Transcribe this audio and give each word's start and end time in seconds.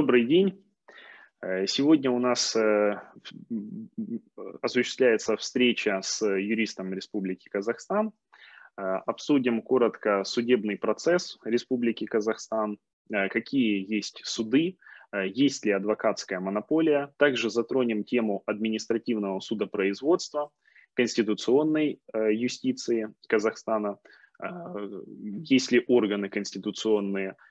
Добрый 0.00 0.26
день. 0.26 0.64
Э, 1.42 1.66
сегодня 1.66 2.12
у 2.12 2.20
нас 2.20 2.54
э, 2.54 3.02
осуществляется 4.62 5.36
встреча 5.36 5.98
с 6.04 6.24
юристом 6.24 6.94
Республики 6.94 7.48
Казахстан. 7.48 8.12
Э, 8.76 9.00
обсудим 9.06 9.60
коротко 9.60 10.22
судебный 10.22 10.76
процесс 10.76 11.36
Республики 11.44 12.06
Казахстан, 12.06 12.78
какие 13.10 13.92
есть 13.92 14.20
суды, 14.22 14.78
есть 15.12 15.66
ли 15.66 15.72
адвокатская 15.72 16.38
монополия. 16.38 17.12
Также 17.16 17.50
затронем 17.50 18.04
тему 18.04 18.44
административного 18.46 19.40
судопроизводства, 19.40 20.50
конституционной 20.94 22.00
юстиции 22.14 23.12
Казахстана, 23.26 23.98
есть 25.42 25.72
ли 25.72 25.84
органы 25.88 26.28
конституционные– 26.28 27.34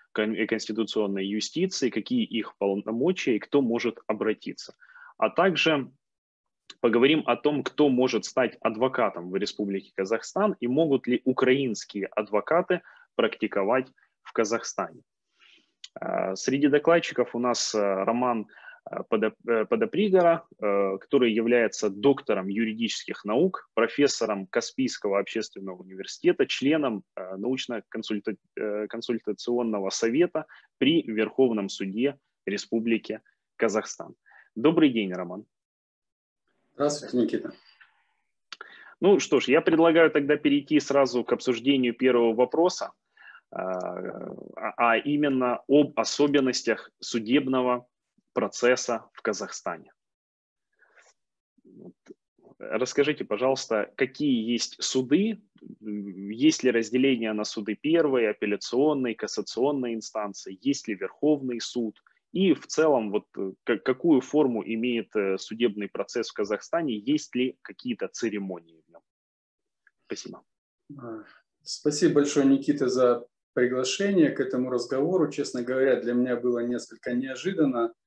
конституционной 0.48 1.26
юстиции, 1.26 1.89
какие 1.89 2.23
их 2.23 2.55
полномочия 2.58 3.36
и 3.36 3.39
кто 3.39 3.61
может 3.61 4.00
обратиться. 4.08 4.75
А 5.17 5.30
также 5.30 5.92
поговорим 6.81 7.23
о 7.25 7.36
том, 7.36 7.64
кто 7.64 7.89
может 7.89 8.25
стать 8.25 8.58
адвокатом 8.61 9.30
в 9.30 9.36
Республике 9.36 9.92
Казахстан 9.95 10.55
и 10.59 10.67
могут 10.67 11.08
ли 11.08 11.22
украинские 11.23 12.08
адвокаты 12.08 12.81
практиковать 13.16 13.88
в 14.22 14.33
Казахстане. 14.33 15.02
А, 15.95 16.36
среди 16.36 16.67
докладчиков 16.67 17.33
у 17.36 17.39
нас 17.39 17.73
а, 17.73 18.05
Роман 18.05 18.47
Э, 18.47 18.67
Подопригора, 19.09 20.45
э, 20.59 20.97
который 20.99 21.33
является 21.33 21.89
доктором 21.89 22.47
юридических 22.47 23.25
наук, 23.25 23.69
профессором 23.73 24.47
Каспийского 24.47 25.19
общественного 25.19 25.81
университета, 25.81 26.45
членом 26.45 27.03
э, 27.15 27.35
научно-консультационного 27.35 29.89
совета 29.89 30.45
при 30.77 31.02
Верховном 31.02 31.67
суде 31.69 32.17
Республики 32.45 33.21
Казахстан. 33.58 34.15
Добрый 34.55 34.89
день, 34.89 35.11
Роман. 35.11 35.45
Здравствуйте, 36.75 37.17
Никита. 37.17 37.52
Ну 39.02 39.19
что 39.19 39.39
ж, 39.39 39.49
я 39.49 39.61
предлагаю 39.61 40.11
тогда 40.11 40.38
перейти 40.38 40.80
сразу 40.80 41.23
к 41.23 41.33
обсуждению 41.33 41.93
первого 41.93 42.33
вопроса, 42.33 42.91
а 43.52 44.97
именно 44.97 45.61
об 45.67 45.99
особенностях 45.99 46.91
судебного 46.99 47.85
процесса 48.38 49.09
в 49.13 49.23
Казахстане. 49.23 49.91
Расскажите, 52.59 53.25
пожалуйста, 53.25 53.91
какие 53.95 54.52
есть 54.53 54.75
суды, 54.80 55.41
есть 55.81 56.61
ли 56.61 56.69
разделение 56.69 57.33
на 57.33 57.45
суды 57.45 57.73
первой, 57.73 58.30
апелляционной, 58.30 59.15
кассационной 59.15 59.95
инстанции, 59.95 60.59
есть 60.61 60.88
ли 60.88 60.93
Верховный 60.93 61.59
суд, 61.59 61.99
и 62.31 62.53
в 62.53 62.67
целом 62.67 63.09
вот 63.09 63.25
какую 63.63 64.21
форму 64.21 64.63
имеет 64.63 65.15
э, 65.15 65.39
судебный 65.39 65.87
процесс 65.87 66.30
в 66.30 66.33
Казахстане, 66.33 66.95
есть 66.95 67.36
ли 67.36 67.58
какие-то 67.64 68.08
церемонии 68.08 68.83
в 68.86 68.92
нем? 68.92 69.02
Спасибо. 70.05 70.43
Спасибо 71.64 72.14
большое, 72.14 72.45
Никита, 72.45 72.87
за 72.87 73.26
приглашение 73.53 74.30
к 74.30 74.39
этому 74.39 74.70
разговору. 74.70 75.31
Честно 75.31 75.64
говоря, 75.64 75.99
для 75.99 76.14
меня 76.14 76.36
было 76.36 76.59
несколько 76.59 77.14
неожиданно 77.14 77.93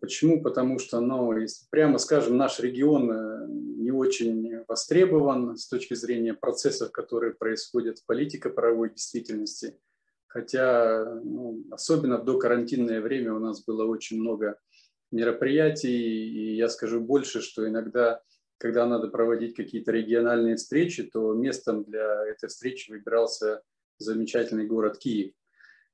почему? 0.00 0.42
Потому 0.42 0.78
что, 0.78 1.00
ну, 1.00 1.36
если 1.36 1.66
прямо 1.70 1.98
скажем, 1.98 2.36
наш 2.36 2.60
регион 2.60 3.10
э, 3.10 3.46
не 3.48 3.90
очень 3.90 4.62
востребован 4.66 5.56
с 5.56 5.68
точки 5.68 5.94
зрения 5.94 6.34
процессов, 6.34 6.92
которые 6.92 7.34
происходят 7.34 7.98
в 7.98 8.06
политико-правовой 8.06 8.90
действительности. 8.90 9.78
Хотя, 10.26 11.20
ну, 11.24 11.64
особенно 11.70 12.18
в 12.18 12.24
докарантинное 12.24 13.00
время 13.00 13.32
у 13.32 13.38
нас 13.38 13.64
было 13.64 13.86
очень 13.86 14.20
много 14.20 14.58
мероприятий, 15.10 15.88
и 15.88 16.56
я 16.56 16.68
скажу 16.68 17.00
больше, 17.00 17.40
что 17.40 17.66
иногда, 17.66 18.20
когда 18.58 18.86
надо 18.86 19.08
проводить 19.08 19.54
какие-то 19.54 19.92
региональные 19.92 20.56
встречи, 20.56 21.04
то 21.04 21.32
местом 21.32 21.84
для 21.84 22.26
этой 22.26 22.48
встречи 22.48 22.90
выбирался 22.90 23.62
замечательный 23.98 24.66
город 24.66 24.98
Киев 24.98 25.32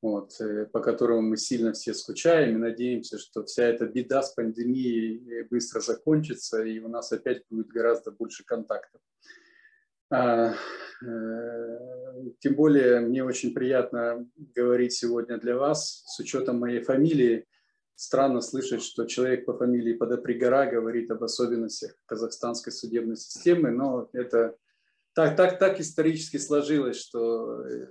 вот, 0.05 0.39
э, 0.39 0.67
по 0.67 0.81
которому 0.81 1.23
мы 1.23 1.39
сильно 1.39 1.73
все 1.73 1.95
скучаем 1.95 2.57
и 2.57 2.59
надеемся, 2.59 3.19
что 3.19 3.43
вся 3.45 3.65
эта 3.65 3.87
беда 3.87 4.23
с 4.23 4.35
пандемией 4.35 5.45
быстро 5.45 5.81
закончится 5.81 6.63
и 6.63 6.79
у 6.79 6.89
нас 6.89 7.11
опять 7.11 7.43
будет 7.49 7.69
гораздо 7.69 8.11
больше 8.11 8.45
контактов. 8.45 9.01
А, 10.11 10.53
э, 10.53 11.79
тем 12.39 12.55
более 12.55 13.01
мне 13.01 13.25
очень 13.25 13.55
приятно 13.55 14.29
говорить 14.55 14.93
сегодня 14.93 15.39
для 15.39 15.57
вас 15.57 16.05
с 16.07 16.21
учетом 16.21 16.59
моей 16.59 16.83
фамилии. 16.83 17.47
Странно 17.95 18.43
слышать, 18.43 18.83
что 18.83 19.07
человек 19.07 19.47
по 19.47 19.57
фамилии 19.57 19.95
Подопригора 19.95 20.67
говорит 20.67 21.11
об 21.11 21.25
особенностях 21.25 21.95
казахстанской 22.05 22.75
судебной 22.75 23.17
системы, 23.17 23.71
но 23.71 24.11
это 24.13 24.55
так, 25.15 25.35
так, 25.35 25.59
так 25.59 25.81
исторически 25.81 26.37
сложилось, 26.37 27.01
что 27.01 27.63
э, 27.63 27.87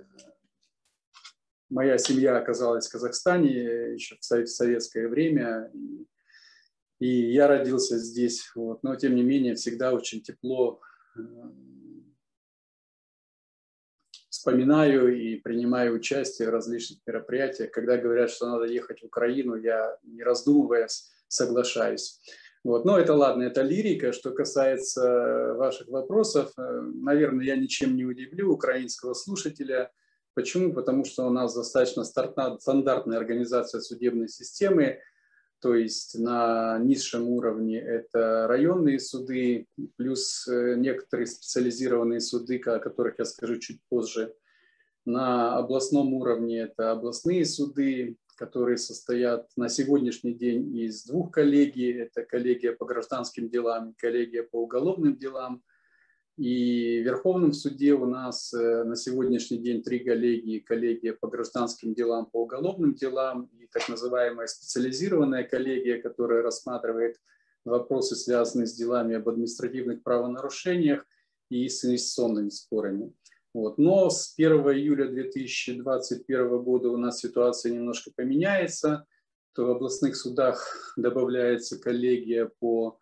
моя 1.74 1.98
семья 1.98 2.38
оказалась 2.38 2.86
в 2.86 2.92
Казахстане 2.92 3.94
еще 3.94 4.16
в 4.20 4.24
советское 4.24 5.08
время, 5.08 5.70
и, 5.74 6.06
и 7.00 7.32
я 7.32 7.48
родился 7.48 7.98
здесь. 7.98 8.50
Вот. 8.54 8.82
Но, 8.84 8.94
тем 8.94 9.16
не 9.16 9.24
менее, 9.24 9.56
всегда 9.56 9.92
очень 9.92 10.22
тепло 10.22 10.80
э, 11.16 11.20
вспоминаю 14.30 15.20
и 15.20 15.34
принимаю 15.36 15.96
участие 15.96 16.48
в 16.48 16.52
различных 16.52 17.00
мероприятиях. 17.06 17.72
Когда 17.72 17.96
говорят, 17.96 18.30
что 18.30 18.48
надо 18.48 18.66
ехать 18.66 19.02
в 19.02 19.06
Украину, 19.06 19.56
я, 19.56 19.98
не 20.04 20.22
раздумывая, 20.22 20.86
соглашаюсь. 21.26 22.20
Вот. 22.62 22.84
Но 22.84 22.96
это 22.96 23.14
ладно, 23.14 23.42
это 23.42 23.62
лирика. 23.62 24.12
Что 24.12 24.30
касается 24.30 25.54
ваших 25.54 25.88
вопросов, 25.88 26.52
э, 26.56 26.80
наверное, 27.02 27.44
я 27.44 27.56
ничем 27.56 27.96
не 27.96 28.04
удивлю 28.04 28.52
украинского 28.52 29.14
слушателя– 29.14 29.90
Почему? 30.34 30.72
Потому 30.72 31.04
что 31.04 31.26
у 31.26 31.30
нас 31.30 31.54
достаточно 31.54 32.04
стандартная 32.04 33.18
организация 33.18 33.80
судебной 33.80 34.28
системы, 34.28 34.98
то 35.60 35.74
есть 35.74 36.18
на 36.18 36.78
низшем 36.78 37.28
уровне 37.28 37.80
это 37.80 38.46
районные 38.48 38.98
суды, 38.98 39.66
плюс 39.96 40.46
э, 40.48 40.74
некоторые 40.76 41.26
специализированные 41.26 42.20
суды, 42.20 42.60
о 42.66 42.80
которых 42.80 43.18
я 43.18 43.24
скажу 43.24 43.58
чуть 43.58 43.80
позже. 43.88 44.34
На 45.06 45.56
областном 45.56 46.12
уровне 46.14 46.62
это 46.62 46.90
областные 46.90 47.46
суды, 47.46 48.16
которые 48.36 48.76
состоят 48.76 49.48
на 49.56 49.68
сегодняшний 49.68 50.34
день 50.34 50.76
из 50.76 51.04
двух 51.04 51.30
коллегий. 51.30 51.92
Это 51.92 52.24
коллегия 52.24 52.72
по 52.72 52.84
гражданским 52.84 53.48
делам 53.48 53.94
коллегия 53.96 54.42
по 54.42 54.62
уголовным 54.62 55.16
делам– 55.16 55.62
и 56.36 57.00
в 57.00 57.04
Верховном 57.04 57.52
суде 57.52 57.94
у 57.94 58.06
нас 58.06 58.52
э, 58.52 58.82
на 58.82 58.96
сегодняшний 58.96 59.58
день 59.58 59.82
три 59.82 60.00
коллегии. 60.00 60.58
Коллегия 60.58 61.12
по 61.12 61.28
гражданским 61.28 61.94
делам, 61.94 62.26
по 62.26 62.42
уголовным 62.42 62.94
делам 62.94 63.48
и 63.60 63.66
так 63.66 63.88
называемая 63.88 64.48
специализированная 64.48 65.44
коллегия, 65.44 66.02
которая 66.02 66.42
рассматривает 66.42 67.20
вопросы, 67.64 68.16
связанные 68.16 68.66
с 68.66 68.74
делами 68.74 69.14
об 69.14 69.28
административных 69.28 70.02
правонарушениях 70.02 71.06
и 71.50 71.68
с 71.68 71.84
инвестиционными 71.84 72.48
спорами. 72.48 73.12
Вот. 73.52 73.78
Но 73.78 74.10
с 74.10 74.34
1 74.36 74.52
июля 74.72 75.06
2021 75.06 76.58
года 76.64 76.88
у 76.88 76.96
нас 76.96 77.20
ситуация 77.20 77.70
немножко 77.70 78.10
поменяется, 78.14 79.06
то 79.54 79.66
в 79.66 79.70
областных 79.70 80.16
судах 80.16 80.92
добавляется 80.96 81.78
коллегия 81.78 82.50
по 82.58 82.98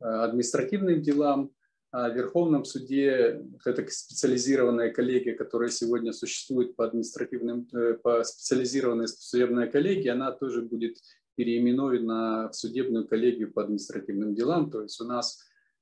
э, 0.00 0.04
административным 0.04 1.02
делам, 1.02 1.50
в 1.92 2.14
Верховном 2.14 2.64
суде 2.64 3.42
это 3.64 3.86
специализированная 3.88 4.90
коллегия, 4.92 5.34
которая 5.34 5.70
сегодня 5.70 6.12
существует 6.12 6.76
по 6.76 6.84
административным, 6.84 7.68
э, 7.72 7.94
по 7.94 8.22
специализированной 8.24 9.08
судебной 9.08 9.70
коллегии, 9.70 10.08
она 10.08 10.32
тоже 10.32 10.62
будет 10.62 10.98
переименована 11.36 12.50
в 12.50 12.56
судебную 12.56 13.06
коллегию 13.06 13.52
по 13.52 13.62
административным 13.62 14.34
делам. 14.34 14.70
То 14.70 14.82
есть 14.82 15.00
у 15.00 15.04
нас 15.04 15.38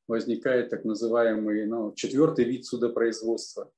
возникает 0.07 0.71
так 0.71 0.85
называемый 0.85 1.67
ну, 1.67 1.93
четвертый 1.95 2.45
вид 2.45 2.67
судопроизводства. 2.67 3.73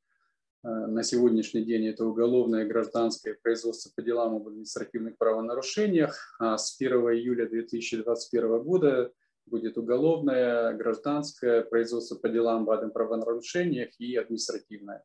Э, 0.65 0.69
на 0.69 1.03
сегодняшний 1.03 1.65
день 1.65 1.87
это 1.87 2.05
уголовное 2.05 2.65
и 2.65 2.69
гражданское 2.69 3.35
производство 3.35 3.91
по 3.95 4.03
делам 4.03 4.35
об 4.35 4.49
административных 4.49 5.17
правонарушениях. 5.17 6.37
А 6.41 6.59
с 6.59 6.77
1 6.79 6.93
июля 6.93 7.49
2021 7.49 8.63
года 8.63 9.13
будет 9.47 9.79
уголовное, 9.79 10.75
гражданское, 10.75 11.63
производство 11.63 12.17
по 12.17 12.29
делам 12.29 12.69
об 12.69 12.93
правонарушениях 12.93 13.91
и 13.99 14.17
административное. 14.17 15.05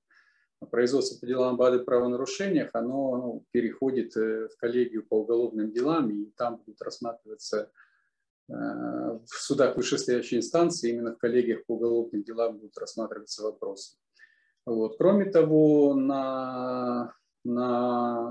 Производство 0.69 1.19
по 1.19 1.25
делам 1.25 1.59
об 1.61 1.85
правонарушениях, 1.85 2.69
оно 2.73 3.17
ну, 3.17 3.45
переходит 3.51 4.15
э, 4.15 4.47
в 4.47 4.57
коллегию 4.57 5.05
по 5.07 5.21
уголовным 5.21 5.71
делам, 5.71 6.11
и 6.11 6.25
там 6.37 6.57
будут 6.57 6.81
рассматриваться 6.81 7.71
э, 8.47 8.53
в 8.53 9.27
судах 9.27 9.75
вышестоящей 9.75 10.37
инстанции, 10.37 10.91
именно 10.91 11.15
в 11.15 11.17
коллегиях 11.17 11.65
по 11.65 11.75
уголовным 11.75 12.23
делам 12.23 12.57
будут 12.57 12.77
рассматриваться 12.77 13.43
вопросы. 13.43 13.97
Вот. 14.65 14.97
Кроме 14.99 15.25
того, 15.25 15.95
на, 15.95 17.15
на 17.43 18.29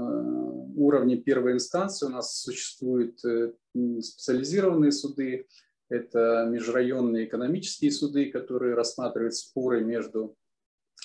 уровне 0.77 1.17
первой 1.17 1.55
инстанции 1.55 2.06
у 2.06 2.11
нас 2.11 2.41
существуют 2.41 3.19
специализированные 3.19 4.93
суды, 4.93 5.49
это 5.91 6.47
межрайонные 6.49 7.27
экономические 7.27 7.91
суды, 7.91 8.31
которые 8.31 8.75
рассматривают 8.75 9.35
споры 9.35 9.85
между 9.85 10.37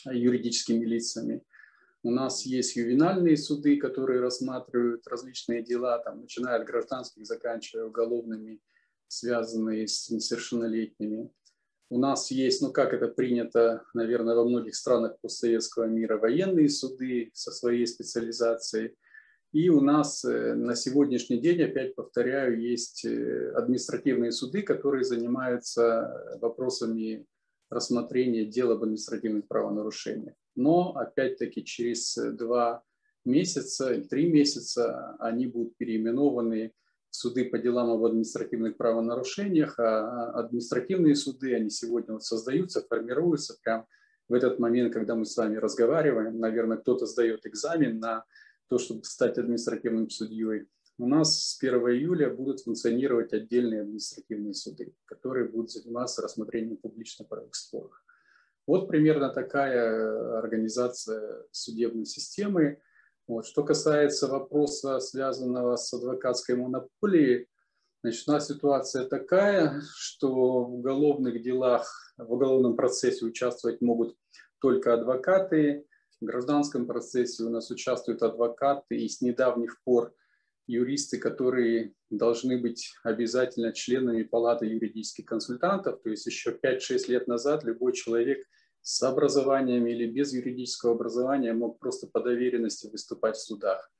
юридическими 0.05 0.85
лицами. 0.85 1.43
У 2.03 2.11
нас 2.11 2.45
есть 2.45 2.75
ювенальные 2.75 3.35
суды, 3.35 3.77
которые 3.77 4.21
рассматривают 4.21 5.07
различные 5.07 5.63
дела, 5.63 5.97
там, 5.97 6.21
начиная 6.21 6.59
от 6.61 6.67
гражданских, 6.67 7.25
заканчивая 7.25 7.85
уголовными, 7.85 8.61
связанные 9.07 9.87
с 9.87 10.09
несовершеннолетними. 10.11 11.31
У 11.89 11.97
нас 11.97 12.29
есть, 12.29 12.61
ну 12.61 12.71
как 12.71 12.93
это 12.93 13.07
принято, 13.07 13.83
наверное, 13.95 14.35
во 14.35 14.45
многих 14.45 14.75
странах 14.75 15.19
постсоветского 15.19 15.85
мира, 15.85 16.17
военные 16.17 16.69
суды 16.69 17.31
со 17.33 17.51
своей 17.51 17.87
специализацией. 17.87 18.95
И 19.55 19.69
у 19.69 19.79
нас 19.79 20.25
э, 20.25 20.53
на 20.53 20.75
сегодняшний 20.75 21.37
день, 21.37 21.63
опять 21.63 21.95
повторяю, 21.95 22.59
есть 22.59 23.05
э, 23.05 23.51
административные 23.51 24.33
суды, 24.33 24.63
которые 24.63 25.05
занимаются 25.05 26.37
вопросами 26.41 27.25
рассмотрения 27.69 28.43
дел 28.43 28.73
об 28.73 28.83
административных 28.83 29.47
правонарушениях. 29.47 30.35
Но, 30.57 30.97
опять-таки, 30.97 31.63
через 31.63 32.17
два 32.33 32.83
месяца 33.23 33.93
или 33.93 34.03
три 34.03 34.29
месяца 34.29 35.15
они 35.19 35.47
будут 35.47 35.77
переименованы 35.77 36.73
суды 37.09 37.45
по 37.45 37.57
делам 37.57 37.91
об 37.91 38.03
административных 38.03 38.75
правонарушениях, 38.75 39.79
а 39.79 40.31
административные 40.31 41.15
суды, 41.15 41.55
они 41.55 41.69
сегодня 41.69 42.15
вот 42.15 42.25
создаются, 42.25 42.85
формируются 42.85 43.55
прямо 43.63 43.87
в 44.27 44.33
этот 44.33 44.59
момент, 44.59 44.91
когда 44.91 45.15
мы 45.15 45.23
с 45.23 45.37
вами 45.37 45.55
разговариваем. 45.55 46.41
Наверное, 46.41 46.75
кто-то 46.75 47.05
сдает 47.05 47.45
экзамен 47.45 47.99
на 47.99 48.25
то, 48.67 48.77
чтобы 48.77 49.03
стать 49.03 49.37
административным 49.37 50.09
судьей, 50.09 50.67
у 50.97 51.07
нас 51.07 51.37
с 51.37 51.61
1 51.61 51.73
июля 51.89 52.29
будут 52.29 52.61
функционировать 52.61 53.33
отдельные 53.33 53.81
административные 53.81 54.53
суды, 54.53 54.93
которые 55.05 55.49
будут 55.49 55.71
заниматься 55.71 56.21
рассмотрением 56.21 56.77
публично-правовых 56.77 57.53
споров. 57.53 58.01
Вот 58.65 58.87
примерно 58.87 59.29
такая 59.29 60.37
организация 60.39 61.45
судебной 61.51 62.05
системы. 62.05 62.81
Вот. 63.27 63.45
Что 63.45 63.63
касается 63.63 64.27
вопроса, 64.27 64.99
связанного 64.99 65.75
с 65.75 65.93
адвокатской 65.93 66.55
монополией, 66.55 67.47
значит, 68.01 68.27
у 68.27 68.31
нас 68.31 68.47
ситуация 68.47 69.05
такая, 69.05 69.81
что 69.95 70.63
в 70.63 70.75
уголовных 70.75 71.41
делах, 71.41 72.13
в 72.17 72.31
уголовном 72.31 72.75
процессе 72.75 73.25
участвовать 73.25 73.81
могут 73.81 74.15
только 74.59 74.93
адвокаты, 74.93 75.85
в 76.21 76.25
гражданском 76.25 76.87
процессе 76.87 77.43
у 77.43 77.49
нас 77.49 77.69
участвуют 77.71 78.23
адвокаты 78.23 78.95
и 78.95 79.07
с 79.07 79.21
недавних 79.21 79.81
пор 79.83 80.13
юристы, 80.67 81.17
которые 81.17 81.93
должны 82.09 82.59
быть 82.59 82.93
обязательно 83.03 83.73
членами 83.73 84.23
палаты 84.23 84.65
юридических 84.65 85.25
консультантов. 85.25 86.01
То 86.01 86.09
есть 86.09 86.25
еще 86.25 86.57
5-6 86.61 87.07
лет 87.07 87.27
назад 87.27 87.63
любой 87.63 87.93
человек 87.93 88.45
с 88.81 89.01
образованием 89.03 89.85
или 89.87 90.05
без 90.05 90.33
юридического 90.33 90.93
образования 90.93 91.53
мог 91.53 91.79
просто 91.79 92.07
по 92.07 92.21
доверенности 92.21 92.87
выступать 92.87 93.35
в 93.35 93.43
судах. 93.43 93.91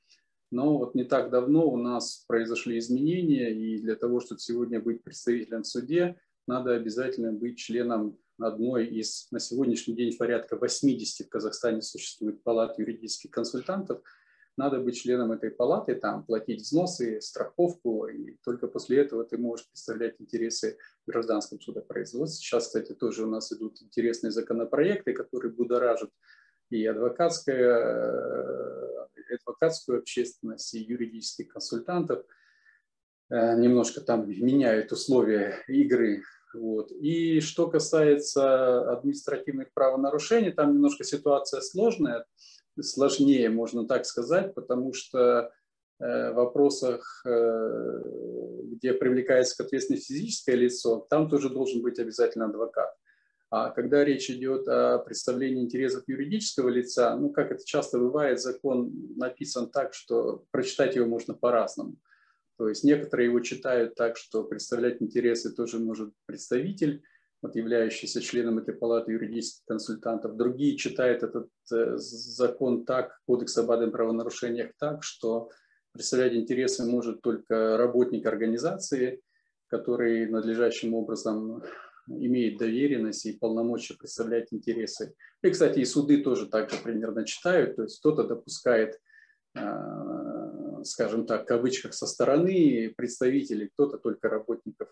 Но 0.52 0.78
вот 0.78 0.96
не 0.96 1.04
так 1.04 1.32
давно 1.32 1.68
у 1.68 1.76
нас 1.76 2.24
произошли 2.28 2.78
изменения, 2.78 3.52
и 3.52 3.82
для 3.82 3.96
того, 3.96 4.20
чтобы 4.20 4.40
сегодня 4.40 4.80
быть 4.80 5.04
представителем 5.04 5.64
в 5.64 5.68
суде, 5.68 6.18
надо 6.48 6.76
обязательно 6.76 7.34
быть 7.34 7.58
членом 7.58 8.18
одной 8.40 8.88
из, 8.88 9.28
на 9.32 9.40
сегодняшний 9.40 9.96
день 9.96 10.16
порядка 10.18 10.58
80 10.58 11.28
в 11.28 11.30
Казахстане 11.30 11.82
существует 11.82 12.44
палат 12.44 12.78
юридических 12.80 13.32
консультантов, 13.32 14.02
надо 14.58 14.80
быть 14.80 14.98
членом 14.98 15.34
этой 15.34 15.52
палаты, 15.52 15.96
там 15.96 16.24
платить 16.24 16.62
взносы, 16.62 17.20
страховку, 17.20 18.08
и 18.08 18.38
только 18.44 18.68
после 18.68 19.02
этого 19.02 19.26
ты 19.26 19.38
можешь 19.38 19.68
представлять 19.68 20.16
интересы 20.20 20.78
в 21.06 21.12
гражданском 21.12 21.60
судопроизводстве. 21.60 22.42
Сейчас, 22.42 22.68
кстати, 22.68 22.94
тоже 22.94 23.26
у 23.26 23.30
нас 23.30 23.52
идут 23.52 23.82
интересные 23.82 24.32
законопроекты, 24.32 25.14
которые 25.14 25.52
будоражат 25.52 26.10
и 26.70 26.86
адвокатская, 26.86 27.78
э, 27.78 29.36
адвокатскую 29.42 30.00
общественность, 30.00 30.74
и 30.74 30.80
юридических 30.80 31.50
консультантов. 31.50 32.26
Э, 33.30 33.60
немножко 33.60 34.00
там 34.00 34.28
меняют 34.30 34.92
условия 34.94 35.64
игры 35.68 36.24
вот. 36.56 36.92
И 36.92 37.40
что 37.40 37.68
касается 37.68 38.92
административных 38.92 39.74
правонарушений, 39.74 40.52
там 40.52 40.74
немножко 40.74 41.04
ситуация 41.04 41.62
сложная, 41.62 42.26
сложнее, 42.80 43.50
можно 43.50 43.88
так 43.88 44.06
сказать, 44.06 44.54
потому 44.54 44.94
что 44.94 45.52
э, 46.00 46.32
в 46.32 46.36
вопросах, 46.36 47.22
э, 47.26 48.02
где 48.74 48.94
привлекается 48.94 49.56
к 49.58 49.66
ответственности 49.66 50.14
физическое 50.14 50.56
лицо, 50.56 51.06
там 51.10 51.30
тоже 51.30 51.50
должен 51.50 51.82
быть 51.82 52.00
обязательно 52.00 52.46
адвокат. 52.46 52.94
А 53.50 53.70
когда 53.70 54.04
речь 54.04 54.30
идет 54.30 54.68
о 54.68 55.00
представлении 55.00 55.64
интересов 55.64 56.04
юридического 56.08 56.68
лица, 56.68 57.16
ну, 57.16 57.30
как 57.30 57.52
это 57.52 57.64
часто 57.66 58.00
бывает, 58.00 58.42
закон 58.42 58.92
написан 59.16 59.70
так, 59.70 59.94
что 59.94 60.44
прочитать 60.52 60.96
его 60.96 61.06
можно 61.06 61.34
по-разному. 61.34 61.96
То 62.58 62.70
есть 62.70 62.84
некоторые 62.84 63.28
его 63.28 63.40
читают 63.42 63.96
так, 63.96 64.18
что 64.18 64.44
представлять 64.44 65.02
интересы 65.02 65.54
тоже 65.54 65.80
может 65.80 66.14
представитель, 66.26 67.04
вот 67.42 67.56
являющийся 67.56 68.22
членом 68.22 68.60
этой 68.60 68.74
палаты 68.74 69.12
юридических 69.12 69.66
консультантов. 69.66 70.36
Другие 70.36 70.78
читают 70.78 71.24
этот 71.24 71.50
э, 71.72 71.98
закон 71.98 72.86
так, 72.86 73.20
кодекс 73.28 73.58
об 73.58 73.72
адом 73.72 73.92
правонарушениях 73.92 74.72
так, 74.80 75.04
что 75.04 75.50
представлять 75.92 76.34
интересы 76.34 76.86
может 76.86 77.22
только 77.22 77.78
работник 77.78 78.26
организации, 78.26 79.22
который 79.68 80.28
надлежащим 80.28 80.94
образом 80.94 81.62
имеет 82.08 82.58
доверенность 82.58 83.26
и 83.26 83.38
полномочия 83.38 83.96
представлять 83.96 84.52
интересы. 84.52 85.14
И, 85.42 85.50
кстати, 85.50 85.80
и 85.80 85.86
суды 85.86 86.24
тоже 86.24 86.48
также 86.48 86.78
примерно 86.78 87.26
читают, 87.26 87.76
то 87.76 87.84
есть 87.84 88.00
кто-то 88.00 88.24
допускает 88.24 89.00
э, 89.56 90.45
скажем 90.86 91.26
так, 91.26 91.44
в 91.44 91.48
кавычках 91.48 91.94
со 91.94 92.08
стороны 92.08 92.94
представителей, 92.96 93.70
кто-то 93.70 93.98
только 93.98 94.30
работников 94.30 94.90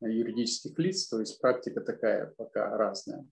юридических 0.00 0.78
лиц, 0.78 1.08
то 1.08 1.20
есть 1.20 1.40
практика 1.40 1.80
такая 1.80 2.34
пока 2.36 2.76
разная. 2.76 3.26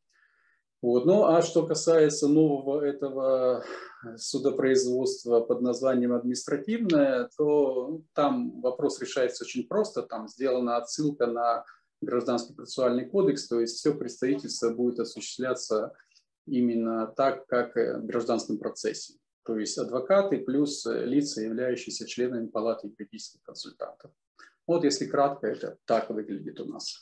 Вот. 0.81 1.07
Ну 1.07 1.25
а 1.26 1.42
что 1.42 1.64
касается 1.64 2.26
нового 2.26 2.85
этого 2.85 3.64
судопроизводства 4.16 5.40
под 5.40 5.61
названием 5.61 6.12
административное, 6.12 7.28
то 7.37 7.88
ну, 7.88 8.04
там 8.14 8.61
вопрос 8.61 9.00
решается 9.00 9.45
очень 9.45 9.69
просто, 9.69 10.02
там 10.02 10.28
сделана 10.28 10.76
отсылка 10.76 11.26
на 11.26 11.64
Гражданский 12.00 12.54
процессуальный 12.54 13.09
кодекс, 13.09 13.47
то 13.47 13.61
есть 13.61 13.76
все 13.76 13.95
представительство 13.95 14.71
будет 14.71 14.99
осуществляться 14.99 15.92
именно 16.47 17.07
так, 17.07 17.47
как 17.47 17.76
в 17.76 18.04
гражданском 18.07 18.59
процессе 18.59 19.14
то 19.44 19.58
есть 19.58 19.78
адвокаты 19.78 20.38
плюс 20.38 20.87
э, 20.87 21.04
лица, 21.04 21.42
являющиеся 21.42 22.06
членами 22.06 22.46
палаты 22.46 22.88
юридических 22.88 23.42
консультантов. 23.42 24.12
Вот 24.66 24.84
если 24.84 25.06
кратко, 25.06 25.49
это 25.49 25.78
так 25.84 26.11
выглядит 26.11 26.61
у 26.61 26.64
нас. 26.66 27.00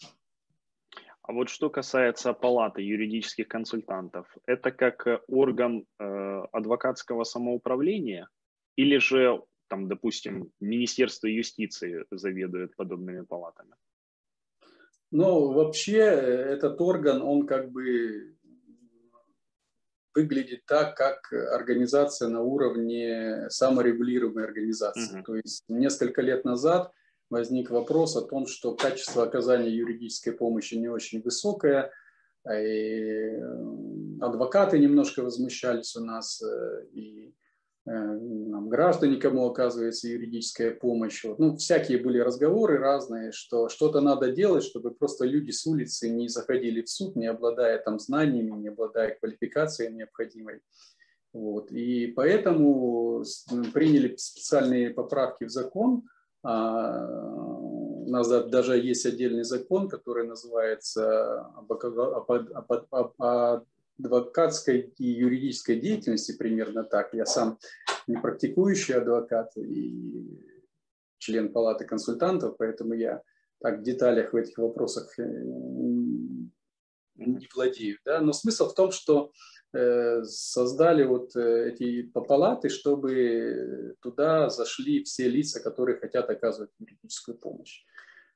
А 1.23 1.33
вот 1.33 1.49
что 1.49 1.71
касается 1.71 2.33
палаты 2.33 2.83
юридических 2.83 3.47
консультантов, 3.47 4.27
это 4.47 4.73
как 4.73 5.07
э, 5.07 5.21
орган 5.29 5.87
э, 5.99 6.05
адвокатского 6.53 7.25
самоуправления 7.25 8.29
или 8.77 8.97
же, 8.97 9.43
там, 9.69 9.89
допустим, 9.89 10.51
Министерство 10.61 11.27
юстиции 11.27 12.05
заведует 12.11 12.75
подобными 12.75 13.21
палатами? 13.21 13.75
Ну, 15.13 15.53
вообще 15.53 15.99
этот 15.99 16.81
орган, 16.81 17.21
он 17.21 17.47
как 17.47 17.71
бы 17.71 18.37
выглядит 20.15 20.65
так, 20.67 20.97
как 20.97 21.33
организация 21.33 22.29
на 22.29 22.43
уровне 22.43 23.49
саморегулируемой 23.49 24.45
организации. 24.45 25.19
Mm-hmm. 25.19 25.25
То 25.25 25.37
есть 25.37 25.65
несколько 25.69 26.23
лет 26.23 26.45
назад 26.45 26.93
возник 27.29 27.71
вопрос 27.71 28.17
о 28.17 28.23
том, 28.23 28.47
что 28.47 28.75
качество 28.75 29.23
оказания 29.23 29.71
юридической 29.71 30.33
помощи 30.33 30.75
не 30.75 30.89
очень 30.89 31.23
высокое, 31.23 31.93
и 32.51 33.39
адвокаты 34.21 34.79
немножко 34.79 35.23
возмущались 35.23 35.95
у 35.95 36.01
нас, 36.01 36.43
э, 36.43 36.87
и 36.93 37.21
Э, 37.21 37.40
нам, 37.93 38.69
граждане, 38.69 39.17
кому 39.17 39.47
оказывается 39.47 40.09
юридическая 40.09 40.73
помощь. 40.73 41.25
Вот. 41.25 41.39
Ну, 41.39 41.57
всякие 41.57 41.99
были 41.99 42.19
разговоры 42.19 42.79
разные, 42.79 43.33
что 43.33 43.69
что-то 43.69 44.01
надо 44.01 44.31
делать, 44.31 44.65
чтобы 44.65 44.93
просто 44.93 45.25
люди 45.25 45.51
с 45.51 45.67
улицы 45.67 46.09
не 46.09 46.29
заходили 46.29 46.83
в 46.83 46.89
суд, 46.89 47.17
не 47.17 47.27
обладая 47.27 47.79
там 47.79 47.99
знаниями, 47.99 48.53
не 48.53 48.69
обладая 48.69 49.17
квалификацией 49.19 49.93
необходимой. 49.93 50.61
Вот. 51.33 51.71
И 51.73 52.09
поэтому 52.09 53.25
приняли 53.73 54.15
специальные 54.17 54.91
поправки 54.91 55.45
в 55.45 55.51
закон. 55.51 56.03
А, 56.43 57.07
у 57.07 58.09
нас 58.09 58.29
даже 58.49 58.79
есть 58.79 59.05
отдельный 59.07 59.45
закон, 59.45 59.89
который 59.89 60.27
называется 60.27 61.41
об, 61.57 61.73
об, 61.73 62.31
об, 62.31 62.87
об, 62.91 63.65
адвокатской 64.05 64.93
и 64.99 65.05
юридической 65.05 65.81
деятельности, 65.81 66.37
примерно 66.37 66.85
так. 66.85 67.15
Я 67.15 67.27
сам 67.27 67.59
не 68.07 68.17
практикующий 68.17 68.95
адвокат 68.95 69.57
и 69.57 70.39
член 71.19 71.53
палаты 71.53 71.85
консультантов, 71.85 72.57
поэтому 72.59 72.95
я 72.95 73.23
так 73.61 73.81
в 73.81 73.83
деталях 73.83 74.33
в 74.33 74.37
этих 74.37 74.59
вопросах 74.59 75.19
э, 75.19 75.23
не 77.17 77.49
владею. 77.55 77.99
Да? 78.05 78.21
Но 78.21 78.33
смысл 78.33 78.69
в 78.69 78.75
том, 78.75 78.91
что 78.91 79.33
э, 79.73 80.23
создали 80.25 81.05
вот 81.05 81.37
э, 81.37 81.71
эти 81.71 82.03
палаты, 82.03 82.71
чтобы 82.71 83.97
туда 84.01 84.49
зашли 84.49 85.05
все 85.05 85.29
лица, 85.29 85.61
которые 85.61 85.99
хотят 85.99 86.31
оказывать 86.31 86.71
юридическую 86.79 87.37
помощь. 87.37 87.85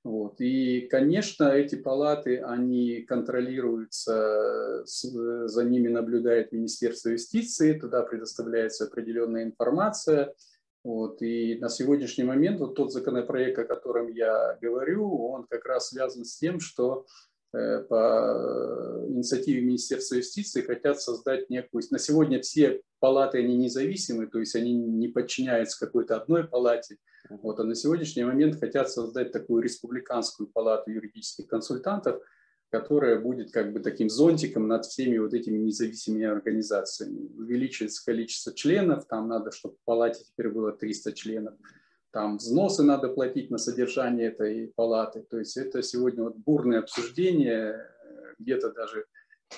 Вот. 0.04 0.38
И, 0.38 0.82
конечно, 0.82 1.44
эти 1.44 1.76
палаты, 1.76 2.38
они 2.40 3.00
контролируются, 3.00 4.84
за 4.84 5.64
ними 5.64 5.88
наблюдает 5.88 6.52
Министерство 6.52 7.08
юстиции, 7.08 7.78
туда 7.78 8.02
предоставляется 8.02 8.84
определенная 8.84 9.44
информация. 9.44 10.34
Вот. 10.84 11.23
И 11.23 11.58
на 11.58 11.70
сегодняшний 11.70 12.25
момент 12.25 12.61
вот 12.61 12.75
тот 12.75 12.92
законопроект, 12.92 13.58
о 13.58 13.64
котором 13.64 14.08
я 14.08 14.58
говорю, 14.61 15.11
он 15.30 15.46
как 15.49 15.64
раз 15.64 15.88
связан 15.88 16.26
с 16.26 16.37
тем, 16.37 16.61
что 16.61 17.06
Э, 17.06 17.34
по 17.88 19.04
инициативе 19.08 19.62
Министерства 19.62 20.16
юстиции 20.16 20.62
хотят 20.62 21.00
создать 21.00 21.49
некую... 21.50 21.82
На 21.90 21.99
сегодня 21.99 22.40
все 22.40 22.80
палаты, 22.99 23.38
они 23.38 23.56
независимы, 23.56 24.26
то 24.26 24.40
есть 24.40 24.56
они 24.56 24.75
не 24.75 25.08
подчиняются 25.08 25.78
какой-то 25.78 26.16
одной 26.16 26.49
палате. 26.49 26.96
Вот, 27.30 27.61
а 27.61 27.64
на 27.64 27.75
сегодняшний 27.75 28.25
момент 28.25 28.58
хотят 28.58 28.90
создать 28.90 29.30
такую 29.30 29.62
республиканскую 29.62 30.49
палату 30.49 30.90
юридических 30.90 31.46
консультантов, 31.46 32.20
которая 32.70 33.20
будет 33.20 33.52
как 33.52 33.73
бы 33.73 33.78
таким 33.78 34.11
зонтиком 34.11 34.66
над 34.66 34.84
всеми 34.84 35.18
вот 35.18 35.32
этими 35.32 35.58
независимыми 35.58 36.26
организациями. 36.26 37.28
Увеличивается 37.38 38.04
количество 38.04 38.52
членов, 38.52 39.06
там 39.06 39.28
надо, 39.28 39.52
чтобы 39.52 39.76
в 39.76 39.84
палате 39.84 40.25
теперь 40.25 40.50
было 40.50 40.73
300 40.73 41.12
членов 41.12 41.54
там 42.14 42.37
взносы 42.37 42.85
надо 42.85 43.09
платить 43.09 43.50
на 43.50 43.59
содержание 43.59 44.28
этой 44.28 44.73
палаты. 44.76 45.26
То 45.28 45.40
есть 45.40 45.56
это 45.56 45.83
сегодня 45.83 46.23
вот 46.23 46.37
бурное 46.37 46.78
обсуждение, 46.78 47.73
э, 47.73 48.35
где-то 48.38 48.73
даже 48.73 49.06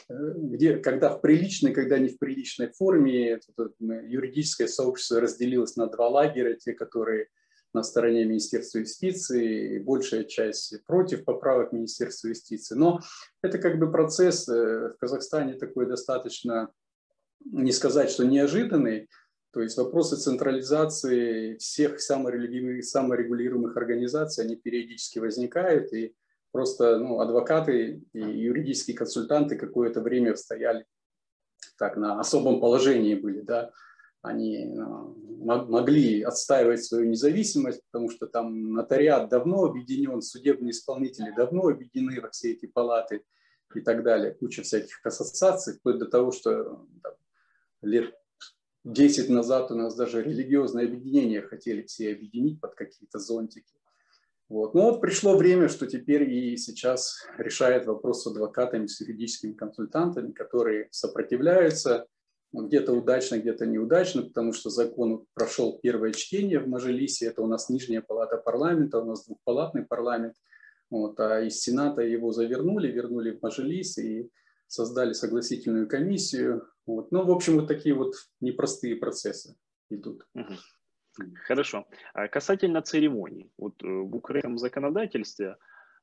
э, 0.08 0.32
где, 0.36 0.78
когда 0.78 1.10
в 1.10 1.20
приличной, 1.20 1.75
когда 1.75 1.98
не 1.98 2.08
в 2.08 2.18
приличной 2.18 2.72
форме, 2.72 3.28
это, 3.28 3.70
юридическое 3.78 4.68
сообщество 4.68 5.20
разделилось 5.20 5.76
на 5.76 5.86
два 5.86 6.08
лагеря, 6.08 6.54
те, 6.54 6.72
которые 6.72 7.28
на 7.75 7.82
стороне 7.82 8.25
Министерства 8.25 8.78
юстиции, 8.78 9.78
большая 9.78 10.25
часть 10.25 10.82
против 10.86 11.26
поправок 11.26 11.72
Министерства 11.72 12.28
юстиции. 12.28 12.75
Но 12.75 13.00
это 13.42 13.58
как 13.58 13.78
бы 13.78 13.92
процесс 13.92 14.48
э, 14.48 14.94
в 14.94 14.96
Казахстане 14.98 15.54
такой 15.54 15.86
достаточно, 15.86 16.70
не 17.44 17.72
сказать, 17.72 18.08
что 18.08 18.25
неожиданный, 18.25 19.10
то 19.56 19.62
есть 19.62 19.78
вопросы 19.78 20.16
централизации 20.16 21.56
всех 21.56 21.98
саморегулируемых 21.98 23.75
организаций, 23.75 24.44
они 24.44 24.54
периодически 24.54 25.18
возникают, 25.18 25.94
и 25.94 26.14
просто 26.52 26.98
ну, 26.98 27.20
адвокаты 27.20 28.02
и 28.12 28.18
юридические 28.20 28.98
консультанты 28.98 29.56
какое-то 29.56 30.02
время 30.02 30.36
стояли 30.36 30.84
так 31.78 31.96
на 31.96 32.20
особом 32.20 32.60
положении 32.60 33.14
были, 33.14 33.40
да, 33.40 33.70
они 34.20 34.66
ну, 34.66 35.16
могли 35.64 36.20
отстаивать 36.20 36.84
свою 36.84 37.08
независимость, 37.08 37.80
потому 37.90 38.10
что 38.10 38.26
там 38.26 38.75
нотариат 38.75 39.30
давно 39.30 39.64
объединен, 39.64 40.20
судебные 40.20 40.72
исполнители 40.72 41.32
давно 41.34 41.68
объединены 41.68 42.20
во 42.20 42.28
все 42.28 42.52
эти 42.52 42.66
палаты 42.66 43.22
и 43.75 43.80
так 43.80 44.02
далее, 44.02 44.34
куча 44.34 44.60
всяких 44.60 45.00
ассоциаций, 45.02 45.78
вплоть 45.78 45.96
до 45.98 46.04
того, 46.04 46.30
что 46.30 46.86
там, 47.02 47.14
лет 47.80 48.14
10 48.86 49.30
назад 49.30 49.72
у 49.72 49.74
нас 49.74 49.96
даже 49.96 50.22
религиозные 50.22 50.86
объединения 50.86 51.42
хотели 51.42 51.82
все 51.82 52.12
объединить 52.12 52.60
под 52.60 52.74
какие-то 52.74 53.18
зонтики. 53.18 53.74
Вот. 54.48 54.74
Но 54.74 54.92
вот 54.92 55.00
пришло 55.00 55.36
время, 55.36 55.68
что 55.68 55.88
теперь 55.88 56.30
и 56.30 56.56
сейчас 56.56 57.26
решает 57.36 57.86
вопрос 57.86 58.22
с 58.22 58.28
адвокатами, 58.28 58.86
с 58.86 59.00
юридическими 59.00 59.54
консультантами, 59.54 60.30
которые 60.30 60.86
сопротивляются, 60.92 62.06
где-то 62.52 62.92
удачно, 62.92 63.38
где-то 63.38 63.66
неудачно, 63.66 64.22
потому 64.22 64.52
что 64.52 64.70
закон 64.70 65.26
прошел 65.34 65.80
первое 65.82 66.12
чтение 66.12 66.60
в 66.60 66.68
Мажилисе, 66.68 67.26
это 67.26 67.42
у 67.42 67.48
нас 67.48 67.68
нижняя 67.68 68.02
палата 68.02 68.36
парламента, 68.36 69.00
у 69.00 69.04
нас 69.04 69.26
двухпалатный 69.26 69.84
парламент, 69.84 70.36
вот, 70.90 71.18
а 71.18 71.40
из 71.40 71.60
Сената 71.60 72.02
его 72.02 72.32
завернули, 72.32 72.86
вернули 72.88 73.32
в 73.32 73.42
Мажилис 73.42 73.98
и 73.98 74.30
создали 74.68 75.12
согласительную 75.12 75.88
комиссию, 75.88 76.68
вот. 76.87 77.11
Ну, 77.11 77.25
в 77.25 77.30
общем, 77.30 77.56
вот 77.56 77.68
такие 77.68 77.94
вот 77.94 78.14
непростые 78.40 78.96
процессы 78.96 79.56
идут. 79.90 80.26
Хорошо. 81.46 81.87
А 82.14 82.28
касательно 82.28 82.82
церемоний. 82.82 83.50
Вот 83.56 83.82
э, 83.82 83.87
в 83.87 84.14
украинском 84.14 84.58
законодательстве 84.58 85.56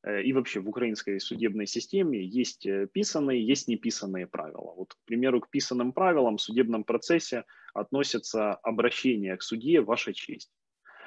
э, 0.03 0.23
и 0.23 0.33
вообще 0.33 0.59
в 0.59 0.67
украинской 0.67 1.19
судебной 1.19 1.67
системе 1.67 2.25
есть 2.25 2.65
э, 2.65 2.87
писанные, 2.91 3.45
есть 3.45 3.67
неписанные 3.67 4.25
правила. 4.25 4.73
Вот, 4.75 4.93
к 4.95 4.97
примеру, 5.05 5.39
к 5.39 5.49
писанным 5.49 5.93
правилам 5.93 6.37
в 6.37 6.41
судебном 6.41 6.83
процессе 6.83 7.45
относятся 7.75 8.55
обращение 8.55 9.37
к 9.37 9.43
судье 9.43 9.81
«Ваша 9.81 10.13
честь». 10.13 10.51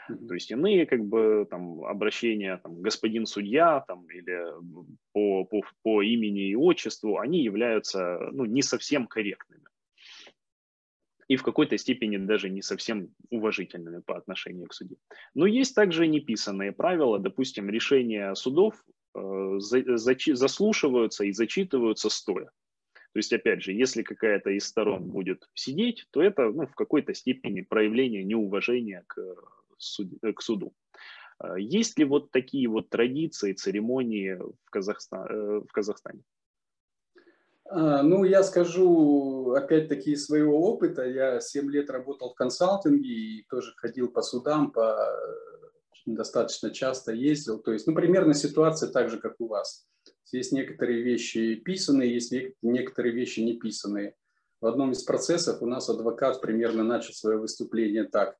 То 0.08 0.34
есть 0.34 0.50
иные 0.50 0.86
как 0.86 1.04
бы 1.04 1.46
там 1.50 1.84
обращения 1.84 2.56
там, 2.62 2.80
господин 2.80 3.26
судья 3.26 3.84
там, 3.86 4.06
или 4.10 4.44
по, 5.12 5.44
по, 5.44 5.62
по 5.82 6.02
имени 6.02 6.50
и 6.50 6.54
отчеству, 6.54 7.18
они 7.18 7.42
являются 7.42 8.18
ну, 8.32 8.44
не 8.44 8.62
совсем 8.62 9.06
корректными. 9.06 9.64
И 11.28 11.36
в 11.36 11.42
какой-то 11.42 11.76
степени 11.76 12.18
даже 12.18 12.48
не 12.50 12.62
совсем 12.62 13.08
уважительными 13.30 14.00
по 14.00 14.16
отношению 14.16 14.68
к 14.68 14.74
суде. 14.74 14.96
Но 15.34 15.46
есть 15.46 15.74
также 15.74 16.06
неписанные 16.06 16.70
правила, 16.70 17.18
допустим, 17.18 17.68
решения 17.68 18.32
судов 18.34 18.84
э, 19.14 19.54
за, 19.58 19.96
за, 19.96 20.16
заслушиваются 20.34 21.24
и 21.24 21.32
зачитываются 21.32 22.10
стоя. 22.10 22.50
То 23.12 23.18
есть, 23.18 23.32
опять 23.32 23.62
же, 23.62 23.72
если 23.72 24.02
какая-то 24.02 24.50
из 24.50 24.66
сторон 24.66 25.08
будет 25.08 25.48
сидеть, 25.54 26.06
то 26.10 26.22
это 26.22 26.50
ну, 26.50 26.66
в 26.66 26.74
какой-то 26.74 27.14
степени 27.14 27.62
проявление 27.62 28.22
неуважения 28.22 29.04
к 29.06 29.18
э, 30.22 30.32
к 30.32 30.42
суду. 30.42 30.72
А, 31.38 31.58
есть 31.58 31.98
ли 31.98 32.04
вот 32.04 32.30
такие 32.30 32.68
вот 32.68 32.88
традиции, 32.88 33.52
церемонии 33.52 34.34
в, 34.34 34.70
Казахстан, 34.70 35.26
э, 35.28 35.60
в 35.60 35.72
Казахстане? 35.72 36.22
А, 37.68 38.02
ну, 38.02 38.24
я 38.24 38.42
скажу, 38.42 39.52
опять-таки, 39.52 40.12
из 40.12 40.26
своего 40.26 40.60
опыта. 40.70 41.04
Я 41.04 41.40
7 41.40 41.70
лет 41.70 41.90
работал 41.90 42.30
в 42.30 42.34
консалтинге 42.34 43.08
и 43.08 43.46
тоже 43.48 43.72
ходил 43.76 44.08
по 44.08 44.22
судам, 44.22 44.70
по 44.70 44.96
достаточно 46.06 46.70
часто 46.70 47.12
ездил. 47.12 47.58
То 47.58 47.72
есть, 47.72 47.86
ну, 47.86 47.94
примерно 47.94 48.32
ситуация 48.34 48.90
так 48.90 49.10
же, 49.10 49.18
как 49.18 49.40
у 49.40 49.48
вас. 49.48 49.86
Есть 50.32 50.52
некоторые 50.52 51.02
вещи 51.02 51.56
писанные, 51.56 52.14
есть 52.14 52.32
некоторые 52.62 53.14
вещи 53.14 53.40
не 53.40 53.58
писанные. 53.58 54.14
В 54.60 54.66
одном 54.66 54.92
из 54.92 55.02
процессов 55.02 55.62
у 55.62 55.66
нас 55.66 55.88
адвокат 55.88 56.40
примерно 56.40 56.82
начал 56.82 57.12
свое 57.12 57.38
выступление 57.38 58.04
так. 58.04 58.36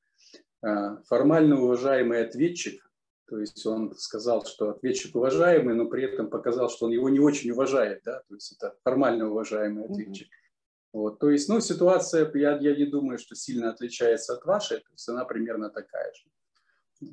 Э, 0.63 0.97
формально 1.07 1.61
уважаемый 1.61 2.25
ответчик, 2.25 2.83
то 3.29 3.39
есть 3.39 3.67
он 3.67 3.95
сказал, 3.97 4.45
что 4.47 4.71
ответчик 4.71 5.15
уважаемый, 5.17 5.75
но 5.75 5.87
при 5.87 6.05
этом 6.05 6.31
показал, 6.31 6.71
что 6.71 6.87
он 6.87 6.93
его 6.93 7.09
не 7.09 7.19
очень 7.19 7.51
уважает, 7.51 8.03
да, 8.05 8.21
то 8.29 8.35
есть 8.35 8.53
это 8.53 8.77
формально 8.83 9.29
уважаемый 9.31 9.85
ответчик. 9.85 10.29
Mm-hmm. 10.29 10.91
Вот, 10.93 11.19
то 11.19 11.29
есть, 11.29 11.49
ну, 11.49 11.61
ситуация, 11.61 12.31
я, 12.35 12.57
я 12.59 12.75
не 12.75 12.87
думаю, 12.87 13.19
что 13.19 13.35
сильно 13.35 13.71
отличается 13.71 14.35
от 14.35 14.45
вашей, 14.47 14.79
то 14.79 14.93
есть 14.93 15.09
она 15.09 15.25
примерно 15.25 15.69
такая 15.69 16.13
же. 16.15 17.11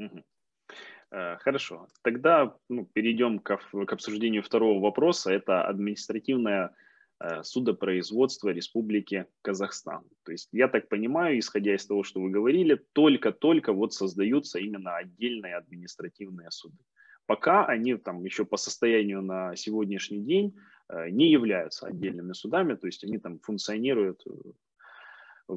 Mm-hmm. 0.00 0.24
Хорошо. 1.40 1.88
Тогда 2.02 2.54
ну, 2.68 2.86
перейдем 2.86 3.40
к, 3.40 3.56
к 3.56 3.92
обсуждению 3.92 4.44
второго 4.44 4.80
вопроса. 4.80 5.32
Это 5.32 5.64
административная 5.64 6.72
судопроизводства 7.42 8.48
Республики 8.50 9.26
Казахстан. 9.42 10.04
То 10.24 10.32
есть 10.32 10.48
я 10.52 10.68
так 10.68 10.88
понимаю, 10.88 11.38
исходя 11.38 11.74
из 11.74 11.86
того, 11.86 12.02
что 12.02 12.20
вы 12.20 12.30
говорили, 12.30 12.80
только-только 12.92 13.72
вот 13.72 13.92
создаются 13.92 14.58
именно 14.58 14.96
отдельные 14.96 15.56
административные 15.56 16.50
суды. 16.50 16.78
Пока 17.26 17.66
они 17.66 17.96
там 17.96 18.24
еще 18.24 18.44
по 18.44 18.56
состоянию 18.56 19.22
на 19.22 19.54
сегодняшний 19.54 20.20
день 20.20 20.56
э, 20.88 21.10
не 21.10 21.30
являются 21.30 21.86
отдельными 21.86 22.32
судами, 22.32 22.74
то 22.74 22.86
есть 22.86 23.04
они 23.04 23.18
там 23.18 23.38
функционируют 23.38 24.24
э, 24.26 25.54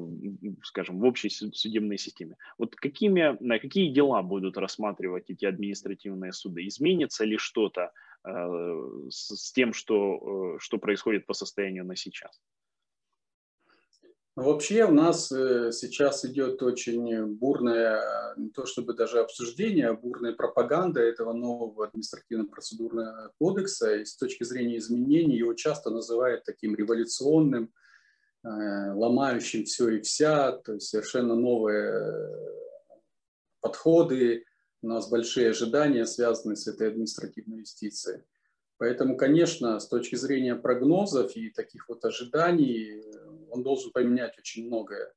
скажем, 0.62 1.00
в 1.00 1.04
общей 1.04 1.30
судебной 1.30 1.98
системе. 1.98 2.36
Вот 2.58 2.76
какими, 2.76 3.36
на 3.40 3.58
какие 3.58 3.92
дела 3.92 4.22
будут 4.22 4.56
рассматривать 4.56 5.30
эти 5.30 5.46
административные 5.46 6.32
суды? 6.32 6.66
Изменится 6.66 7.24
ли 7.24 7.38
что-то 7.38 7.82
Э, 7.82 8.13
с 8.24 9.52
тем, 9.52 9.72
что, 9.72 10.54
э, 10.54 10.58
что 10.58 10.78
происходит 10.78 11.26
по 11.26 11.34
состоянию 11.34 11.84
на 11.84 11.96
сейчас? 11.96 12.40
Вообще 14.34 14.84
у 14.84 14.90
нас 14.90 15.30
э, 15.30 15.70
сейчас 15.72 16.24
идет 16.24 16.60
очень 16.62 17.26
бурное, 17.36 18.34
не 18.36 18.50
то 18.50 18.66
чтобы 18.66 18.94
даже 18.94 19.20
обсуждение, 19.20 19.88
а 19.88 19.94
бурная 19.94 20.32
пропаганда 20.32 21.00
этого 21.00 21.32
нового 21.32 21.86
административно-процедурного 21.86 23.32
кодекса. 23.38 23.96
И 23.96 24.04
с 24.04 24.16
точки 24.16 24.42
зрения 24.42 24.78
изменений 24.78 25.36
его 25.36 25.54
часто 25.54 25.90
называют 25.90 26.44
таким 26.44 26.74
революционным. 26.74 27.72
ломающим 28.42 29.64
все 29.64 29.88
и 29.88 30.00
вся, 30.00 30.52
то 30.52 30.74
есть 30.74 30.88
совершенно 30.88 31.34
новые 31.34 32.64
подходы, 33.60 34.44
у 34.84 34.88
нас 34.88 35.08
большие 35.08 35.50
ожидания, 35.50 36.04
связанные 36.04 36.56
с 36.56 36.66
этой 36.66 36.88
административной 36.88 37.60
юстицией. 37.60 38.22
Поэтому, 38.76 39.16
конечно, 39.16 39.80
с 39.80 39.88
точки 39.88 40.16
зрения 40.16 40.56
прогнозов 40.56 41.34
и 41.36 41.48
таких 41.48 41.88
вот 41.88 42.04
ожиданий, 42.04 43.02
он 43.50 43.62
должен 43.62 43.92
поменять 43.92 44.38
очень 44.38 44.66
многое. 44.66 45.12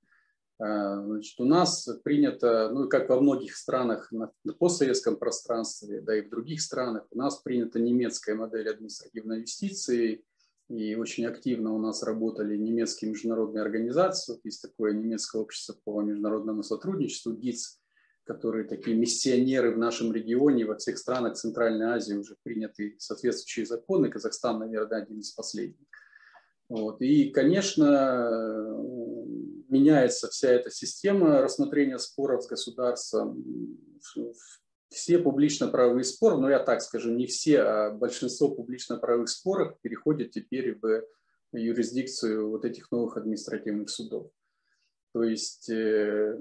А, 0.59 1.03
значит, 1.03 1.39
у 1.39 1.45
нас 1.45 1.87
принято, 2.03 2.69
ну 2.69 2.87
как 2.87 3.09
во 3.09 3.19
многих 3.19 3.57
странах 3.57 4.11
на 4.11 4.31
постсоветском 4.57 5.17
пространстве, 5.17 6.01
да 6.01 6.17
и 6.17 6.21
в 6.21 6.29
других 6.29 6.61
странах, 6.61 7.05
у 7.11 7.17
нас 7.17 7.41
принята 7.41 7.79
немецкая 7.79 8.35
модель 8.35 8.69
административной 8.69 9.41
юстиции, 9.41 10.23
и 10.69 10.95
очень 10.95 11.25
активно 11.25 11.73
у 11.73 11.79
нас 11.79 12.03
работали 12.03 12.55
немецкие 12.55 13.11
международные 13.11 13.63
организации. 13.63 14.39
есть 14.43 14.61
такое 14.61 14.93
немецкое 14.93 15.41
общество 15.41 15.75
по 15.83 16.01
международному 16.01 16.63
сотрудничеству, 16.63 17.33
ГИЦ, 17.33 17.79
которые 18.27 18.65
такие 18.65 18.95
миссионеры 18.95 19.73
в 19.73 19.77
нашем 19.77 20.11
регионе, 20.11 20.65
во 20.65 20.75
всех 20.75 20.97
странах 20.97 21.35
Центральной 21.35 21.87
Азии 21.87 22.13
уже 22.13 22.35
приняты 22.43 22.95
соответствующие 22.99 23.65
законы. 23.65 24.09
Казахстан, 24.09 24.59
наверное, 24.59 25.01
один 25.01 25.19
из 25.19 25.31
последних. 25.31 25.87
Вот. 26.69 27.01
И, 27.01 27.29
конечно, 27.29 28.29
меняется 29.69 30.27
вся 30.27 30.49
эта 30.49 30.69
система 30.69 31.41
рассмотрения 31.41 31.97
споров 31.97 32.43
с 32.43 32.47
государством. 32.47 33.43
Все 34.89 35.19
публично-правовые 35.19 36.03
споры, 36.03 36.37
ну 36.37 36.49
я 36.49 36.59
так 36.59 36.81
скажу, 36.81 37.11
не 37.11 37.25
все, 37.25 37.59
а 37.59 37.91
большинство 37.91 38.49
публично-правовых 38.49 39.27
споров 39.27 39.77
переходят 39.81 40.31
теперь 40.31 40.77
в 40.81 41.03
юрисдикцию 41.51 42.49
вот 42.49 42.63
этих 42.63 42.89
новых 42.91 43.17
административных 43.17 43.89
судов. 43.89 44.29
То 45.13 45.23
есть 45.23 45.69
э, 45.69 46.37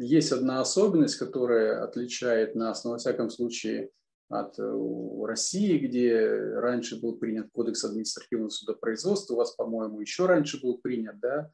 есть 0.00 0.32
одна 0.32 0.60
особенность, 0.60 1.16
которая 1.16 1.82
отличает 1.84 2.54
нас, 2.54 2.84
но 2.84 2.92
во 2.92 2.98
всяком 2.98 3.30
случае, 3.30 3.90
от 4.28 4.58
э, 4.58 5.24
России, 5.26 5.78
где 5.78 6.26
раньше 6.28 7.00
был 7.00 7.16
принят 7.16 7.48
кодекс 7.52 7.84
административного 7.84 8.48
судопроизводства, 8.48 9.34
у 9.34 9.36
вас, 9.36 9.52
по-моему, 9.56 10.00
еще 10.00 10.26
раньше 10.26 10.60
был 10.62 10.78
принят, 10.78 11.18
да, 11.20 11.50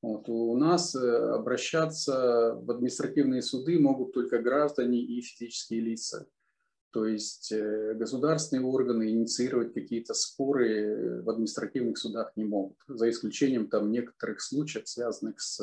вот, 0.00 0.28
у 0.28 0.56
нас 0.56 0.94
э, 0.94 0.98
обращаться 0.98 2.54
в 2.54 2.70
административные 2.70 3.42
суды 3.42 3.78
могут 3.78 4.14
только 4.14 4.38
граждане 4.38 4.98
и 4.98 5.20
физические 5.20 5.80
лица. 5.80 6.26
То 6.92 7.06
есть 7.06 7.52
э, 7.52 7.94
государственные 7.94 8.66
органы 8.66 9.10
инициировать 9.10 9.72
какие-то 9.72 10.12
споры 10.12 11.22
в 11.22 11.30
административных 11.30 11.98
судах 11.98 12.32
не 12.36 12.44
могут, 12.44 12.76
за 12.88 13.08
исключением 13.10 13.68
там 13.68 13.92
некоторых 13.92 14.40
случаев, 14.40 14.88
связанных 14.88 15.40
с 15.40 15.60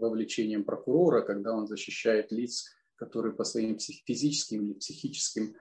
вовлечением 0.00 0.64
прокурора, 0.64 1.20
когда 1.20 1.52
он 1.52 1.66
защищает 1.66 2.32
лиц, 2.32 2.70
которые 2.96 3.34
по 3.34 3.44
своим 3.44 3.78
физическим 3.78 4.66
или 4.66 4.72
психическим 4.74 5.54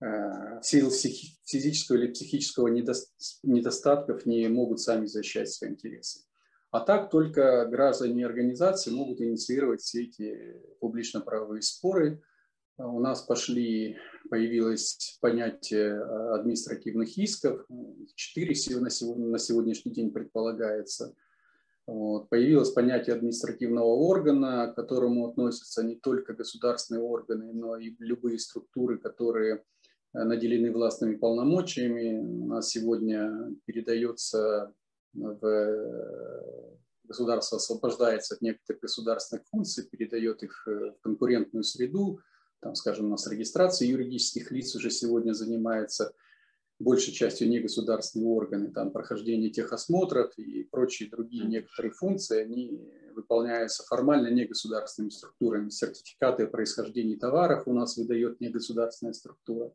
в 0.00 0.62
силу 0.62 0.90
физического 0.90 1.98
или 1.98 2.10
психического 2.10 2.68
недостатков 2.68 4.24
не 4.24 4.48
могут 4.48 4.80
сами 4.80 5.04
защищать 5.04 5.50
свои 5.50 5.72
интересы. 5.72 6.20
А 6.70 6.80
так 6.80 7.10
только 7.10 7.66
граждане 7.66 8.22
и 8.22 8.24
организации 8.24 8.92
могут 8.92 9.20
инициировать 9.20 9.82
все 9.82 10.04
эти 10.04 10.56
публично-правовые 10.80 11.62
споры. 11.62 12.22
У 12.78 13.00
нас 13.00 13.22
пошли, 13.22 13.98
появилось 14.28 15.18
понятие 15.20 16.00
административных 16.34 17.16
исков, 17.16 17.64
четыре 18.14 18.54
на, 18.80 18.90
сегодня, 18.90 19.26
на 19.26 19.38
сегодняшний 19.38 19.92
день 19.92 20.10
предполагается. 20.10 21.14
Вот. 21.86 22.28
Появилось 22.28 22.70
понятие 22.70 23.16
административного 23.16 23.86
органа, 23.86 24.68
к 24.68 24.76
которому 24.76 25.28
относятся 25.28 25.82
не 25.82 25.96
только 25.96 26.34
государственные 26.34 27.02
органы, 27.02 27.52
но 27.52 27.76
и 27.76 27.96
любые 27.98 28.38
структуры, 28.38 28.98
которые 28.98 29.64
Э, 30.12 30.24
наделены 30.24 30.72
властными 30.72 31.16
полномочиями. 31.16 32.18
У 32.18 32.46
нас 32.46 32.70
сегодня 32.70 33.54
передается 33.64 34.74
в 35.12 35.46
э, 35.46 36.76
государство 37.04 37.58
освобождается 37.58 38.34
от 38.34 38.42
некоторых 38.42 38.82
государственных 38.82 39.46
функций, 39.46 39.86
передает 39.88 40.42
их 40.42 40.66
э, 40.66 40.92
в 40.92 41.00
конкурентную 41.00 41.62
среду. 41.62 42.20
Там, 42.60 42.74
скажем, 42.74 43.06
у 43.06 43.08
нас 43.10 43.26
регистрация 43.26 43.88
юридических 43.88 44.50
лиц 44.50 44.74
уже 44.74 44.90
сегодня 44.90 45.32
занимается 45.32 46.12
большей 46.80 47.12
частью 47.12 47.48
негосударственные 47.48 48.28
органы, 48.28 48.70
там 48.70 48.90
прохождение 48.90 49.50
техосмотров 49.50 50.36
и 50.38 50.64
прочие 50.64 51.10
другие 51.10 51.44
некоторые 51.44 51.92
функции, 51.92 52.42
они 52.42 52.90
выполняются 53.14 53.84
формально 53.84 54.28
негосударственными 54.28 55.10
структурами. 55.10 55.68
Сертификаты 55.68 56.44
о 56.44 56.46
происхождении 56.46 57.16
товаров 57.16 57.64
у 57.66 57.72
нас 57.74 57.96
выдает 57.96 58.40
негосударственная 58.40 59.12
структура. 59.12 59.72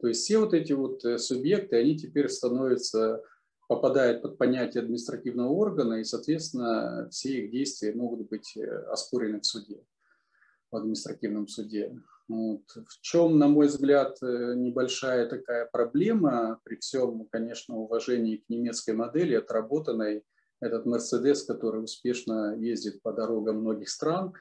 То 0.00 0.08
есть 0.08 0.22
все 0.22 0.38
вот 0.38 0.54
эти 0.54 0.72
вот 0.72 1.04
э, 1.04 1.18
субъекты, 1.18 1.76
они 1.76 1.96
теперь 1.96 2.28
становятся, 2.28 3.22
попадают 3.68 4.22
под 4.22 4.38
понятие 4.38 4.82
административного 4.82 5.48
органа, 5.48 5.94
и, 5.94 6.04
соответственно, 6.04 7.08
все 7.10 7.44
их 7.44 7.50
действия 7.50 7.92
могут 7.92 8.28
быть 8.28 8.56
э, 8.56 8.64
оспорены 8.90 9.40
в 9.40 9.46
суде, 9.46 9.82
в 10.70 10.76
административном 10.76 11.48
суде. 11.48 12.00
Вот. 12.28 12.62
В 12.74 13.00
чем, 13.00 13.38
на 13.38 13.48
мой 13.48 13.68
взгляд, 13.68 14.16
э, 14.22 14.54
небольшая 14.56 15.28
такая 15.28 15.66
проблема, 15.66 16.60
при 16.64 16.76
всем, 16.76 17.26
конечно, 17.30 17.76
уважении 17.76 18.38
к 18.38 18.48
немецкой 18.48 18.94
модели, 18.94 19.34
отработанной, 19.34 20.24
этот 20.60 20.86
Мерседес, 20.86 21.44
который 21.44 21.84
успешно 21.84 22.56
ездит 22.56 23.02
по 23.02 23.12
дорогам 23.12 23.60
многих 23.60 23.88
стран, 23.90 24.32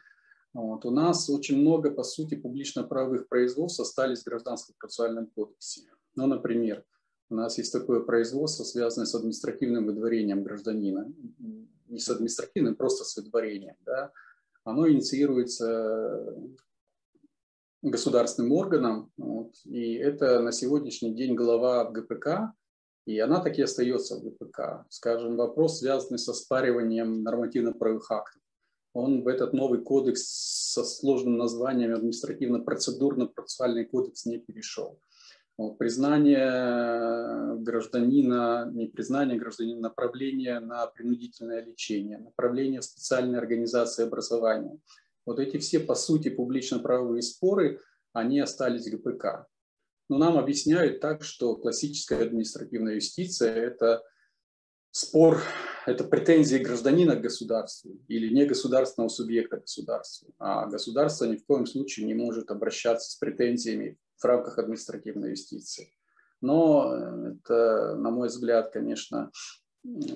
вот. 0.55 0.85
У 0.85 0.89
нас 0.89 1.29
очень 1.29 1.59
много, 1.59 1.91
по 1.91 2.03
сути, 2.03 2.35
публично-правовых 2.35 3.27
производств 3.27 3.81
остались 3.81 4.21
в 4.21 4.25
Гражданском 4.25 4.73
процессуальном 4.79 5.27
кодексе. 5.27 5.81
Ну, 6.15 6.27
например, 6.27 6.85
у 7.29 7.35
нас 7.35 7.57
есть 7.57 7.73
такое 7.73 7.99
производство, 7.99 8.63
связанное 8.63 9.05
с 9.05 9.13
административным 9.13 9.85
выдворением 9.85 10.43
гражданина. 10.43 11.11
Не 11.89 11.99
с 11.99 12.07
административным, 12.07 12.75
просто 12.75 13.03
с 13.03 13.17
выдворением. 13.17 13.75
Да? 13.85 14.13
Оно 14.63 14.89
инициируется 14.89 16.33
государственным 17.89 18.51
органом, 18.51 19.11
вот, 19.17 19.53
и 19.65 19.93
это 19.93 20.39
на 20.39 20.51
сегодняшний 20.51 21.13
день 21.13 21.35
глава 21.35 21.89
ГПК, 21.91 22.53
и 23.05 23.19
она 23.19 23.39
таки 23.39 23.61
остается 23.61 24.17
в 24.17 24.23
ГПК. 24.23 24.85
Скажем, 24.89 25.37
вопрос, 25.37 25.79
связанный 25.79 26.17
со 26.17 26.33
спариванием 26.33 27.23
нормативно-правовых 27.23 28.09
актов 28.11 28.41
он 28.95 29.21
в 29.23 29.27
этот 29.27 29.53
новый 29.53 29.81
кодекс 29.81 30.23
со 30.73 30.83
сложным 30.83 31.37
названием 31.37 31.93
административно-процедурно-процессуальный 31.93 33.85
кодекс 33.85 34.25
не 34.25 34.37
перешел. 34.37 34.99
Вот, 35.57 35.77
признание 35.77 37.57
гражданина, 37.61 38.69
не 38.73 38.87
признание 38.87 39.37
гражданина, 39.37 39.81
направление 39.81 40.59
на 40.59 40.87
принудительное 40.87 41.63
лечение, 41.63 42.17
направление 42.17 42.79
в 42.79 42.85
специальной 42.85 43.37
организации 43.37 44.05
образования. 44.05 44.79
Вот 45.25 45.39
эти 45.39 45.57
все, 45.57 45.79
по 45.79 45.95
сути, 45.95 46.29
публично-правовые 46.29 47.21
споры, 47.21 47.81
они 48.13 48.39
остались 48.39 48.89
ГПК. 48.89 49.47
Но 50.07 50.17
нам 50.17 50.37
объясняют 50.37 50.99
так, 50.99 51.23
что 51.23 51.55
классическая 51.55 52.21
административная 52.21 52.95
юстиция– 52.95 53.53
это 53.55 54.03
спор– 54.91 55.41
это 55.85 56.03
претензии 56.03 56.57
гражданина 56.57 57.15
к 57.15 57.21
государству 57.21 57.99
или 58.07 58.33
не 58.33 58.45
государственного 58.45 59.09
субъекта 59.09 59.57
к 59.57 59.61
государству. 59.61 60.33
А 60.39 60.67
государство 60.67 61.25
ни 61.25 61.35
в 61.35 61.45
коем 61.45 61.65
случае 61.65 62.05
не 62.05 62.13
может 62.13 62.51
обращаться 62.51 63.11
с 63.11 63.15
претензиями 63.15 63.97
в 64.17 64.25
рамках 64.25 64.57
административной 64.57 65.31
юстиции. 65.31 65.91
Но 66.41 66.95
это, 66.95 67.95
на 67.95 68.11
мой 68.11 68.27
взгляд, 68.27 68.71
конечно, 68.71 69.31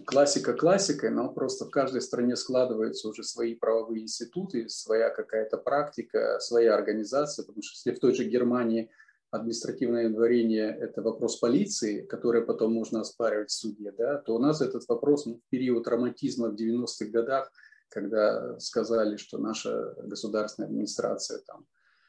классика 0.06 0.54
классикой, 0.54 1.12
но 1.12 1.30
просто 1.30 1.66
в 1.66 1.70
каждой 1.70 2.02
стране 2.02 2.36
складываются 2.36 3.08
уже 3.08 3.24
свои 3.24 3.56
правовые 3.56 4.04
институты, 4.04 4.68
своя 4.70 5.10
какая-то 5.10 5.58
практика, 5.58 6.40
своя 6.40 6.76
организация, 6.76 7.46
потому 7.46 7.62
что 7.62 7.76
если 7.76 7.98
в 7.98 8.02
той 8.02 8.14
же 8.14 8.24
Германии– 8.26 8.90
административное 9.32 10.10
дворение– 10.10 10.76
это 10.82 11.02
вопрос 11.02 11.38
полиции, 11.38 12.02
который 12.02 12.42
потом 12.44 12.74
можно 12.74 13.02
оспаривать 13.02 13.50
в 13.50 13.54
суде, 13.54 13.92
да, 13.92 14.18
то 14.18 14.36
у 14.36 14.40
нас 14.40 14.62
этот 14.62 14.88
вопрос 14.88 15.26
ну, 15.26 15.36
в 15.36 15.50
период 15.50 15.88
романтизма 15.88 16.50
в 16.50 16.56
90-х 16.56 17.06
годах, 17.12 17.52
когда 17.90 18.60
сказали, 18.60 19.18
что 19.18 19.38
наша 19.38 19.94
государственная 20.04 20.70
администрация 20.70 21.40
там 21.40 21.66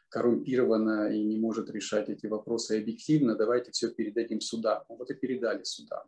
коррумпирована 0.09 1.13
и 1.13 1.23
не 1.23 1.39
может 1.39 1.71
решать 1.71 2.09
эти 2.09 2.27
вопросы 2.27 2.79
объективно, 2.79 3.37
давайте 3.37 3.71
все 3.71 3.91
передадим 3.91 4.41
судам. 4.41 4.83
Ну, 4.89 4.97
вот 4.97 5.11
и 5.11 5.15
передали 5.15 5.63
судам. 5.63 6.03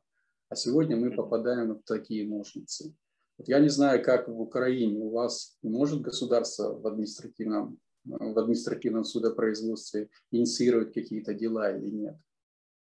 А 0.52 0.54
сегодня 0.54 0.98
мы 0.98 1.10
попадаем 1.10 1.72
в 1.72 1.82
такие 1.82 2.28
ножницы. 2.28 2.94
Вот 3.38 3.48
я 3.48 3.58
не 3.58 3.70
знаю, 3.70 4.04
как 4.04 4.28
в 4.28 4.38
Украине 4.38 4.98
у 4.98 5.08
вас 5.08 5.56
может 5.62 6.02
государство 6.02 6.78
в 6.78 6.86
административном 6.86 7.78
в 8.04 8.38
административном 8.38 9.04
судопроизводстве 9.04 10.10
инициировать 10.30 10.92
какие-то 10.92 11.32
дела 11.32 11.74
или 11.74 11.88
нет. 11.88 12.16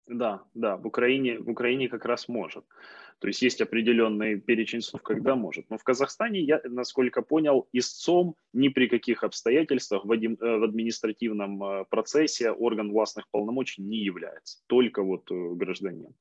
Да, 0.08 0.43
да, 0.56 0.78
в 0.78 0.88
Украине, 0.88 1.38
в 1.38 1.52
Украине 1.52 1.88
как 1.88 2.06
раз 2.06 2.28
может. 2.28 2.65
То 3.19 3.28
есть 3.28 3.43
есть 3.43 3.62
определенный 3.62 4.39
перечень 4.39 4.82
слов, 4.82 5.04
когда 5.04 5.36
может. 5.36 5.69
Но 5.69 5.78
в 5.78 5.84
Казахстане, 5.84 6.39
я, 6.39 6.62
насколько 6.63 7.21
понял, 7.21 7.67
истцом 7.74 8.36
ни 8.54 8.69
при 8.69 8.88
каких 8.88 9.24
обстоятельствах 9.24 10.04
в, 10.04 10.12
один, 10.12 10.34
э, 10.41 10.58
в 10.58 10.63
административном 10.63 11.63
э, 11.63 11.86
процессе 11.91 12.50
орган 12.50 12.91
властных 12.91 13.30
полномочий 13.30 13.84
не 13.84 13.97
является. 13.97 14.63
Только 14.65 15.04
вот 15.04 15.30
э, 15.30 15.54
гражданин. 15.54 16.15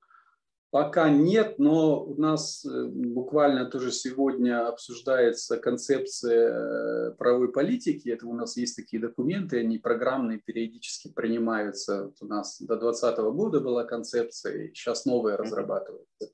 Пока 0.71 1.11
нет, 1.11 1.59
но 1.59 2.05
у 2.05 2.15
нас 2.15 2.65
буквально 2.65 3.69
тоже 3.69 3.91
сегодня 3.91 4.69
обсуждается 4.69 5.57
концепция 5.57 7.11
правовой 7.13 7.51
политики. 7.51 8.09
Это 8.09 8.29
у 8.29 8.35
нас 8.35 8.57
есть 8.57 8.77
такие 8.77 9.03
документы, 9.03 9.59
они 9.59 9.79
программные, 9.79 10.39
периодически 10.39 11.13
принимаются. 11.13 12.05
Вот 12.05 12.17
у 12.21 12.27
нас 12.27 12.61
до 12.61 12.77
2020 12.77 13.19
года 13.35 13.61
была 13.61 13.85
концепция, 13.85 14.69
сейчас 14.69 15.07
новая 15.07 15.37
разрабатывается. 15.37 16.31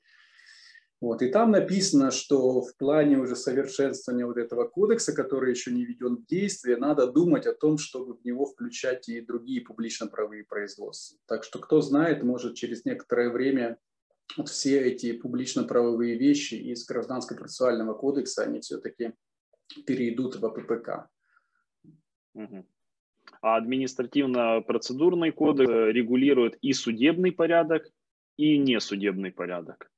Вот. 0.99 1.21
И 1.21 1.29
там 1.29 1.51
написано, 1.51 2.11
что 2.11 2.61
в 2.61 2.75
плане 2.77 3.17
уже 3.17 3.35
совершенствования 3.35 4.25
вот 4.25 4.37
этого 4.37 4.67
кодекса, 4.67 5.13
который 5.13 5.51
еще 5.51 5.71
не 5.71 5.85
введен 5.85 6.17
в 6.17 6.25
действие, 6.25 6.77
надо 6.77 7.07
думать 7.07 7.45
о 7.45 7.53
том, 7.53 7.77
чтобы 7.77 8.15
в 8.15 8.23
него 8.23 8.45
включать 8.45 9.07
и 9.09 9.21
другие 9.21 9.61
публично-правовые 9.61 10.43
производства. 10.43 11.19
Так 11.27 11.43
что, 11.43 11.59
кто 11.59 11.81
знает, 11.81 12.23
может 12.23 12.55
через 12.55 12.83
некоторое 12.85 13.29
время 13.29 13.77
вот 14.35 14.49
все 14.49 14.81
эти 14.81 15.13
публично-правовые 15.13 16.17
вещи 16.17 16.55
из 16.55 16.85
Гражданско-процессуального 16.85 17.93
кодекса, 17.93 18.43
они 18.43 18.59
все-таки 18.59 19.13
перейдут 19.85 20.35
в 20.35 20.45
АППК. 20.45 21.09
А 23.41 23.57
административно-процедурный 23.57 25.31
кодекс 25.31 25.69
регулирует 25.69 26.57
и 26.61 26.73
судебный 26.73 27.31
порядок, 27.31 27.87
и 28.37 28.57
несудебный 28.57 29.31
порядок. 29.31 29.91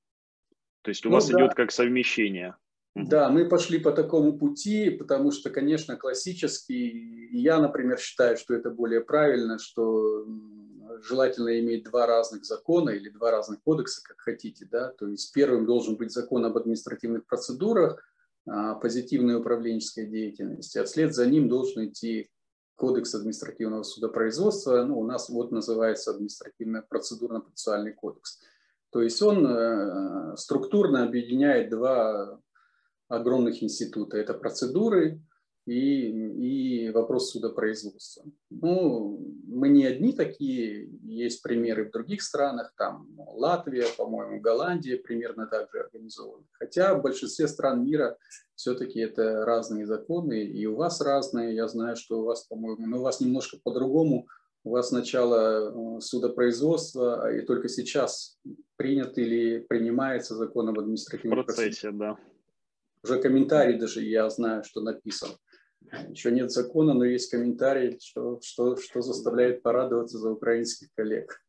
То 0.82 0.90
есть 0.90 1.06
у 1.06 1.10
ну, 1.10 1.16
вас 1.16 1.30
да. 1.30 1.40
идет 1.40 1.54
как 1.54 1.72
совмещение. 1.72 2.56
Да, 2.96 3.30
мы 3.30 3.48
пошли 3.48 3.80
по 3.80 3.92
такому 3.92 4.38
пути, 4.38 4.90
потому 4.90 5.32
что, 5.32 5.50
конечно, 5.50 5.96
классический, 5.96 7.30
я, 7.32 7.60
например, 7.60 8.00
считаю, 8.00 8.36
что 8.38 8.54
это 8.56 8.72
более 8.72 9.02
правильно, 9.02 9.60
что 9.60 10.26
желательно 11.04 11.60
иметь 11.60 11.84
два 11.84 12.06
разных 12.06 12.46
закона 12.46 12.92
или 12.92 13.10
два 13.10 13.32
разных 13.32 13.62
кодекса, 13.62 14.02
как 14.04 14.20
хотите, 14.20 14.68
да, 14.70 14.90
то 14.90 15.08
есть 15.08 15.34
первым 15.34 15.66
должен 15.66 15.96
быть 15.96 16.12
закон 16.12 16.46
об 16.46 16.58
административных 16.58 17.26
процедурах, 17.26 18.04
а, 18.48 18.76
позитивной 18.76 19.36
управленческой 19.36 20.08
деятельности, 20.08 20.78
а 20.78 20.86
вслед 20.86 21.14
за 21.14 21.26
ним 21.28 21.50
должен 21.50 21.86
идти 21.86 22.30
кодекс 22.76 23.14
административного 23.14 23.84
судопроизводства, 23.84 24.84
ну, 24.84 25.00
у 25.00 25.06
нас 25.06 25.30
вот 25.30 25.52
называется 25.52 26.12
административно 26.12 26.82
процедурно-процессуальный 26.88 27.94
кодекс. 27.94 28.40
То 28.92 29.02
есть 29.02 29.22
он 29.22 29.46
э, 29.46 30.36
структурно 30.38 31.04
объединяет 31.04 31.70
два 31.70 32.40
огромных 33.08 33.62
института. 33.62 34.18
Это 34.18 34.34
процедуры 34.34 35.22
и, 35.70 36.88
и 36.88 36.92
вопрос 36.92 37.32
судопроизводства. 37.32 38.24
Ну, 38.50 39.20
мы 39.48 39.70
не 39.70 39.86
одни 39.86 40.14
такие, 40.14 40.90
есть 41.04 41.42
примеры 41.42 41.86
в 41.86 41.92
других 41.92 42.22
странах, 42.22 42.74
там 42.78 43.08
Латвия, 43.18 43.86
по-моему, 43.98 44.42
Голландия 44.42 44.98
примерно 44.98 45.46
так 45.48 45.70
же 45.72 45.80
организованы. 45.82 46.46
Хотя 46.52 46.96
в 46.96 47.02
большинстве 47.02 47.48
стран 47.48 47.84
мира 47.84 48.18
все-таки 48.56 49.00
это 49.00 49.46
разные 49.46 49.86
законы, 49.86 50.44
и 50.44 50.66
у 50.66 50.76
вас 50.76 51.02
разные, 51.02 51.56
я 51.56 51.68
знаю, 51.68 51.96
что 51.96 52.22
у 52.22 52.26
вас, 52.26 52.46
по-моему, 52.46 52.86
но 52.86 52.98
у 53.00 53.02
вас 53.02 53.22
немножко 53.22 53.58
по-другому, 53.64 54.28
у 54.64 54.72
вас 54.72 54.90
сначала 54.90 55.98
э, 55.98 56.02
судопроизводство, 56.02 57.24
а 57.24 57.32
и 57.32 57.42
только 57.42 57.70
сейчас 57.70 58.38
принят 58.76 59.18
или 59.18 59.60
принимается 59.60 60.36
закон 60.36 60.70
об 60.70 60.80
административном 60.80 61.46
процессе, 61.46 61.92
да. 61.92 62.18
Уже 63.04 63.22
комментарий 63.22 63.80
даже 63.80 64.02
я 64.02 64.30
знаю, 64.30 64.64
что 64.64 64.82
написан. 64.82 65.30
Еще 66.10 66.32
нет 66.32 66.52
закона, 66.52 66.94
но 66.94 67.06
есть 67.06 67.32
комментарий, 67.32 68.00
что, 68.02 68.40
что, 68.42 68.76
что 68.76 69.02
заставляет 69.02 69.62
порадоваться 69.62 70.18
за 70.18 70.32
украинских 70.32 70.90
коллег. 70.96 71.42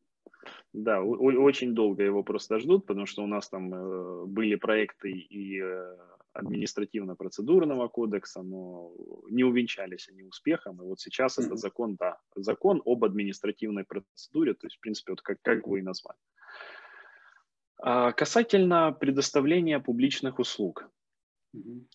Да, 0.73 1.01
очень 1.01 1.75
долго 1.75 2.03
его 2.03 2.23
просто 2.23 2.59
ждут, 2.59 2.85
потому 2.85 3.05
что 3.05 3.23
у 3.23 3.27
нас 3.27 3.49
там 3.49 3.73
э, 3.73 4.25
были 4.25 4.55
проекты 4.55 5.11
и 5.11 5.61
э, 5.61 5.97
административно-процедурного 6.33 7.89
кодекса, 7.89 8.41
но 8.41 8.93
не 9.29 9.43
увенчались 9.43 10.09
они 10.09 10.23
успехом. 10.23 10.81
И 10.81 10.85
вот 10.85 10.99
сейчас 10.99 11.37
mm-hmm. 11.37 11.45
это 11.45 11.55
закон, 11.57 11.95
да, 11.99 12.17
закон 12.35 12.81
об 12.85 13.03
административной 13.03 13.83
процедуре, 13.83 14.53
то 14.53 14.67
есть, 14.67 14.77
в 14.77 14.79
принципе, 14.79 15.11
вот 15.11 15.21
как, 15.21 15.37
как 15.41 15.67
вы 15.67 15.79
и 15.79 15.83
назвали. 15.83 16.17
А, 17.81 18.11
касательно 18.11 18.91
предоставления 18.91 19.79
публичных 19.79 20.39
услуг, 20.39 20.89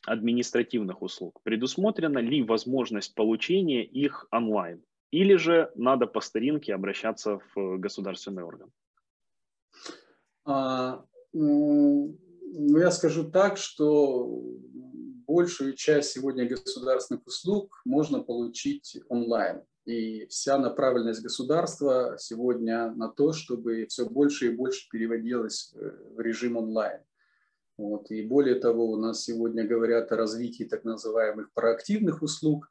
административных 0.05 1.03
услуг, 1.03 1.41
предусмотрена 1.43 2.19
ли 2.19 2.43
возможность 2.43 3.15
получения 3.15 3.85
их 3.85 4.27
онлайн? 4.31 4.83
Или 5.11 5.37
же 5.37 5.71
надо 5.75 6.07
по 6.07 6.21
старинке 6.21 6.75
обращаться 6.75 7.41
в 7.55 7.79
государственный 7.79 8.43
орган? 8.43 8.71
А, 10.45 11.05
ну, 11.33 12.17
я 12.43 12.91
скажу 12.91 13.31
так, 13.31 13.57
что 13.57 14.43
большую 15.27 15.75
часть 15.75 16.13
сегодня 16.13 16.49
государственных 16.49 17.27
услуг 17.27 17.81
можно 17.85 18.23
получить 18.23 18.99
онлайн. 19.09 19.63
И 19.85 20.27
вся 20.27 20.59
направленность 20.59 21.23
государства 21.23 22.17
сегодня 22.19 22.91
на 22.93 23.09
то, 23.09 23.33
чтобы 23.33 23.87
все 23.89 24.09
больше 24.09 24.47
и 24.47 24.57
больше 24.57 24.89
переводилось 24.91 25.75
в 25.75 26.21
режим 26.21 26.57
онлайн. 26.57 27.01
Вот. 27.79 28.11
И 28.11 28.23
более 28.23 28.55
того, 28.55 28.91
у 28.91 28.97
нас 28.97 29.25
сегодня 29.25 29.67
говорят 29.67 30.11
о 30.11 30.17
развитии 30.17 30.65
так 30.65 30.85
называемых 30.85 31.53
проактивных 31.53 32.23
услуг, 32.23 32.71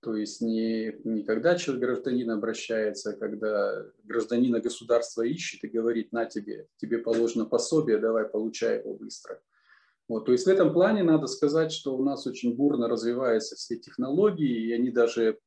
то 0.00 0.14
есть 0.14 0.42
не, 0.42 0.94
не 1.04 1.22
когда 1.24 1.56
человек, 1.56 1.84
гражданин 1.84 2.30
обращается, 2.30 3.10
а 3.10 3.16
когда 3.16 3.84
гражданина 4.04 4.60
государство 4.60 5.22
ищет 5.22 5.64
и 5.64 5.68
говорит, 5.68 6.12
на 6.12 6.26
тебе, 6.26 6.68
тебе 6.76 6.98
положено 6.98 7.46
пособие, 7.46 7.98
давай 7.98 8.26
получай 8.26 8.80
его 8.80 8.94
быстро. 8.94 9.40
Вот, 10.06 10.26
то 10.26 10.32
есть 10.32 10.44
в 10.44 10.50
этом 10.50 10.74
плане 10.74 11.02
надо 11.02 11.26
сказать, 11.26 11.72
что 11.72 11.96
у 11.96 12.04
нас 12.04 12.26
очень 12.26 12.54
бурно 12.54 12.86
развиваются 12.86 13.56
все 13.56 13.76
технологии, 13.76 14.66
и 14.66 14.72
они 14.72 14.90
даже 14.90 15.38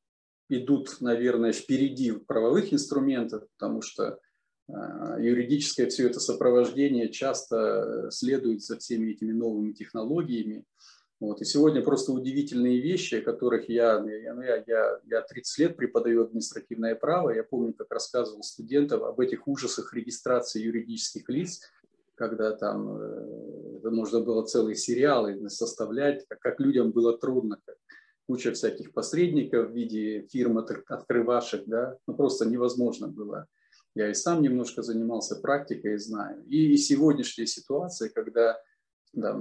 идут, 0.49 0.97
наверное, 1.01 1.51
впереди 1.51 2.11
правовых 2.11 2.73
инструментов, 2.73 3.43
потому 3.57 3.83
что 3.83 4.19
юридическое 4.69 5.87
все 5.87 6.07
это 6.07 6.19
сопровождение 6.19 7.09
часто 7.09 8.09
следует 8.11 8.61
за 8.61 8.77
всеми 8.77 9.11
этими 9.11 9.31
новыми 9.31 9.71
технологиями. 9.71 10.65
Вот. 11.19 11.41
И 11.41 11.45
сегодня 11.45 11.81
просто 11.81 12.11
удивительные 12.11 12.79
вещи, 12.79 13.21
которых 13.21 13.69
я, 13.69 14.03
я, 14.05 14.63
я, 14.67 14.99
я 15.03 15.21
30 15.21 15.59
лет 15.59 15.77
преподаю 15.77 16.23
административное 16.23 16.95
право. 16.95 17.31
Я 17.31 17.43
помню, 17.43 17.73
как 17.73 17.91
рассказывал 17.91 18.43
студентам 18.43 19.03
об 19.03 19.19
этих 19.19 19.47
ужасах 19.47 19.93
регистрации 19.93 20.61
юридических 20.61 21.27
лиц, 21.29 21.61
когда 22.13 22.51
там 22.51 22.97
э, 22.97 23.89
нужно 23.89 24.19
было 24.19 24.43
целые 24.43 24.75
сериалы 24.75 25.49
составлять, 25.49 26.25
как 26.27 26.59
людям 26.59 26.91
было 26.91 27.17
трудно, 27.17 27.59
как 27.65 27.77
куча 28.27 28.51
всяких 28.51 28.93
посредников 28.93 29.69
в 29.69 29.73
виде 29.73 30.27
фирм 30.31 30.59
открывашек, 30.59 31.63
да, 31.65 31.97
ну 32.05 32.15
просто 32.15 32.45
невозможно 32.45 33.07
было. 33.07 33.47
Я 33.97 34.11
и 34.11 34.13
сам 34.13 34.43
немножко 34.43 34.83
занимался 34.83 35.35
практикой 35.35 35.95
и 35.95 35.97
знаю. 35.97 36.43
И, 36.45 36.73
и 36.73 36.77
сегодняшняя 36.77 37.47
ситуация, 37.47 38.09
когда 38.09 38.61
да, 39.11 39.35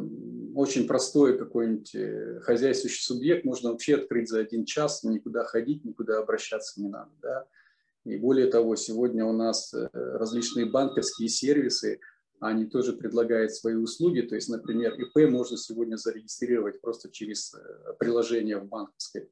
очень 0.55 0.87
простой 0.87 1.37
какой-нибудь 1.37 1.95
э, 1.95 2.41
хозяйствующий 2.41 3.03
субъект 3.03 3.45
можно 3.45 3.71
вообще 3.71 3.97
открыть 3.97 4.31
за 4.31 4.39
один 4.41 4.65
час, 4.65 5.03
никуда 5.03 5.45
ходить, 5.45 5.85
никуда 5.85 6.21
обращаться 6.21 6.81
не 6.81 6.89
надо. 6.89 7.11
Да? 7.21 7.47
И 8.07 8.17
более 8.17 8.47
того, 8.47 8.77
сегодня 8.77 9.27
у 9.27 9.33
нас 9.33 9.75
э, 9.75 9.91
различные 9.93 10.65
банковские 10.65 11.29
сервисы, 11.29 12.01
они 12.41 12.65
тоже 12.65 12.95
предлагают 12.95 13.53
свои 13.53 13.75
услуги. 13.75 14.23
То 14.23 14.37
есть, 14.37 14.49
например, 14.49 14.95
ИП 14.95 15.31
можно 15.31 15.59
сегодня 15.59 15.97
зарегистрировать 15.97 16.81
просто 16.81 17.11
через 17.11 17.53
э, 17.53 17.93
приложение 17.99 18.57
в 18.57 18.65
банковской 18.65 19.29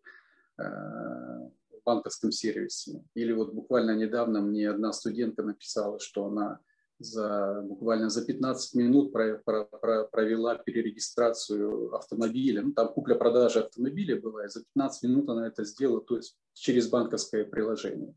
банковском 1.85 2.33
сервисе. 2.33 3.03
Или 3.15 3.33
вот 3.33 3.53
буквально 3.53 3.97
недавно 3.97 4.41
мне 4.41 4.71
одна 4.71 4.93
студентка 4.93 5.43
написала, 5.43 5.99
что 6.01 6.27
она 6.27 6.61
за, 6.99 7.63
буквально 7.63 8.09
за 8.09 8.25
15 8.25 8.75
минут 8.75 9.13
провела 9.13 10.57
перерегистрацию 10.57 11.95
автомобиля. 11.95 12.63
Ну, 12.63 12.73
там 12.73 12.89
купля-продажа 12.89 13.65
автомобиля 13.65 14.21
была, 14.21 14.47
и 14.47 14.49
за 14.49 14.65
15 14.75 15.03
минут 15.05 15.29
она 15.29 15.47
это 15.47 15.65
сделала, 15.65 16.01
то 16.01 16.17
есть 16.17 16.37
через 16.53 16.89
банковское 16.89 17.45
приложение. 17.45 18.15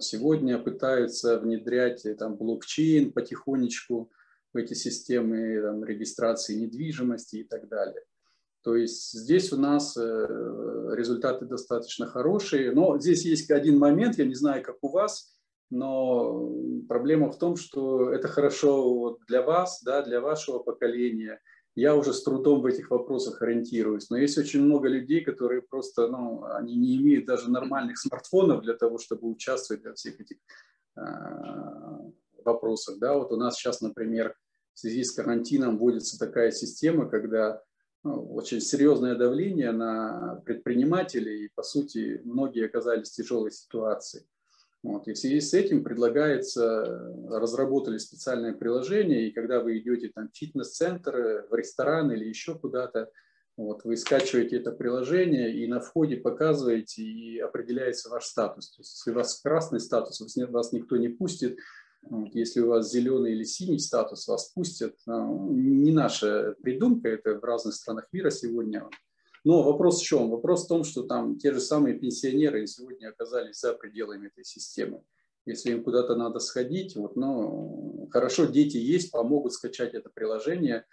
Сегодня 0.00 0.58
пытаются 0.58 1.38
внедрять 1.38 2.06
э, 2.06 2.14
там, 2.14 2.36
блокчейн 2.36 3.12
потихонечку 3.12 4.10
в 4.52 4.56
эти 4.56 4.74
системы 4.74 5.60
там, 5.60 5.84
регистрации 5.84 6.54
недвижимости 6.54 7.36
и 7.36 7.44
так 7.44 7.68
далее. 7.68 8.02
То 8.62 8.76
есть 8.76 9.12
здесь 9.12 9.52
у 9.52 9.56
нас 9.56 9.96
э, 9.96 10.00
результаты 10.94 11.46
достаточно 11.46 12.06
хорошие, 12.06 12.72
но 12.72 12.98
здесь 12.98 13.24
есть 13.24 13.50
один 13.50 13.78
момент, 13.78 14.18
я 14.18 14.24
не 14.24 14.34
знаю, 14.34 14.62
как 14.62 14.76
у 14.82 14.88
вас, 14.88 15.36
но 15.70 16.48
проблема 16.88 17.32
в 17.32 17.38
том, 17.38 17.56
что 17.56 18.12
это 18.12 18.28
хорошо 18.28 19.18
для 19.26 19.42
вас, 19.42 19.82
да, 19.82 20.02
для 20.02 20.20
вашего 20.20 20.60
поколения. 20.60 21.40
Я 21.74 21.96
уже 21.96 22.12
с 22.12 22.22
трудом 22.22 22.60
в 22.60 22.66
этих 22.66 22.90
вопросах 22.90 23.40
ориентируюсь, 23.40 24.10
но 24.10 24.18
есть 24.18 24.36
очень 24.36 24.62
много 24.62 24.88
людей, 24.88 25.24
которые 25.24 25.62
просто, 25.62 26.06
ну, 26.06 26.44
они 26.44 26.76
не 26.76 26.96
имеют 26.98 27.26
даже 27.26 27.50
нормальных 27.50 27.98
смартфонов 27.98 28.62
для 28.62 28.74
того, 28.74 28.98
чтобы 28.98 29.28
участвовать 29.28 29.82
во 29.84 29.94
всех 29.94 30.20
этих 30.20 30.36
э, 30.96 31.00
вопросах. 32.44 32.98
Да, 32.98 33.14
вот 33.14 33.32
у 33.32 33.36
нас 33.36 33.56
сейчас, 33.56 33.80
например, 33.80 34.36
в 34.74 34.78
связи 34.78 35.02
с 35.02 35.12
карантином 35.12 35.78
вводится 35.78 36.18
такая 36.18 36.50
система, 36.50 37.08
когда 37.08 37.62
очень 38.04 38.60
серьезное 38.60 39.14
давление 39.14 39.72
на 39.72 40.42
предпринимателей, 40.44 41.44
и, 41.44 41.50
по 41.54 41.62
сути, 41.62 42.20
многие 42.24 42.66
оказались 42.66 43.10
в 43.10 43.14
тяжелой 43.14 43.52
ситуации. 43.52 44.26
Вот. 44.82 45.06
И 45.06 45.12
в 45.12 45.18
связи 45.18 45.40
с 45.40 45.54
этим 45.54 45.84
предлагается, 45.84 47.14
разработали 47.28 47.98
специальное 47.98 48.52
приложение, 48.52 49.28
и 49.28 49.32
когда 49.32 49.60
вы 49.60 49.78
идете 49.78 50.10
там, 50.12 50.28
в 50.28 50.36
фитнес-центр, 50.36 51.46
в 51.48 51.54
ресторан 51.54 52.10
или 52.10 52.24
еще 52.24 52.58
куда-то, 52.58 53.08
вот, 53.56 53.84
вы 53.84 53.96
скачиваете 53.96 54.56
это 54.56 54.72
приложение 54.72 55.54
и 55.54 55.66
на 55.66 55.78
входе 55.78 56.16
показываете, 56.16 57.02
и 57.02 57.38
определяется 57.38 58.08
ваш 58.08 58.24
статус. 58.24 58.70
То 58.70 58.80
есть, 58.80 58.96
если 58.96 59.10
у 59.10 59.14
вас 59.14 59.40
красный 59.40 59.78
статус, 59.78 60.20
вас 60.48 60.72
никто 60.72 60.96
не 60.96 61.10
пустит, 61.10 61.58
если 62.32 62.60
у 62.60 62.68
вас 62.68 62.90
зеленый 62.90 63.32
или 63.32 63.44
синий 63.44 63.78
статус, 63.78 64.28
вас 64.28 64.50
пустят. 64.50 64.96
Ну, 65.06 65.50
не 65.52 65.92
наша 65.92 66.54
придумка, 66.62 67.08
это 67.08 67.38
в 67.38 67.44
разных 67.44 67.74
странах 67.74 68.08
мира 68.12 68.30
сегодня. 68.30 68.88
Но 69.44 69.62
вопрос 69.62 70.00
в 70.00 70.04
чем? 70.04 70.30
Вопрос 70.30 70.64
в 70.64 70.68
том, 70.68 70.84
что 70.84 71.02
там 71.02 71.38
те 71.38 71.52
же 71.52 71.60
самые 71.60 71.98
пенсионеры 71.98 72.66
сегодня 72.66 73.08
оказались 73.08 73.60
за 73.60 73.72
пределами 73.72 74.28
этой 74.28 74.44
системы. 74.44 75.02
Если 75.44 75.72
им 75.72 75.82
куда-то 75.82 76.14
надо 76.14 76.38
сходить, 76.38 76.94
вот, 76.94 77.16
ну, 77.16 78.08
хорошо, 78.12 78.46
дети 78.46 78.76
есть, 78.76 79.10
помогут 79.10 79.52
скачать 79.52 79.94
это 79.94 80.08
приложение, 80.14 80.84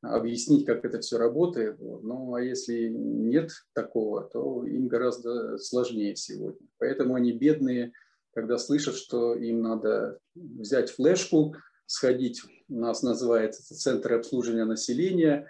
объяснить, 0.00 0.64
как 0.64 0.84
это 0.86 1.00
все 1.00 1.18
работает. 1.18 1.78
Вот. 1.78 2.02
Ну, 2.02 2.34
а 2.34 2.42
если 2.42 2.88
нет 2.88 3.50
такого, 3.74 4.22
то 4.22 4.64
им 4.64 4.88
гораздо 4.88 5.58
сложнее 5.58 6.16
сегодня. 6.16 6.66
Поэтому 6.78 7.14
они 7.14 7.32
бедные, 7.32 7.92
когда 8.34 8.58
слышат, 8.58 8.94
что 8.94 9.34
им 9.34 9.62
надо 9.62 10.18
взять 10.34 10.90
флешку, 10.90 11.54
сходить, 11.86 12.42
у 12.68 12.78
нас 12.78 13.02
называется 13.02 13.62
это 13.62 13.74
центр 13.74 14.14
обслуживания 14.14 14.64
населения, 14.64 15.48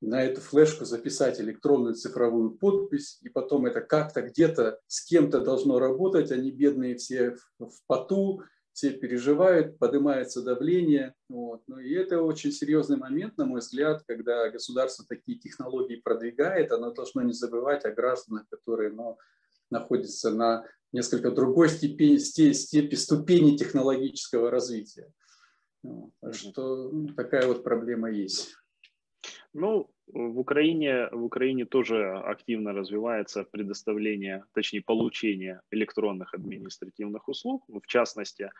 на 0.00 0.22
эту 0.22 0.40
флешку 0.40 0.84
записать 0.84 1.40
электронную 1.40 1.94
цифровую 1.94 2.50
подпись, 2.50 3.18
и 3.22 3.28
потом 3.28 3.66
это 3.66 3.80
как-то 3.80 4.22
где-то 4.22 4.80
с 4.86 5.04
кем-то 5.04 5.40
должно 5.40 5.78
работать, 5.78 6.30
они 6.30 6.50
бедные 6.50 6.96
все 6.96 7.36
в 7.58 7.72
поту, 7.86 8.42
все 8.72 8.90
переживают, 8.90 9.78
поднимается 9.78 10.42
давление. 10.42 11.14
Вот. 11.28 11.62
Ну, 11.68 11.78
и 11.78 11.94
это 11.94 12.20
очень 12.20 12.50
серьезный 12.50 12.96
момент, 12.96 13.38
на 13.38 13.46
мой 13.46 13.60
взгляд, 13.60 14.02
когда 14.06 14.50
государство 14.50 15.04
такие 15.08 15.38
технологии 15.38 15.96
продвигает, 15.96 16.72
оно 16.72 16.92
должно 16.92 17.22
не 17.22 17.32
забывать 17.32 17.84
о 17.84 17.92
гражданах, 17.92 18.48
которые 18.50 18.90
ну, 18.90 19.16
находятся 19.70 20.32
на 20.32 20.66
несколько 20.94 21.30
другой 21.30 21.68
степени, 21.68 22.16
степени, 22.16 22.94
ступени 22.94 23.56
технологического 23.56 24.50
развития. 24.50 25.12
Так 26.20 26.34
что 26.34 26.90
ну, 26.90 27.08
такая 27.14 27.46
вот 27.46 27.64
проблема 27.64 28.10
есть. 28.10 28.54
Ну, 29.52 29.90
в 30.06 30.38
Украине, 30.38 31.08
в 31.12 31.24
Украине 31.24 31.64
тоже 31.64 32.18
активно 32.18 32.72
развивается 32.72 33.44
предоставление, 33.44 34.44
точнее, 34.52 34.82
получение 34.82 35.60
электронных 35.70 36.34
административных 36.34 37.28
услуг. 37.28 37.64
В 37.68 37.86
частности, 37.86 38.50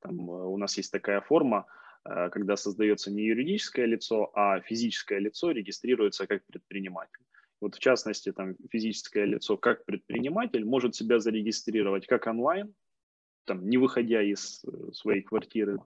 там 0.00 0.30
э, 0.30 0.46
у 0.46 0.56
нас 0.56 0.76
есть 0.76 0.92
такая 0.92 1.20
форма, 1.20 1.66
э, 2.04 2.30
когда 2.30 2.56
создается 2.56 3.10
не 3.10 3.22
юридическое 3.24 3.86
лицо, 3.86 4.30
а 4.34 4.60
физическое 4.60 5.20
лицо 5.20 5.52
регистрируется 5.52 6.26
как 6.26 6.44
предприниматель. 6.46 7.24
Вот 7.64 7.74
в 7.74 7.78
частности, 7.80 8.32
там 8.32 8.54
физическое 8.70 9.24
лицо 9.24 9.56
как 9.56 9.84
предприниматель 9.84 10.64
может 10.64 10.94
себя 10.94 11.18
зарегистрировать 11.18 12.06
как 12.06 12.26
онлайн, 12.26 12.74
там, 13.44 13.68
не 13.68 13.78
выходя 13.78 14.22
из 14.22 14.64
э, 14.64 14.92
своей 14.92 15.22
квартиры, 15.22 15.78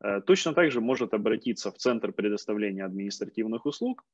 Э, 0.00 0.20
точно 0.20 0.54
так 0.54 0.70
же 0.70 0.80
может 0.80 1.14
обратиться 1.14 1.70
в 1.70 1.78
Центр 1.78 2.12
предоставления 2.12 2.84
административных 2.84 3.66
услуг, 3.66 4.04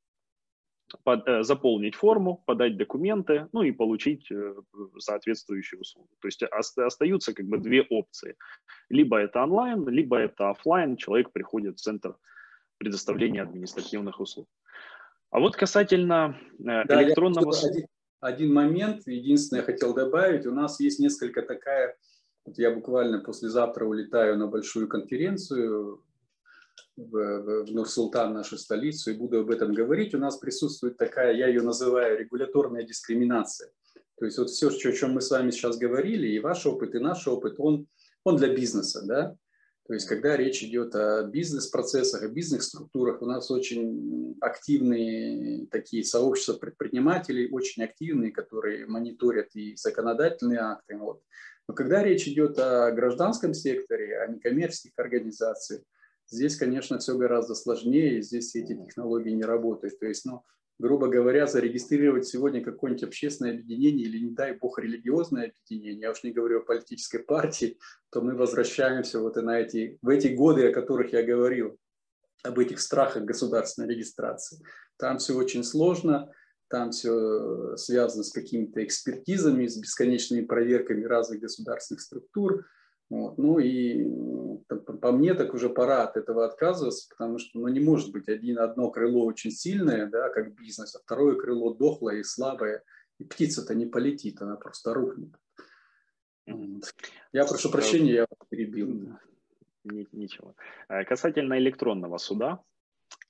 под, 1.05 1.27
э, 1.27 1.43
заполнить 1.43 1.95
форму, 1.95 2.43
подать 2.47 2.77
документы, 2.77 3.49
ну 3.53 3.63
и 3.63 3.73
получить 3.73 4.29
соответствующую 4.99 5.81
услугу. 5.81 6.09
То 6.21 6.29
есть 6.29 6.43
остаются 6.43 7.35
как 7.35 7.47
бы 7.47 7.59
две 7.59 7.83
опции. 7.83 8.37
Либо 8.91 9.19
это 9.19 9.43
онлайн, 9.43 9.89
либо 9.89 10.19
это 10.19 10.51
офлайн. 10.51 10.97
Человек 10.97 11.33
приходит 11.33 11.79
в 11.79 11.83
Центр 11.83 12.17
предоставления 12.79 13.43
административных 13.43 14.21
услуг. 14.21 14.49
А 15.33 15.41
вот 15.41 15.57
касательно 15.57 16.39
да, 16.59 16.85
электронного... 17.03 17.53
Один, 17.59 17.87
один 18.21 18.55
момент, 18.55 19.03
единственное, 19.07 19.63
я 19.63 19.67
хотел 19.67 19.95
добавить. 19.95 20.47
У 20.47 20.53
нас 20.53 20.79
есть 20.79 21.01
несколько 21.01 21.43
такая 21.43 21.97
вот 22.45 22.59
я 22.59 22.73
буквально 22.73 23.21
послезавтра 23.21 23.85
улетаю 23.85 24.37
на 24.37 24.47
большую 24.49 24.89
конференцию 24.89 26.03
в, 26.97 27.11
в, 27.11 27.67
в 27.67 27.73
Нур-Султан, 27.73 28.33
нашу 28.33 28.59
столицу, 28.59 29.13
и 29.13 29.17
буду 29.17 29.41
об 29.41 29.51
этом 29.51 29.73
говорить. 29.73 30.15
У 30.15 30.19
нас 30.19 30.37
присутствует 30.39 30.97
такая, 30.97 31.35
я 31.35 31.47
ее 31.47 31.63
называю 31.63 32.19
регуляторная 32.19 32.83
дискриминация. 32.83 33.71
То 34.19 34.25
есть 34.25 34.39
вот 34.39 34.51
все, 34.51 34.69
о 34.69 34.93
чем 34.93 35.13
мы 35.13 35.21
с 35.21 35.31
вами 35.31 35.51
сейчас 35.51 35.79
говорили, 35.79 36.29
и 36.29 36.41
ваш 36.41 36.67
опыт, 36.67 36.95
и 36.95 36.99
наш 36.99 37.27
опыт, 37.29 37.55
он, 37.59 37.87
он 38.25 38.37
для 38.37 38.49
бизнеса, 38.55 39.03
да? 39.07 39.37
То 39.87 39.95
есть 39.95 40.07
когда 40.07 40.37
речь 40.37 40.63
идет 40.63 40.95
о 40.95 41.25
бизнес-процессах, 41.25 42.23
о 42.23 42.29
бизнес-структурах, 42.29 43.21
у 43.21 43.27
нас 43.27 43.51
очень 43.51 44.37
активные 44.41 45.67
такие 45.67 46.05
сообщества 46.05 46.55
предпринимателей, 46.55 47.49
очень 47.51 47.83
активные, 47.83 48.31
которые 48.31 48.87
мониторят 48.87 49.49
и 49.55 49.75
законодательные 49.77 50.61
акты. 50.61 50.97
Вот. 50.97 51.23
Но 51.69 51.75
когда 51.75 52.03
речь 52.03 52.29
идет 52.29 52.59
о 52.59 52.93
гражданском 52.93 53.55
секторе, 53.55 54.21
о 54.21 54.29
некоммерческих 54.29 54.93
организациях, 54.97 55.83
здесь, 56.29 56.57
конечно, 56.57 56.99
все 56.99 57.17
гораздо 57.17 57.55
сложнее, 57.57 58.23
здесь 58.23 58.55
эти 58.55 58.77
технологии 58.77 59.31
не 59.31 59.45
работают. 59.45 59.99
То 59.99 60.07
есть, 60.07 60.25
ну, 60.25 60.45
грубо 60.83 61.07
говоря, 61.07 61.47
зарегистрировать 61.47 62.27
сегодня 62.27 62.63
какое-нибудь 62.63 63.05
общественное 63.05 63.53
объединение 63.53 64.07
или, 64.07 64.19
не 64.19 64.33
дай 64.33 64.53
бог, 64.53 64.81
религиозное 64.81 65.53
объединение, 65.53 66.01
я 66.01 66.11
уж 66.11 66.25
не 66.25 66.33
говорю 66.33 66.59
о 66.59 66.65
политической 66.65 67.21
партии, 67.21 67.79
то 68.11 68.21
мы 68.21 68.35
возвращаемся 68.35 69.21
вот 69.21 69.37
и 69.37 69.43
на 69.43 69.61
эти, 69.61 69.99
в 70.03 70.09
эти 70.09 70.29
годы, 70.29 70.69
о 70.69 70.73
которых 70.73 71.13
я 71.13 71.23
говорил, 71.23 71.79
об 72.43 72.59
этих 72.59 72.81
страхах 72.81 73.23
государственной 73.23 73.89
регистрации. 73.89 74.59
Там 74.99 75.19
все 75.19 75.37
очень 75.37 75.63
сложно, 75.63 76.33
там 76.69 76.91
все 76.91 77.77
связано 77.77 78.25
с 78.25 78.33
какими-то 78.33 78.85
экспертизами, 78.85 79.69
с 79.69 79.79
бесконечными 79.79 80.45
проверками 80.45 81.05
разных 81.05 81.41
государственных 81.41 82.01
структур. 82.01 82.67
Вот. 83.13 83.37
Ну 83.37 83.59
и 83.59 84.07
по 85.03 85.13
мне 85.13 85.35
так 85.35 85.53
уже 85.53 85.69
пора 85.69 86.05
от 86.05 86.17
этого 86.17 86.47
отказываться, 86.47 87.09
потому 87.11 87.39
что 87.39 87.59
ну, 87.59 87.69
не 87.69 87.81
может 87.81 88.11
быть 88.11 88.27
один, 88.29 88.59
одно 88.59 88.91
крыло 88.91 89.27
очень 89.27 89.51
сильное, 89.51 90.07
да, 90.07 90.31
как 90.31 90.55
бизнес, 90.55 90.95
а 90.97 90.99
второе 90.99 91.37
крыло 91.37 91.75
дохлое 91.75 92.21
и 92.21 92.23
слабое, 92.23 92.83
и 93.19 93.25
птица-то 93.25 93.75
не 93.75 93.85
полетит, 93.85 94.41
она 94.41 94.57
просто 94.57 94.95
рухнет. 94.95 95.35
Я 97.33 97.45
прошу 97.45 97.71
прощения, 97.71 98.13
я 98.13 98.27
перебил. 98.49 99.19
Ничего. 99.85 100.55
Э, 100.89 101.05
касательно 101.05 101.59
электронного 101.59 102.17
суда, 102.17 102.63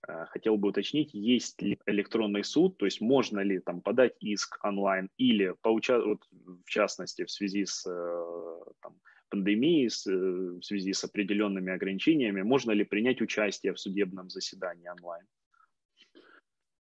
Э, 0.09 0.27
хотел 0.31 0.57
бы 0.57 0.69
уточнить, 0.69 1.15
есть 1.15 1.63
ли 1.63 1.79
электронный 1.87 2.45
суд, 2.45 2.77
то 2.77 2.87
есть 2.87 3.01
можно 3.01 3.41
ли 3.41 3.61
там 3.61 3.81
подать 3.81 4.15
иск 4.21 4.59
онлайн 4.65 5.09
или 5.17 5.55
поучаствовать, 5.63 6.21
вот, 6.31 6.61
в 6.65 6.69
частности, 6.69 7.25
в 7.25 7.31
связи 7.31 7.65
с 7.65 7.87
э, 7.87 8.73
там, 8.81 8.97
пандемией, 9.33 9.89
с, 9.89 10.07
э, 10.07 10.13
в 10.13 10.63
связи 10.63 10.93
с 10.93 11.05
определенными 11.05 11.73
ограничениями, 11.73 12.43
можно 12.43 12.73
ли 12.73 12.85
принять 12.85 13.23
участие 13.23 13.73
в 13.73 13.81
судебном 13.81 14.29
заседании 14.29 14.89
онлайн? 14.89 15.27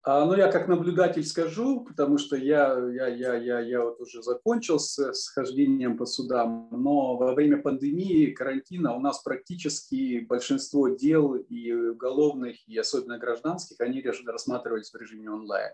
А, 0.03 0.25
ну, 0.25 0.36
я 0.36 0.49
как 0.49 0.69
наблюдатель 0.69 1.25
скажу, 1.25 1.81
потому 1.81 2.17
что 2.17 2.38
я, 2.38 2.79
я, 2.93 3.07
я, 3.07 3.36
я, 3.36 3.60
я 3.60 3.83
вот 3.83 3.99
уже 3.99 4.23
закончил 4.23 4.79
с, 4.79 4.97
с 4.97 5.27
хождением 5.27 5.97
по 5.97 6.05
судам, 6.05 6.69
но 6.71 7.17
во 7.17 7.33
время 7.33 7.62
пандемии, 7.62 8.31
карантина 8.31 8.95
у 8.95 9.01
нас 9.01 9.21
практически 9.21 10.19
большинство 10.19 10.88
дел 10.88 11.36
и 11.36 11.73
уголовных, 11.73 12.55
и 12.69 12.77
особенно 12.77 13.17
гражданских, 13.17 13.81
они 13.81 14.01
рассматривались 14.25 14.93
в 14.93 14.95
режиме 14.95 15.29
онлайн. 15.29 15.73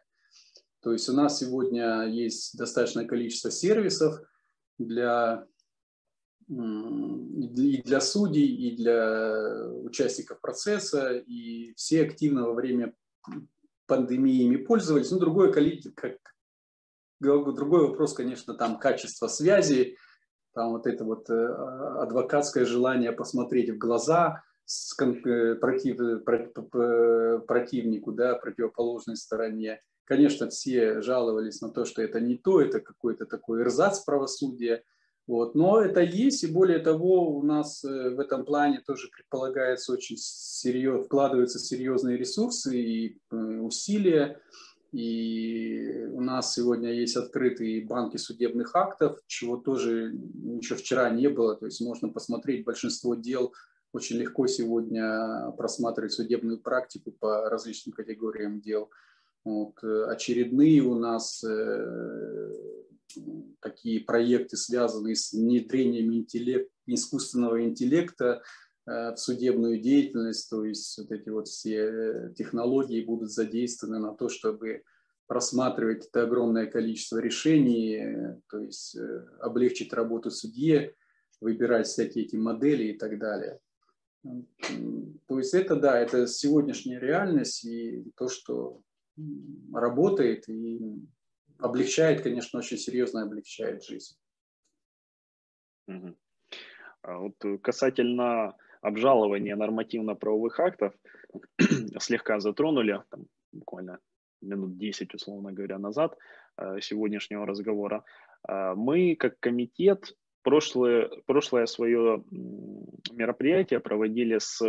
То 0.82 0.92
есть 0.94 1.08
у 1.10 1.14
нас 1.14 1.38
сегодня 1.38 2.08
есть 2.08 2.58
достаточное 2.58 3.06
количество 3.06 3.52
сервисов 3.52 4.20
для 4.80 5.46
и 6.56 7.82
для 7.82 8.02
судей, 8.02 8.46
и 8.48 8.76
для 8.76 9.68
участников 9.84 10.40
процесса, 10.42 11.14
и 11.14 11.74
все 11.76 12.04
активно 12.04 12.48
во 12.48 12.54
время 12.54 12.94
пандемиями 13.88 14.58
пользовались. 14.58 15.12
Ну, 15.12 15.20
другое 15.20 15.52
количество, 15.52 15.92
как, 15.92 16.18
другой 17.20 17.88
вопрос, 17.88 18.14
конечно, 18.14 18.54
там 18.54 18.80
качество 18.80 19.28
связи, 19.28 19.98
Там 20.54 20.72
вот 20.72 20.86
это 20.86 21.04
вот 21.04 21.30
э, 21.30 21.34
адвокатское 21.34 22.66
желание 22.66 23.12
посмотреть 23.12 23.72
в 23.72 23.78
глаза 23.78 24.44
э, 25.00 25.56
против, 25.56 26.24
противнику, 27.48 28.12
да, 28.12 28.36
противоположной 28.36 29.18
стороне. 29.18 29.82
Конечно, 30.06 30.50
все 30.50 31.02
жаловались 31.02 31.62
на 31.62 31.70
то, 31.70 31.86
что 31.86 32.02
это 32.02 32.20
не 32.20 32.38
то, 32.38 32.62
это 32.62 32.80
какой-то 32.82 33.26
такой 33.26 33.62
эрзац 33.62 34.00
правосудия. 34.02 34.84
Вот. 35.26 35.56
Но 35.56 35.80
это 35.80 36.02
есть, 36.02 36.44
и 36.44 36.52
более 36.52 36.80
того, 36.80 37.38
у 37.38 37.44
нас 37.44 37.84
э, 37.84 38.10
в 38.10 38.20
этом 38.20 38.44
плане 38.44 38.82
тоже 38.86 39.08
предполагается 39.10 39.94
очень 39.94 40.18
серьез, 40.18 41.06
вкладываются 41.06 41.60
серьезные 41.60 42.18
ресурсы 42.18 42.78
и 42.78 43.18
э, 43.32 43.36
усилия. 43.36 44.42
И 44.92 46.06
у 46.12 46.22
нас 46.22 46.54
сегодня 46.54 46.92
есть 46.92 47.16
открытые 47.16 47.86
банки 47.86 48.18
судебных 48.18 48.76
актов, 48.76 49.18
чего 49.26 49.58
тоже 49.58 50.14
еще 50.62 50.76
вчера 50.76 51.10
не 51.10 51.30
было. 51.30 51.56
То 51.56 51.66
есть 51.66 51.82
можно 51.82 52.10
посмотреть 52.10 52.66
большинство 52.66 53.16
дел, 53.16 53.54
очень 53.94 54.18
легко 54.18 54.46
сегодня 54.48 55.52
просматривать 55.58 56.12
судебную 56.12 56.60
практику 56.60 57.12
по 57.12 57.50
различным 57.50 57.94
категориям 57.94 58.60
дел. 58.60 58.90
Вот. 59.46 59.82
Э, 59.84 60.08
очередные 60.10 60.82
у 60.82 60.96
нас 60.96 61.42
такие 63.60 64.02
проекты, 64.02 64.58
связанные 64.58 65.16
с 65.16 65.34
внедрением 65.34 66.14
интеллект, 66.14 66.70
искусственного 66.86 67.64
интеллекта 67.64 68.42
э, 68.86 69.14
в 69.14 69.18
судебную 69.18 69.80
деятельность, 69.80 70.50
то 70.50 70.66
есть 70.66 70.98
вот 70.98 71.12
эти 71.12 71.30
вот 71.30 71.48
все 71.48 72.32
технологии 72.36 73.04
будут 73.04 73.32
задействованы 73.32 74.00
на 74.00 74.14
то, 74.14 74.30
чтобы 74.30 74.84
просматривать 75.28 76.08
это 76.08 76.24
огромное 76.24 76.68
количество 76.68 77.18
решений, 77.18 78.38
то 78.50 78.60
есть 78.60 78.96
э, 78.96 79.26
облегчить 79.40 79.94
работу 79.94 80.32
судье, 80.32 80.94
выбирать 81.42 81.88
всякие 81.88 82.26
эти 82.26 82.36
модели 82.36 82.86
и 82.86 82.98
так 82.98 83.18
далее. 83.20 83.60
То 85.28 85.38
есть 85.38 85.54
это, 85.54 85.76
да, 85.76 86.00
это 86.00 86.28
сегодняшняя 86.28 87.00
реальность 87.00 87.66
и 87.66 88.06
то, 88.16 88.30
что 88.30 88.82
работает, 89.74 90.48
и 90.48 90.96
облегчает, 91.60 92.22
конечно, 92.22 92.60
очень 92.60 92.78
серьезно 92.78 93.24
облегчает 93.24 93.84
жизнь. 93.84 94.16
Угу. 95.88 96.16
вот 97.04 97.62
касательно 97.62 98.56
обжалования 98.82 99.56
нормативно-правовых 99.56 100.60
актов, 100.60 100.94
слегка 102.00 102.40
затронули, 102.40 103.02
там, 103.10 103.26
буквально 103.52 104.00
минут 104.42 104.78
10, 104.78 105.14
условно 105.14 105.52
говоря, 105.52 105.80
назад 105.80 106.18
э, 106.58 106.80
сегодняшнего 106.82 107.46
разговора. 107.46 108.04
Э, 108.48 108.74
мы, 108.76 109.16
как 109.16 109.40
комитет, 109.40 110.16
прошлое, 110.42 111.10
прошлое 111.26 111.66
свое 111.66 112.24
мероприятие 113.12 113.80
проводили 113.80 114.38
с 114.38 114.62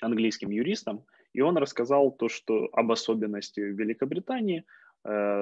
английским 0.00 0.50
юристом, 0.50 1.04
и 1.32 1.40
он 1.40 1.56
рассказал 1.56 2.12
то, 2.12 2.28
что 2.28 2.68
об 2.72 2.90
особенности 2.92 3.60
Великобритании– 3.60 4.64
Э, 4.74 4.85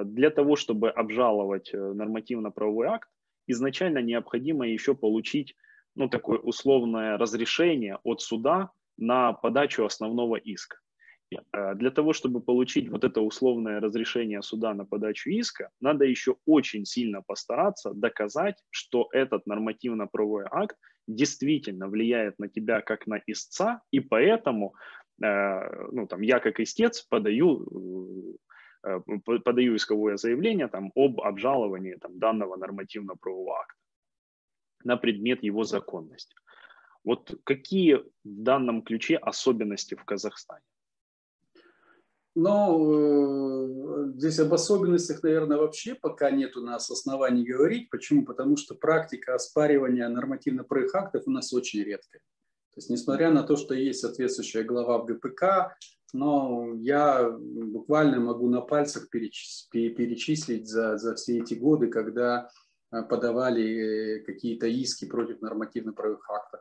для 0.05 0.31
того, 0.31 0.57
чтобы 0.57 0.91
обжаловать 0.91 1.73
э, 1.73 1.79
нормативно-правовой 1.79 2.87
акт, 2.89 3.09
изначально 3.47 3.99
необходимо 3.99 4.69
еще 4.69 4.95
получить 4.95 5.55
ну, 5.97 6.09
такое 6.09 6.39
условное 6.39 7.17
разрешение 7.17 7.99
от 8.03 8.21
суда 8.21 8.71
на 8.99 9.33
подачу 9.33 9.85
основного 9.85 10.37
иска. 10.37 10.77
Э, 11.53 11.75
для 11.75 11.91
того, 11.91 12.13
чтобы 12.13 12.41
получить 12.41 12.91
вот 12.91 13.05
это 13.05 13.23
условное 13.23 13.81
разрешение 13.81 14.43
суда 14.43 14.75
на 14.75 14.85
подачу 14.85 15.31
иска, 15.31 15.71
надо 15.81 16.05
еще 16.05 16.37
очень 16.47 16.85
сильно 16.85 17.23
постараться 17.23 17.93
доказать, 17.95 18.63
что 18.71 19.09
этот 19.13 19.47
нормативно-правовой 19.47 20.45
акт 20.51 20.77
действительно 21.07 21.89
влияет 21.89 22.39
на 22.39 22.49
тебя 22.49 22.83
как 22.83 23.07
на 23.07 23.21
истца, 23.27 23.81
и 23.91 24.01
поэтому 24.01 24.75
ну, 25.21 26.09
там, 26.09 26.23
я 26.23 26.41
как 26.41 26.59
истец 26.59 27.03
подаю 27.03 27.65
Э, 27.71 28.44
подаю 29.25 29.77
исковое 29.77 30.17
заявление 30.17 30.69
там, 30.69 30.93
об 30.95 31.21
обжаловании 31.21 31.95
там, 31.95 32.19
данного 32.19 32.57
нормативно-правового 32.57 33.61
акта 33.61 33.81
на 34.85 34.97
предмет 34.97 35.43
его 35.43 35.65
законности. 35.65 36.35
Вот 37.05 37.35
какие 37.45 37.97
в 37.97 38.05
данном 38.25 38.83
ключе 38.83 39.17
особенности 39.17 39.95
в 39.95 40.05
Казахстане? 40.05 40.65
Ну, 42.37 44.11
здесь 44.17 44.41
об 44.41 44.53
особенностях, 44.53 45.23
наверное, 45.23 45.57
вообще 45.57 45.95
пока 45.95 46.31
нет 46.33 46.57
у 46.57 46.61
нас 46.61 46.91
оснований 46.91 47.45
говорить. 47.45 47.91
Почему? 47.91 48.25
Потому 48.25 48.57
что 48.57 48.75
практика 48.75 49.35
оспаривания 49.35 50.09
нормативно-правовых 50.09 50.95
актов 50.95 51.23
у 51.27 51.31
нас 51.31 51.53
очень 51.53 51.85
редкая. 51.85 52.21
То 52.73 52.79
есть, 52.79 52.91
несмотря 52.91 53.31
на 53.31 53.45
то, 53.45 53.57
что 53.57 53.73
есть 53.75 54.01
соответствующая 54.01 54.65
глава 54.65 54.99
в 54.99 55.07
ГПК, 55.07 55.77
но 56.15 56.73
я 56.77 57.29
буквально 57.29 58.21
могу 58.21 58.49
на 58.49 58.61
пальцах 58.61 59.11
перечислить 59.11 60.69
за, 60.69 60.97
за 60.97 61.17
все 61.17 61.41
эти 61.41 61.55
годы, 61.55 61.89
когда 61.89 62.49
э, 62.93 63.03
подавали 63.03 64.21
э, 64.21 64.21
какие-то 64.21 64.69
иски 64.69 65.07
против 65.07 65.43
нормативно-правовых 65.43 66.31
актов. 66.31 66.61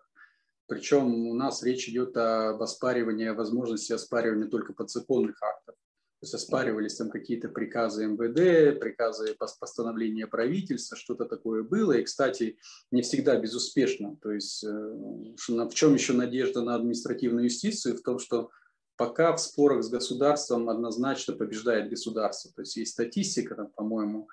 Причем 0.65 1.27
у 1.27 1.35
нас 1.35 1.61
речь 1.61 1.87
идет 1.87 2.17
об 2.17 2.63
оспаривании, 2.63 3.27
о 3.27 3.35
возможности 3.35 3.93
оспаривания 3.93 4.47
только 4.47 4.73
подзаконных 4.73 5.41
актов. 5.43 5.75
То 5.75 6.25
есть 6.25 6.33
оспаривались 6.33 6.95
там 6.95 7.11
какие-то 7.11 7.49
приказы 7.49 8.07
МВД, 8.07 8.79
приказы 8.79 9.35
постановления 9.35 10.25
правительства, 10.25 10.97
что-то 10.97 11.25
такое 11.25 11.61
было. 11.61 11.91
И, 11.91 12.03
кстати, 12.03 12.57
не 12.89 13.03
всегда 13.03 13.35
безуспешно. 13.35 14.17
То 14.19 14.31
есть 14.31 14.63
э, 14.63 14.69
в 14.69 15.73
чем 15.75 15.93
еще 15.93 16.13
надежда 16.13 16.63
на 16.63 16.73
административную 16.73 17.43
юстицию? 17.43 17.97
В 17.97 18.01
том, 18.01 18.17
что 18.17 18.49
пока 18.95 19.35
в 19.35 19.39
спорах 19.39 19.83
с 19.83 19.89
государством 19.89 20.69
однозначно 20.69 21.33
побеждает 21.33 21.89
государство. 21.89 22.51
То 22.53 22.61
есть 22.61 22.75
есть 22.75 22.93
статистика, 22.93 23.55
там, 23.55 23.67
по-моему, 23.69 24.29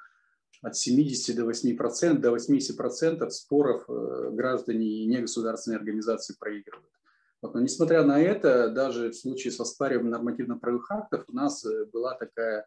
от 0.62 0.76
70 0.76 1.34
до 1.36 1.44
8 1.44 1.76
процентов, 1.76 2.20
до 2.20 2.30
80 2.30 2.76
процентов 2.76 3.32
споров 3.32 3.84
э, 3.88 4.30
граждане 4.32 4.86
и 4.86 5.06
негосударственные 5.06 5.78
организации 5.78 6.34
проигрывают. 6.38 6.90
Вот, 7.40 7.54
но 7.54 7.60
несмотря 7.60 8.04
на 8.04 8.20
это, 8.20 8.68
даже 8.68 9.10
в 9.10 9.14
случае 9.14 9.52
со 9.52 9.62
оспариванием 9.62 10.10
нормативно-правовых 10.10 10.90
актов 10.90 11.24
у 11.28 11.32
нас 11.32 11.64
э, 11.64 11.86
была 11.86 12.14
такая 12.14 12.66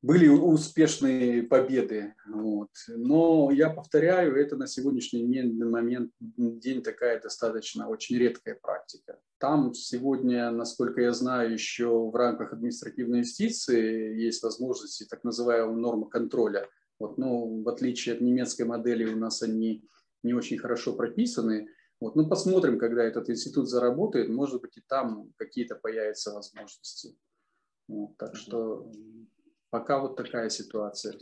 были 0.00 0.28
успешные 0.28 1.42
победы. 1.42 2.14
Вот. 2.26 2.70
Но 2.88 3.50
я 3.50 3.68
повторяю, 3.70 4.36
это 4.36 4.56
на 4.56 4.66
сегодняшний 4.66 5.24
момент 5.52 6.12
день 6.20 6.82
такая 6.82 7.20
достаточно 7.20 7.88
очень 7.88 8.16
редкая 8.16 8.54
практика. 8.54 9.18
Там 9.38 9.74
сегодня, 9.74 10.50
насколько 10.50 11.00
я 11.00 11.12
знаю, 11.12 11.52
еще 11.52 11.88
в 11.88 12.14
рамках 12.14 12.52
административной 12.52 13.20
юстиции 13.20 14.16
есть 14.16 14.42
возможности 14.42 15.04
так 15.04 15.24
называемого 15.24 15.74
нормы 15.74 16.08
контроля. 16.08 16.68
Вот, 17.00 17.18
но 17.18 17.46
в 17.46 17.68
отличие 17.68 18.14
от 18.14 18.20
немецкой 18.20 18.64
модели 18.64 19.04
у 19.04 19.16
нас 19.16 19.42
они 19.42 19.84
не 20.22 20.34
очень 20.34 20.58
хорошо 20.58 20.94
прописаны. 20.94 21.68
Вот, 22.00 22.14
ну, 22.14 22.28
посмотрим, 22.28 22.78
когда 22.78 23.02
этот 23.02 23.28
институт 23.30 23.68
заработает, 23.68 24.28
может 24.28 24.60
быть, 24.60 24.76
и 24.76 24.82
там 24.86 25.32
какие-то 25.36 25.74
появятся 25.74 26.32
возможности. 26.32 27.16
Вот, 27.88 28.16
так 28.16 28.36
что 28.36 28.90
Пока 29.70 30.00
вот 30.00 30.16
такая 30.16 30.48
ситуация. 30.48 31.14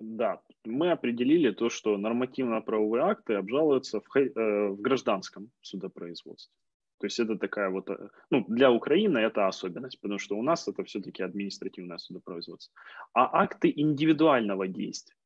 Да, 0.00 0.40
мы 0.64 0.92
определили 0.92 1.50
то, 1.50 1.68
что 1.68 1.98
нормативно-правовые 1.98 3.04
акты 3.04 3.34
обжалуются 3.34 4.00
в, 4.00 4.16
э, 4.16 4.68
в 4.68 4.80
гражданском 4.80 5.50
судопроизводстве. 5.60 6.54
То 6.98 7.06
есть 7.06 7.18
это 7.20 7.36
такая 7.36 7.70
вот, 7.70 7.90
э, 7.90 8.08
ну, 8.30 8.44
для 8.48 8.70
Украины 8.70 9.18
это 9.18 9.46
особенность, 9.46 10.00
потому 10.00 10.18
что 10.18 10.36
у 10.36 10.42
нас 10.42 10.68
это 10.68 10.84
все-таки 10.84 11.22
административное 11.22 11.98
судопроизводство. 11.98 12.74
А 13.12 13.42
акты 13.42 13.72
индивидуального 13.74 14.68
действия, 14.68 15.16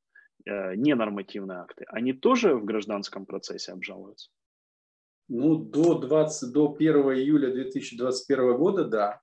э, 0.47 0.75
не 0.75 0.95
нормативные 0.95 1.59
акты, 1.59 1.85
они 1.89 2.13
тоже 2.13 2.57
в 2.57 2.65
гражданском 2.65 3.27
процессе 3.27 3.73
обжалуются? 3.73 4.31
Ну, 5.29 5.57
до, 5.57 5.99
20, 5.99 6.53
до 6.53 6.69
1 6.69 6.97
июля 7.13 7.53
2021 7.53 8.57
года, 8.57 8.85
да 8.85 9.21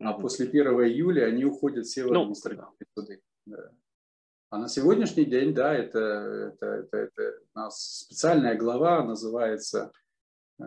а 0.00 0.12
после 0.14 0.46
1 0.46 0.66
июля 0.66 1.26
они 1.26 1.44
уходят 1.44 1.86
все 1.86 2.04
в 2.04 2.12
ну, 2.12 2.22
административные 2.22 2.70
ну, 2.80 3.02
суды. 3.02 3.22
Да. 3.46 3.70
А 4.50 4.58
на 4.58 4.68
сегодняшний 4.68 5.24
день, 5.24 5.54
да, 5.54 5.74
это, 5.74 5.98
это, 5.98 6.66
это, 6.66 6.96
это 6.96 7.38
у 7.54 7.58
нас 7.58 8.04
специальная 8.04 8.56
глава 8.56 9.02
называется 9.02 9.90
э, 10.60 10.64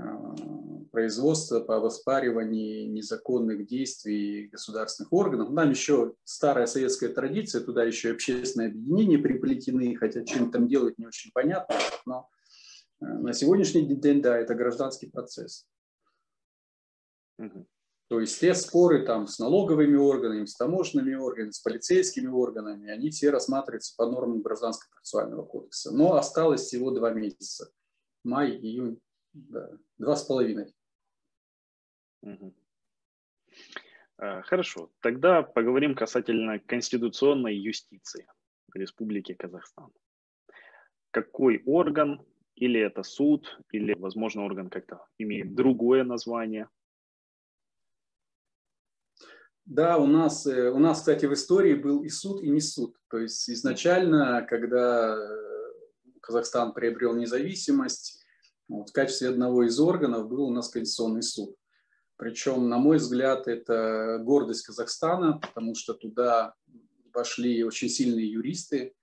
производство 0.92 1.62
по 1.62 1.86
оспариванию 1.86 2.92
незаконных 2.92 3.66
действий 3.66 4.48
государственных 4.48 5.14
органов. 5.14 5.56
Там 5.56 5.70
еще 5.70 6.16
старая 6.26 6.66
советская 6.66 7.14
традиция, 7.14 7.62
туда 7.62 7.84
еще 7.84 8.12
общественные 8.12 8.70
объединения 8.70 9.20
приплетены, 9.20 9.96
хотя 9.96 10.26
чем 10.26 10.52
там 10.52 10.68
делать 10.68 10.98
не 10.98 11.08
очень 11.08 11.32
понятно, 11.32 11.76
но 12.06 12.30
э, 13.00 13.06
на 13.06 13.32
сегодняшний 13.32 13.86
день, 13.86 14.22
да, 14.22 14.38
это 14.38 14.54
гражданский 14.56 15.10
процесс. 15.10 15.66
Угу. 17.40 17.66
То 18.10 18.22
есть 18.22 18.40
те 18.40 18.54
споры 18.56 19.06
там 19.06 19.28
с 19.28 19.38
налоговыми 19.38 19.98
органами, 19.98 20.46
с 20.46 20.56
таможенными 20.56 21.14
органами, 21.16 21.52
с 21.52 21.60
полицейскими 21.60 22.28
органами, 22.28 22.90
они 22.90 23.10
все 23.10 23.32
рассматриваются 23.32 23.96
по 23.98 24.10
нормам 24.10 24.42
Гражданского 24.42 24.92
процессуального 24.92 25.44
кодекса. 25.44 25.92
Но 25.92 26.14
осталось 26.14 26.62
всего 26.62 26.92
два 26.92 27.12
месяца. 27.12 27.70
Май, 28.24 28.52
июнь, 28.52 29.02
да, 29.34 29.72
два 29.98 30.16
с 30.16 30.24
половиной. 30.24 30.74
Э, 34.18 34.42
хорошо, 34.44 34.90
тогда 35.02 35.44
поговорим 35.44 35.94
касательно 35.94 36.60
конституционной 36.60 37.56
юстиции 37.58 38.26
Республики 38.74 39.34
Казахстан. 39.34 39.92
Какой 41.12 41.62
орган, 41.66 42.26
или 42.56 42.80
это 42.80 43.04
суд, 43.04 43.60
или, 43.72 43.94
возможно, 43.94 44.44
орган 44.44 44.70
как-то 44.70 45.06
имеет 45.18 45.56
другое 45.56 46.04
название? 46.04 46.70
Да, 49.68 49.98
у 49.98 50.08
нас, 50.08 50.48
э, 50.48 50.70
у 50.70 50.80
нас, 50.80 51.00
кстати, 51.00 51.26
в 51.26 51.34
истории 51.34 51.74
был 51.74 52.02
и 52.02 52.08
суд, 52.08 52.42
и 52.42 52.50
не 52.50 52.62
суд. 52.62 52.96
То 53.10 53.18
есть 53.18 53.50
изначально, 53.50 54.48
когда 54.50 55.18
э, 55.18 55.72
Казахстан 56.22 56.74
приобрел 56.74 57.14
независимость, 57.14 58.24
вот, 58.70 58.90
в 58.90 58.94
качестве 58.94 59.28
одного 59.28 59.64
из 59.64 59.78
органов 59.78 60.30
был 60.30 60.44
у 60.44 60.54
нас 60.54 60.70
Конституционный 60.70 61.22
суд. 61.22 61.58
Причем, 62.16 62.70
на 62.70 62.78
мой 62.78 62.96
взгляд, 62.96 63.50
это 63.50 64.20
гордость 64.24 64.66
Казахстана, 64.66 65.38
потому 65.38 65.76
что 65.76 65.94
туда 65.94 66.54
вошли 67.14 67.62
очень 67.66 67.90
сильные 67.90 68.32
юристы. 68.32 68.94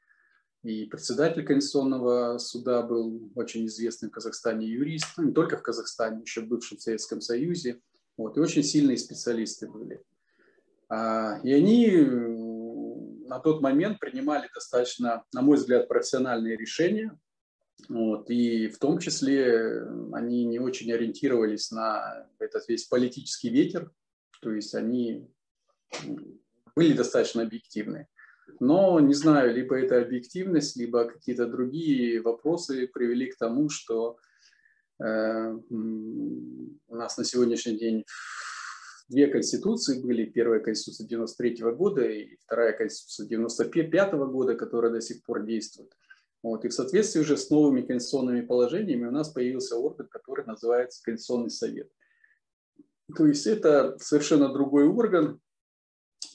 И 0.62 0.86
председатель 0.86 1.44
Конституционного 1.44 2.38
суда 2.38 2.80
был 2.80 3.30
очень 3.34 3.66
известный 3.66 4.08
в 4.08 4.12
Казахстане 4.12 4.66
юрист, 4.66 5.08
ну, 5.18 5.24
не 5.24 5.32
только 5.34 5.58
в 5.58 5.62
Казахстане, 5.62 6.22
еще 6.22 6.40
в 6.40 6.48
бывшем 6.48 6.78
Советском 6.78 7.20
Союзе. 7.20 7.82
Вот, 8.16 8.38
и 8.38 8.40
очень 8.40 8.62
сильные 8.62 8.96
специалисты 8.96 9.70
были. 9.70 10.02
А, 10.94 11.40
и 11.42 11.52
они 11.52 11.90
на 13.26 13.40
тот 13.40 13.60
момент 13.60 13.98
принимали 13.98 14.48
достаточно, 14.54 15.24
на 15.32 15.42
мой 15.42 15.56
взгляд, 15.56 15.88
профессиональные 15.88 16.56
решения, 16.56 17.18
вот, 17.88 18.30
и 18.30 18.68
в 18.68 18.78
том 18.78 19.00
числе 19.00 19.82
они 20.12 20.44
не 20.44 20.60
очень 20.60 20.92
ориентировались 20.92 21.72
на 21.72 22.28
этот 22.38 22.68
весь 22.68 22.84
политический 22.84 23.50
ветер, 23.50 23.90
то 24.40 24.52
есть 24.52 24.74
они 24.76 25.28
были 26.76 26.92
достаточно 26.92 27.42
объективны. 27.42 28.06
Но, 28.60 29.00
не 29.00 29.14
знаю, 29.14 29.52
либо 29.52 29.76
это 29.76 30.00
объективность, 30.00 30.76
либо 30.76 31.06
какие-то 31.06 31.46
другие 31.46 32.20
вопросы 32.20 32.86
привели 32.86 33.32
к 33.32 33.36
тому, 33.36 33.68
что 33.68 34.16
э, 35.02 35.50
у 35.70 36.94
нас 36.94 37.18
на 37.18 37.24
сегодняшний 37.24 37.78
день 37.78 38.04
две 39.14 39.28
конституции 39.28 40.02
были. 40.02 40.24
Первая 40.24 40.60
конституция 40.60 41.06
93 41.06 41.62
года 41.72 42.02
и 42.02 42.36
вторая 42.44 42.72
конституция 42.72 43.26
95 43.28 44.12
года, 44.12 44.54
которая 44.54 44.92
до 44.92 45.00
сих 45.00 45.22
пор 45.22 45.44
действует. 45.44 45.92
Вот. 46.42 46.64
И 46.64 46.68
в 46.68 46.74
соответствии 46.74 47.20
уже 47.20 47.36
с 47.36 47.48
новыми 47.48 47.82
конституционными 47.82 48.42
положениями 48.42 49.06
у 49.06 49.10
нас 49.10 49.30
появился 49.30 49.76
орган, 49.76 50.08
который 50.08 50.44
называется 50.44 51.02
Конституционный 51.02 51.50
совет. 51.50 51.90
То 53.16 53.26
есть 53.26 53.46
это 53.46 53.96
совершенно 53.98 54.52
другой 54.52 54.86
орган, 54.86 55.40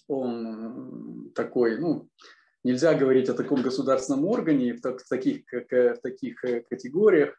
он 0.07 1.31
такой, 1.35 1.77
ну, 1.77 2.09
нельзя 2.63 2.95
говорить 2.95 3.29
о 3.29 3.33
таком 3.33 3.61
государственном 3.61 4.25
органе 4.25 4.73
в, 4.73 4.81
таких, 4.81 5.43
в 5.51 5.95
таких 6.01 6.43
э, 6.45 6.61
категориях, 6.61 7.35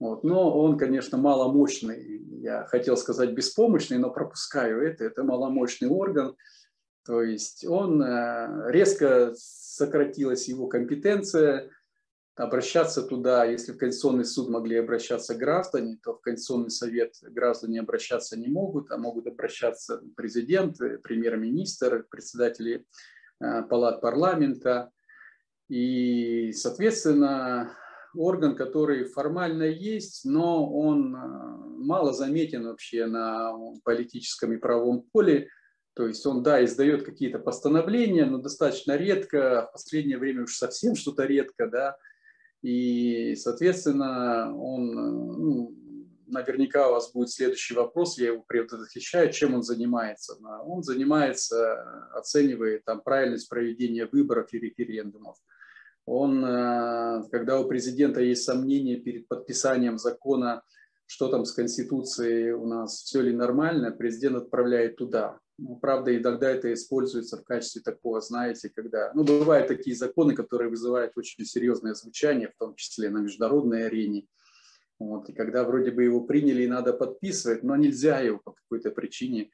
вот. 0.00 0.24
Но 0.24 0.58
он, 0.58 0.76
конечно, 0.76 1.18
маломощный. 1.18 2.18
Я 2.44 2.66
хотел 2.66 2.98
сказать 2.98 3.32
беспомощный, 3.32 3.96
но 3.96 4.10
пропускаю 4.10 4.86
это. 4.86 5.02
Это 5.02 5.24
маломощный 5.24 5.88
орган. 5.88 6.36
То 7.06 7.22
есть 7.22 7.64
он 7.64 8.02
э, 8.02 8.70
резко 8.70 9.32
сократилась 9.34 10.46
его 10.46 10.66
компетенция, 10.66 11.70
обращаться 12.36 13.00
туда, 13.02 13.46
если 13.46 13.72
в 13.72 13.78
Конституционный 13.78 14.26
суд 14.26 14.50
могли 14.50 14.76
обращаться 14.76 15.34
граждане, 15.34 15.98
то 16.02 16.12
в 16.12 16.20
Конституционный 16.20 16.70
совет 16.70 17.14
граждане 17.22 17.80
обращаться 17.80 18.38
не 18.38 18.48
могут, 18.48 18.90
а 18.90 18.98
могут 18.98 19.26
обращаться 19.26 20.02
президент, 20.14 20.76
премьер-министр, 21.02 22.04
председатели 22.10 22.84
э, 23.40 23.62
палат 23.62 24.02
парламента. 24.02 24.90
И, 25.70 26.52
соответственно, 26.52 27.74
орган, 28.16 28.56
который 28.56 29.04
формально 29.04 29.64
есть, 29.64 30.24
но 30.24 30.70
он 30.70 31.14
э, 31.14 31.18
мало 31.18 32.12
заметен 32.12 32.64
вообще 32.66 33.06
на 33.06 33.52
политическом 33.84 34.52
и 34.52 34.58
правовом 34.58 35.02
поле. 35.12 35.48
То 35.94 36.06
есть 36.06 36.26
он, 36.26 36.42
да, 36.42 36.64
издает 36.64 37.04
какие-то 37.04 37.38
постановления, 37.38 38.24
но 38.24 38.38
достаточно 38.38 38.96
редко, 38.96 39.68
в 39.68 39.72
последнее 39.72 40.18
время 40.18 40.44
уж 40.44 40.56
совсем 40.56 40.94
что-то 40.96 41.24
редко, 41.24 41.66
да, 41.66 41.96
и, 42.62 43.36
соответственно, 43.36 44.56
он, 44.56 44.90
ну, 44.90 45.74
наверняка 46.26 46.88
у 46.88 46.92
вас 46.92 47.12
будет 47.12 47.30
следующий 47.30 47.74
вопрос, 47.74 48.18
я 48.18 48.28
его 48.28 48.42
предотвечаю, 48.42 49.30
чем 49.32 49.54
он 49.54 49.62
занимается. 49.62 50.34
Он 50.64 50.82
занимается, 50.82 52.08
оценивает 52.12 52.84
там, 52.84 53.02
правильность 53.02 53.48
проведения 53.48 54.06
выборов 54.06 54.52
и 54.52 54.58
референдумов. 54.58 55.36
Он, 56.06 56.44
э, 56.44 57.22
когда 57.30 57.58
у 57.58 57.66
президента 57.66 58.20
есть 58.20 58.44
сомнения 58.44 58.96
перед 58.96 59.26
подписанием 59.26 59.98
закона, 59.98 60.62
что 61.06 61.28
там 61.28 61.44
с 61.44 61.52
Конституцией 61.52 62.52
у 62.52 62.66
нас, 62.66 63.02
все 63.02 63.20
ли 63.20 63.32
нормально, 63.32 63.90
президент 63.90 64.36
отправляет 64.36 64.96
туда. 64.96 65.38
Ну, 65.56 65.76
правда, 65.76 66.16
иногда 66.16 66.50
это 66.50 66.72
используется 66.72 67.36
в 67.36 67.44
качестве 67.44 67.80
такого, 67.80 68.20
знаете, 68.20 68.70
когда... 68.74 69.12
Ну, 69.14 69.22
бывают 69.22 69.68
такие 69.68 69.94
законы, 69.94 70.34
которые 70.34 70.68
вызывают 70.68 71.12
очень 71.16 71.44
серьезное 71.44 71.94
звучание, 71.94 72.48
в 72.48 72.58
том 72.58 72.74
числе 72.74 73.10
на 73.10 73.18
международной 73.18 73.86
арене. 73.86 74.26
Вот, 74.98 75.28
и 75.28 75.32
когда 75.32 75.64
вроде 75.64 75.90
бы 75.90 76.02
его 76.02 76.22
приняли 76.22 76.62
и 76.62 76.68
надо 76.68 76.92
подписывать, 76.92 77.62
но 77.62 77.76
нельзя 77.76 78.20
его 78.20 78.40
по 78.42 78.52
какой-то 78.52 78.90
причине 78.90 79.50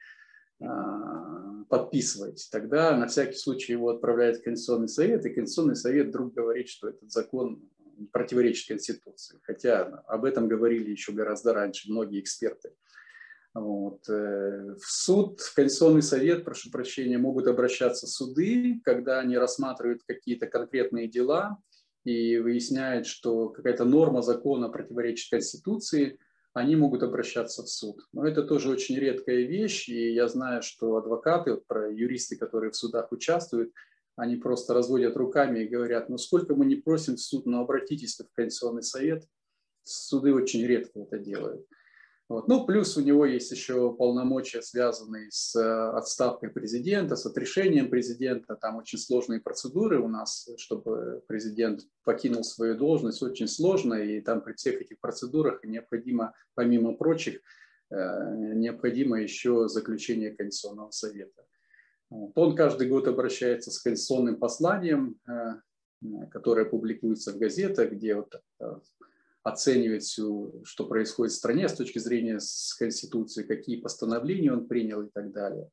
а, 0.61 1.63
подписывать. 1.69 2.47
Тогда 2.51 2.95
на 2.97 3.07
всякий 3.07 3.37
случай 3.37 3.73
его 3.73 3.89
отправляют 3.89 4.37
в 4.37 4.43
Конституционный 4.43 4.89
совет, 4.89 5.25
и 5.25 5.33
Конституционный 5.33 5.75
совет 5.75 6.07
вдруг 6.07 6.33
говорит, 6.33 6.67
что 6.67 6.89
этот 6.89 7.11
закон 7.11 7.61
противоречит 8.11 8.67
Конституции. 8.67 9.39
Хотя 9.43 9.83
об 10.07 10.25
этом 10.25 10.47
говорили 10.47 10.91
еще 10.91 11.11
гораздо 11.11 11.53
раньше 11.53 11.89
многие 11.89 12.19
эксперты. 12.19 12.73
Вот. 13.53 14.07
Э, 14.09 14.75
в 14.75 14.85
суд, 14.85 15.41
в 15.41 15.53
Конституционный 15.53 16.01
совет, 16.01 16.45
прошу 16.45 16.71
прощения, 16.71 17.17
могут 17.17 17.47
обращаться 17.47 18.07
суды, 18.07 18.79
когда 18.83 19.19
они 19.19 19.37
рассматривают 19.37 20.03
какие-то 20.07 20.47
конкретные 20.47 21.09
дела 21.09 21.57
и 22.05 22.37
выясняют, 22.37 23.07
что 23.07 23.49
какая-то 23.49 23.83
норма 23.83 24.21
закона 24.21 24.69
противоречит 24.69 25.31
Конституции, 25.31 26.17
они 26.53 26.75
могут 26.75 27.03
обращаться 27.03 27.63
в 27.63 27.69
суд. 27.69 28.07
Но 28.11 28.27
это 28.27 28.43
тоже 28.43 28.69
очень 28.69 28.97
редкая 28.97 29.43
вещь, 29.43 29.87
и 29.87 30.13
я 30.13 30.27
знаю, 30.27 30.61
что 30.61 30.97
адвокаты, 30.97 31.55
про 31.55 31.91
юристы, 31.91 32.35
которые 32.35 32.71
в 32.71 32.75
судах 32.75 33.11
участвуют, 33.11 33.71
они 34.15 34.35
просто 34.35 34.73
разводят 34.73 35.15
руками 35.15 35.59
и 35.59 35.67
говорят, 35.67 36.09
ну 36.09 36.17
сколько 36.17 36.55
мы 36.55 36.65
не 36.65 36.75
просим 36.75 37.15
в 37.15 37.21
суд, 37.21 37.45
но 37.45 37.61
обратитесь 37.61 38.19
в 38.19 38.35
Конституционный 38.35 38.83
совет. 38.83 39.25
Суды 39.83 40.33
очень 40.33 40.65
редко 40.65 40.99
это 40.99 41.17
делают. 41.17 41.65
Вот. 42.31 42.47
Ну, 42.47 42.65
плюс 42.65 42.95
у 42.95 43.01
него 43.01 43.25
есть 43.25 43.51
еще 43.51 43.93
полномочия, 43.93 44.61
связанные 44.61 45.29
с 45.31 45.53
э, 45.53 45.97
отставкой 45.97 46.49
президента, 46.49 47.17
с 47.17 47.25
отрешением 47.25 47.89
президента. 47.89 48.55
Там 48.55 48.77
очень 48.77 48.99
сложные 48.99 49.41
процедуры 49.41 49.99
у 49.99 50.07
нас, 50.07 50.49
чтобы 50.55 51.21
президент 51.27 51.81
покинул 52.05 52.45
свою 52.45 52.77
должность, 52.77 53.21
очень 53.21 53.49
сложно. 53.49 53.95
И 53.95 54.21
там 54.21 54.39
при 54.39 54.53
всех 54.53 54.81
этих 54.81 55.01
процедурах 55.01 55.61
необходимо, 55.65 56.33
помимо 56.53 56.93
прочих, 56.95 57.41
э, 57.89 58.53
необходимо 58.55 59.19
еще 59.19 59.67
заключение 59.67 60.31
Конституционного 60.31 60.91
совета. 60.91 61.45
Вот. 62.09 62.31
Он 62.35 62.55
каждый 62.55 62.87
год 62.87 63.09
обращается 63.09 63.71
с 63.71 63.79
конституционным 63.79 64.37
посланием, 64.37 65.19
э, 65.27 66.27
которое 66.31 66.63
публикуется 66.63 67.33
в 67.33 67.39
газетах, 67.39 67.91
где 67.91 68.15
вот 68.15 68.41
оценивает 69.43 70.03
все, 70.03 70.51
что 70.63 70.85
происходит 70.85 71.33
в 71.33 71.37
стране 71.37 71.67
с 71.67 71.73
точки 71.73 71.99
зрения 71.99 72.39
с 72.39 72.75
Конституции, 72.77 73.43
какие 73.43 73.81
постановления 73.81 74.53
он 74.53 74.67
принял 74.67 75.01
и 75.01 75.09
так 75.09 75.31
далее. 75.31 75.69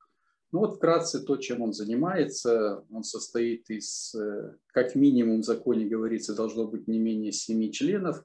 Ну 0.50 0.60
вот 0.60 0.76
вкратце 0.76 1.20
то, 1.20 1.36
чем 1.36 1.60
он 1.60 1.74
занимается, 1.74 2.82
он 2.90 3.04
состоит 3.04 3.68
из, 3.68 4.14
э, 4.14 4.54
как 4.68 4.94
минимум 4.94 5.42
в 5.42 5.44
законе 5.44 5.84
говорится, 5.84 6.34
должно 6.34 6.66
быть 6.66 6.88
не 6.88 6.98
менее 6.98 7.32
семи 7.32 7.70
членов, 7.70 8.24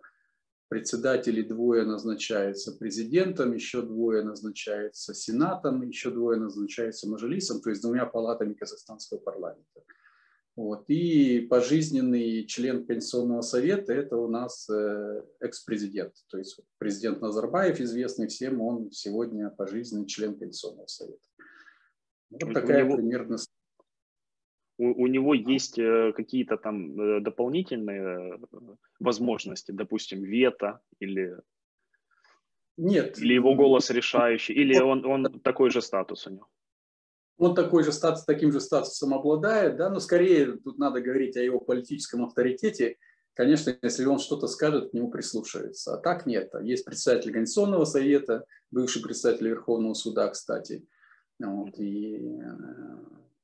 председатели 0.70 1.42
двое 1.42 1.84
назначаются 1.84 2.72
президентом, 2.72 3.54
еще 3.54 3.82
двое 3.82 4.24
назначаются 4.24 5.14
сенатом, 5.14 5.82
еще 5.82 6.12
двое 6.12 6.40
назначаются 6.40 7.10
мажилисом, 7.10 7.62
то 7.62 7.70
есть 7.70 7.82
двумя 7.82 8.06
палатами 8.06 8.54
казахстанского 8.54 9.18
парламента. 9.18 9.82
Вот. 10.56 10.88
И 10.88 11.48
пожизненный 11.50 12.46
член 12.46 12.86
Конституционного 12.86 13.42
совета– 13.42 13.92
это 13.94 14.18
у 14.18 14.28
нас 14.28 14.70
э, 14.70 15.24
экс-президент. 15.40 16.14
То 16.30 16.38
есть 16.38 16.60
президент 16.78 17.22
Назарбаев, 17.22 17.80
известный 17.80 18.28
всем, 18.28 18.62
он 18.62 18.92
сегодня 18.92 19.50
пожизненный 19.50 20.06
член 20.06 20.38
Конституционного 20.38 20.88
совета. 20.88 21.26
Вот 22.30 22.44
у 22.44 22.54
такая 22.54 22.84
него, 22.84 22.98
примерно... 22.98 23.38
У, 24.78 25.04
у 25.04 25.08
него 25.08 25.34
есть 25.34 25.80
э, 25.80 26.14
какие-то 26.16 26.58
там 26.58 27.00
э, 27.00 27.22
дополнительные 27.22 28.40
возможности, 29.00 29.72
допустим, 29.72 30.24
вето 30.24 30.82
или... 31.00 31.36
Нет. 32.78 33.18
Или 33.18 33.34
его 33.34 33.56
голос 33.56 33.90
решающий, 33.90 34.54
или 34.54 34.80
он, 34.80 35.04
он 35.06 35.40
такой 35.42 35.72
же 35.72 35.82
статус 35.82 36.28
у 36.28 36.32
него? 36.32 36.48
Он 37.38 37.56
такой 37.56 37.84
же 37.84 37.92
статус, 37.92 38.26
таким 38.26 38.52
же 38.52 38.60
статусом 38.60 39.14
обладает, 39.14 39.78
да, 39.78 39.90
но 39.90 40.00
скорее 40.00 40.58
тут 40.58 40.78
надо 40.78 41.02
говорить 41.02 41.36
о 41.38 41.42
его 41.42 41.60
политическом 41.60 42.26
авторитете. 42.26 42.98
Конечно, 43.34 43.76
если 43.82 44.06
он 44.06 44.20
что-то 44.20 44.48
скажет, 44.48 44.92
к 44.92 44.94
нему 44.94 45.10
прислушивается. 45.10 45.96
А 45.96 45.98
так 45.98 46.28
нет. 46.28 46.52
Есть 46.62 46.86
представитель 46.86 47.34
Конституционного 47.34 47.86
совета, 47.86 48.46
бывший 48.70 49.02
представитель 49.02 49.50
Верховного 49.50 49.96
суда, 49.96 50.30
кстати. 50.30 50.86
Вот, 51.40 51.78
и 51.80 52.40
э, 52.40 52.44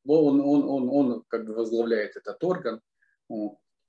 он, 0.06 0.40
он, 0.42 0.64
он, 0.64 0.90
он 0.90 1.24
как 1.28 1.46
бы 1.46 1.54
возглавляет 1.54 2.16
этот 2.16 2.44
орган. 2.44 2.82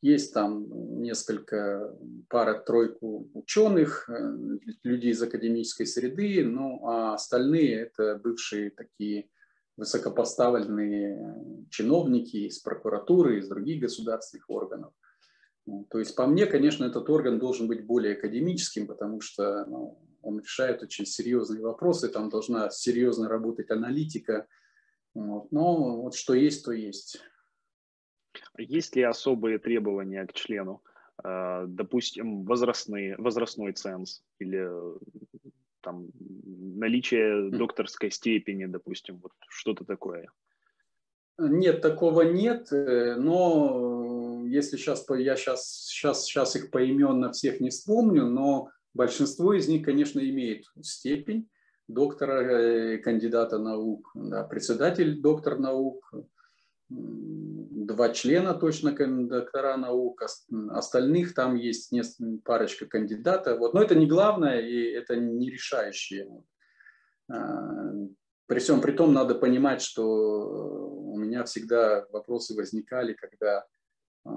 Есть 0.02 0.32
там 0.32 1.02
несколько, 1.02 1.94
пара-тройку 2.28 3.28
ученых, 3.34 4.08
э, 4.08 4.58
людей 4.82 5.12
из 5.12 5.22
академической 5.22 5.84
среды, 5.84 6.44
ну 6.46 6.86
а 6.86 7.14
остальные 7.14 7.82
это 7.82 8.16
бывшие 8.16 8.70
такие 8.70 9.28
высокопоставленные 9.80 11.66
чиновники 11.70 12.36
из 12.36 12.58
прокуратуры, 12.58 13.38
из 13.38 13.48
других 13.48 13.80
государственных 13.80 14.48
органов. 14.50 14.92
Ну, 15.66 15.86
то 15.90 15.98
есть, 15.98 16.14
по 16.14 16.26
мне, 16.26 16.46
конечно, 16.46 16.84
этот 16.84 17.08
орган 17.08 17.38
должен 17.38 17.66
быть 17.66 17.86
более 17.86 18.12
академическим, 18.12 18.86
потому 18.86 19.22
что 19.22 19.64
ну, 19.64 19.98
он 20.22 20.40
решает 20.40 20.82
очень 20.82 21.06
серьезные 21.06 21.62
вопросы, 21.62 22.08
там 22.08 22.28
должна 22.28 22.70
серьезно 22.70 23.28
работать 23.28 23.70
аналитика. 23.70 24.46
Вот. 25.14 25.50
Но 25.50 26.02
вот 26.02 26.14
что 26.14 26.34
есть, 26.34 26.64
то 26.64 26.72
есть. 26.72 27.18
Есть 28.58 28.96
ли 28.96 29.02
особые 29.02 29.58
требования 29.58 30.26
к 30.26 30.34
члену? 30.34 30.82
Э, 31.24 31.64
допустим, 31.66 32.44
возрастные, 32.44 33.16
возрастной 33.16 33.72
ценз 33.72 34.22
или 34.40 34.68
там 35.80 36.08
наличие 36.44 37.50
докторской 37.50 38.10
степени, 38.10 38.66
допустим, 38.66 39.18
вот 39.22 39.32
что-то 39.48 39.84
такое? 39.84 40.30
Нет, 41.38 41.80
такого 41.80 42.22
нет, 42.22 42.70
э, 42.70 43.16
но 43.16 44.44
если 44.46 44.76
сейчас, 44.76 45.06
я 45.08 45.36
сейчас, 45.36 45.86
сейчас, 45.86 46.24
сейчас 46.24 46.56
их 46.56 46.70
поименно 46.70 47.32
всех 47.32 47.60
не 47.60 47.70
вспомню, 47.70 48.26
но 48.26 48.70
большинство 48.92 49.54
из 49.54 49.68
них, 49.68 49.84
конечно, 49.84 50.20
имеет 50.20 50.64
степень 50.82 51.48
доктора, 51.88 52.42
э, 52.42 52.98
кандидата 52.98 53.58
наук, 53.58 54.10
да, 54.14 54.44
председатель 54.44 55.20
доктор 55.20 55.58
наук, 55.58 56.12
два 56.90 58.10
члена 58.10 58.54
точно 58.54 58.92
доктора 58.92 59.76
наук, 59.76 60.22
остальных 60.70 61.34
там 61.34 61.56
есть 61.56 61.92
парочка 62.44 62.86
кандидатов. 62.86 63.58
Вот. 63.58 63.74
Но 63.74 63.82
это 63.82 63.94
не 63.94 64.06
главное 64.06 64.60
и 64.60 64.90
это 64.90 65.16
не 65.16 65.50
решающее. 65.50 66.28
А, 67.30 67.92
при 68.46 68.58
всем 68.58 68.80
при 68.80 68.92
том 68.92 69.12
надо 69.12 69.34
понимать, 69.34 69.82
что 69.82 70.04
у 70.04 71.16
меня 71.16 71.44
всегда 71.44 72.06
вопросы 72.10 72.54
возникали, 72.54 73.14
когда 73.14 73.66
а, 74.24 74.30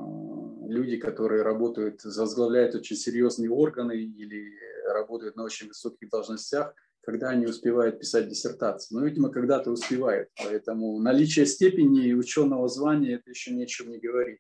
люди, 0.68 0.98
которые 0.98 1.42
работают, 1.42 2.04
возглавляют 2.04 2.76
очень 2.76 2.96
серьезные 2.96 3.50
органы 3.50 3.98
или 3.98 4.58
работают 4.88 5.36
на 5.36 5.44
очень 5.44 5.68
высоких 5.68 6.10
должностях, 6.10 6.74
когда 7.04 7.30
они 7.30 7.46
успевают 7.46 8.00
писать 8.00 8.30
диссертацию. 8.30 9.00
Ну, 9.00 9.06
видимо, 9.06 9.30
когда-то 9.30 9.72
успевают. 9.72 10.30
Поэтому 10.42 11.00
наличие 11.00 11.46
степени 11.46 12.08
и 12.08 12.14
ученого 12.14 12.68
звания 12.70 13.16
это 13.16 13.30
еще 13.30 13.52
ни 13.52 13.64
о 13.64 13.68
чем 13.68 13.90
не 13.90 14.00
говорит. 14.00 14.40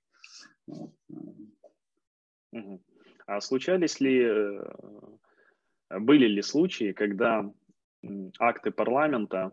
А 3.26 3.42
случались 3.42 4.00
ли, 4.00 4.24
э, 4.24 4.64
были 6.00 6.28
ли 6.28 6.42
случаи, 6.42 6.94
когда 6.94 7.52
акты 8.40 8.72
парламента 8.72 9.52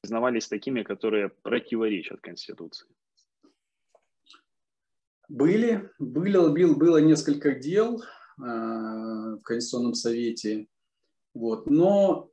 признавались 0.00 0.48
такими, 0.48 0.82
которые 0.82 1.28
противоречат 1.28 2.20
Конституции? 2.20 2.88
Были, 5.28 5.90
было, 5.98 6.52
было 6.52 6.98
несколько 6.98 7.54
дел 7.54 8.02
э, 8.02 8.04
в 8.38 9.42
Конституционном 9.44 9.94
совете, 9.94 10.66
вот, 11.34 11.70
но 11.70 12.29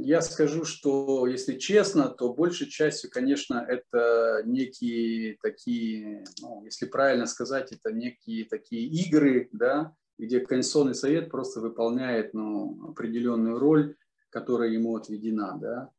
я 0.00 0.20
скажу, 0.22 0.64
что, 0.64 1.26
если 1.26 1.58
честно, 1.58 2.08
то 2.08 2.32
большей 2.32 2.68
частью, 2.68 3.10
конечно, 3.10 3.64
это 3.66 4.42
некие 4.44 5.36
такие, 5.42 6.24
ну, 6.40 6.64
если 6.64 6.86
правильно 6.86 7.26
сказать, 7.26 7.72
это 7.72 7.92
некие 7.92 8.44
такие 8.44 8.86
игры, 8.86 9.48
да, 9.52 9.94
где 10.18 10.40
Конституционный 10.40 10.94
совет 10.94 11.30
просто 11.30 11.60
выполняет 11.60 12.34
ну, 12.34 12.90
определенную 12.90 13.58
роль, 13.58 13.96
которая 14.30 14.70
ему 14.70 14.96
отведена. 14.96 15.58
Да. 15.60 15.90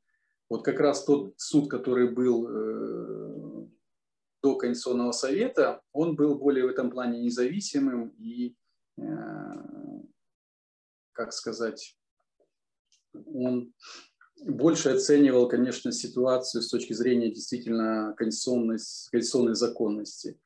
Вот 0.49 0.65
как 0.65 0.79
раз 0.79 1.05
тот 1.05 1.33
суд, 1.37 1.69
который 1.69 2.09
был 2.09 2.47
э, 2.49 3.67
до 4.41 4.55
Конституционного 4.55 5.11
совета, 5.11 5.81
он 5.91 6.15
был 6.15 6.35
более 6.35 6.65
в 6.65 6.69
этом 6.69 6.89
плане 6.89 7.19
независимым 7.19 8.09
и, 8.17 8.55
э, 8.97 9.03
как 11.13 11.33
сказать, 11.33 11.98
он 13.13 13.73
больше 14.43 14.89
оценивал, 14.89 15.47
конечно, 15.47 15.91
ситуацию 15.91 16.61
с 16.61 16.69
точки 16.69 16.93
зрения 16.93 17.29
действительно 17.29 18.13
конституционной, 18.17 18.77
конституционной 19.11 19.55
законности. 19.55 20.39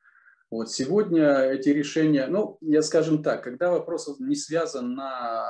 Вот 0.50 0.70
сегодня 0.70 1.50
эти 1.50 1.70
решения, 1.70 2.26
ну, 2.26 2.58
я 2.60 2.82
скажем 2.82 3.22
так, 3.22 3.42
когда 3.42 3.70
вопрос 3.70 4.08
не 4.20 4.36
связан 4.36 4.94
на, 4.94 5.48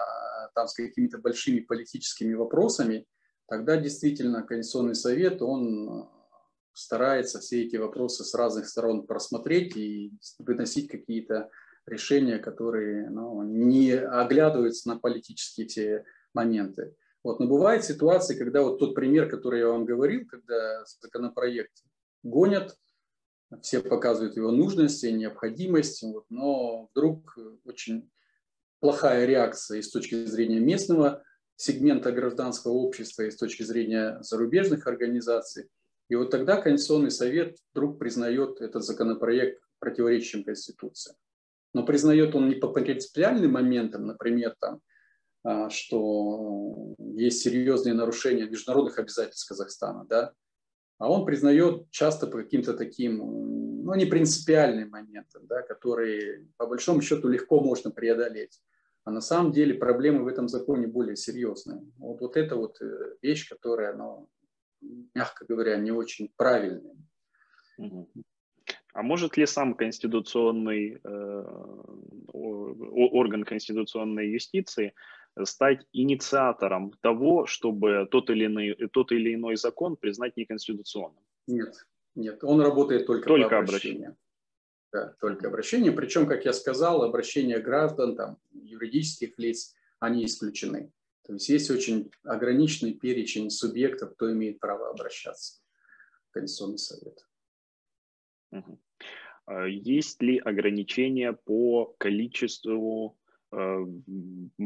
там, 0.54 0.66
с 0.66 0.74
какими-то 0.74 1.18
большими 1.18 1.60
политическими 1.60 2.34
вопросами, 2.34 3.06
тогда 3.48 3.76
действительно 3.76 4.42
Конституционный 4.42 4.94
совет, 4.94 5.42
он 5.42 6.08
старается 6.72 7.40
все 7.40 7.64
эти 7.64 7.76
вопросы 7.76 8.24
с 8.24 8.34
разных 8.34 8.68
сторон 8.68 9.06
просмотреть 9.06 9.76
и 9.76 10.12
выносить 10.38 10.88
какие-то 10.88 11.50
решения, 11.86 12.38
которые 12.38 13.10
ну, 13.10 13.42
не 13.42 13.92
оглядываются 13.92 14.88
на 14.88 14.98
политические 14.98 15.66
те 15.66 16.04
моменты. 16.32 16.94
Вот. 17.24 17.40
Но 17.40 17.46
бывают 17.46 17.84
ситуации, 17.84 18.38
когда 18.38 18.62
вот 18.62 18.78
тот 18.78 18.94
пример, 18.94 19.28
который 19.28 19.60
я 19.60 19.68
вам 19.68 19.86
говорил, 19.86 20.26
когда 20.28 20.84
законопроект 20.84 21.82
гонят, 22.22 22.76
все 23.62 23.80
показывают 23.80 24.36
его 24.36 24.50
нужность 24.50 25.02
и 25.04 25.12
необходимость, 25.12 26.02
вот, 26.02 26.26
но 26.28 26.88
вдруг 26.92 27.36
очень 27.64 28.10
плохая 28.80 29.24
реакция 29.24 29.78
и 29.78 29.82
с 29.82 29.90
точки 29.90 30.26
зрения 30.26 30.60
местного 30.60 31.22
сегмента 31.56 32.12
гражданского 32.12 32.72
общества, 32.72 33.22
и 33.22 33.30
с 33.30 33.36
точки 33.36 33.62
зрения 33.62 34.18
зарубежных 34.20 34.86
организаций. 34.86 35.68
И 36.08 36.16
вот 36.16 36.30
тогда 36.30 36.60
Конституционный 36.60 37.10
совет 37.10 37.56
вдруг 37.72 37.98
признает 37.98 38.60
этот 38.60 38.84
законопроект 38.84 39.62
противоречащим 39.78 40.44
Конституции. 40.44 41.14
Но 41.72 41.84
признает 41.84 42.34
он 42.34 42.48
не 42.48 42.56
по 42.56 42.68
принципиальным 42.68 43.52
моментам, 43.52 44.06
например, 44.06 44.54
там, 44.60 44.80
что 45.70 46.94
есть 46.98 47.42
серьезные 47.42 47.94
нарушения 47.94 48.46
международных 48.46 48.98
обязательств 48.98 49.48
Казахстана, 49.48 50.06
да, 50.08 50.32
а 50.98 51.10
он 51.10 51.24
признает 51.26 51.90
часто 51.90 52.26
по 52.26 52.38
каким-то 52.38 52.74
таким, 52.74 53.18
ну, 53.18 53.94
не 53.94 54.06
принципиальным 54.06 54.90
моментам, 54.90 55.46
да, 55.46 55.62
которые 55.62 56.46
по 56.56 56.66
большому 56.66 57.02
счету 57.02 57.28
легко 57.28 57.60
можно 57.60 57.90
преодолеть. 57.90 58.60
А 59.04 59.10
на 59.10 59.20
самом 59.20 59.52
деле 59.52 59.74
проблемы 59.74 60.24
в 60.24 60.28
этом 60.28 60.48
законе 60.48 60.86
более 60.86 61.16
серьезные. 61.16 61.82
Вот, 61.98 62.20
вот 62.20 62.36
это 62.38 62.56
вот 62.56 62.80
э, 62.80 63.16
вещь, 63.20 63.48
которая, 63.48 63.94
ну, 63.94 64.30
мягко 65.14 65.44
говоря, 65.46 65.76
не 65.76 65.90
очень 65.90 66.32
правильная. 66.36 66.96
А 68.94 69.02
может 69.02 69.36
ли 69.36 69.44
сам 69.44 69.74
конституционный 69.74 71.00
э, 71.02 71.44
орган 72.32 73.44
конституционной 73.44 74.30
юстиции 74.30 74.94
стать 75.42 75.86
инициатором 75.92 76.92
того, 77.00 77.46
чтобы 77.46 78.06
тот 78.10 78.30
или 78.30 78.46
иной, 78.46 78.76
тот 78.92 79.12
или 79.12 79.34
иной 79.34 79.56
закон 79.56 79.96
признать 79.96 80.36
неконституционным? 80.36 81.22
Нет, 81.46 81.86
нет, 82.14 82.44
он 82.44 82.60
работает 82.60 83.06
только, 83.06 83.26
только 83.26 83.48
по 83.48 83.58
обращению. 83.58 84.16
Да, 84.92 85.12
только 85.20 85.48
обращение. 85.48 85.90
Причем, 85.90 86.26
как 86.26 86.44
я 86.44 86.52
сказал, 86.52 87.02
обращения 87.02 87.58
граждан, 87.58 88.14
там, 88.14 88.38
юридических 88.52 89.36
лиц, 89.38 89.74
они 89.98 90.24
исключены. 90.24 90.92
То 91.26 91.32
есть 91.32 91.48
есть 91.48 91.70
очень 91.70 92.12
ограниченный 92.22 92.94
перечень 92.94 93.50
субъектов, 93.50 94.14
кто 94.14 94.30
имеет 94.32 94.60
право 94.60 94.90
обращаться 94.90 95.60
в 96.28 96.34
Конституционный 96.34 96.78
совет. 96.78 97.26
есть 99.66 100.22
ли 100.22 100.38
ограничения 100.38 101.32
по 101.32 101.94
количеству, 101.98 103.18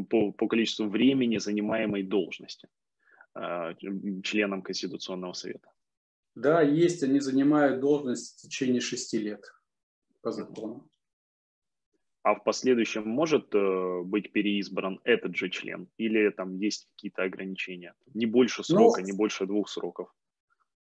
по, 0.09 0.31
по 0.31 0.47
количеству 0.47 0.87
времени 0.87 1.37
занимаемой 1.37 2.03
должности 2.03 2.67
членам 4.23 4.61
Конституционного 4.61 5.33
совета? 5.33 5.71
Да, 6.35 6.61
есть, 6.61 7.03
они 7.03 7.19
занимают 7.19 7.79
должность 7.79 8.39
в 8.39 8.41
течение 8.41 8.81
шести 8.81 9.17
лет 9.17 9.43
по 10.21 10.31
закону. 10.31 10.89
А 12.23 12.35
в 12.35 12.43
последующем 12.43 13.07
может 13.07 13.55
э, 13.55 14.01
быть 14.03 14.31
переизбран 14.31 14.99
этот 15.03 15.35
же 15.35 15.49
член? 15.49 15.87
Или 15.97 16.29
там 16.29 16.57
есть 16.57 16.87
какие-то 16.95 17.23
ограничения? 17.23 17.93
Не 18.13 18.25
больше 18.25 18.61
ну, 18.69 18.75
срока, 18.75 19.01
ну, 19.01 19.07
не 19.07 19.13
больше 19.13 19.45
двух 19.45 19.69
сроков? 19.69 20.13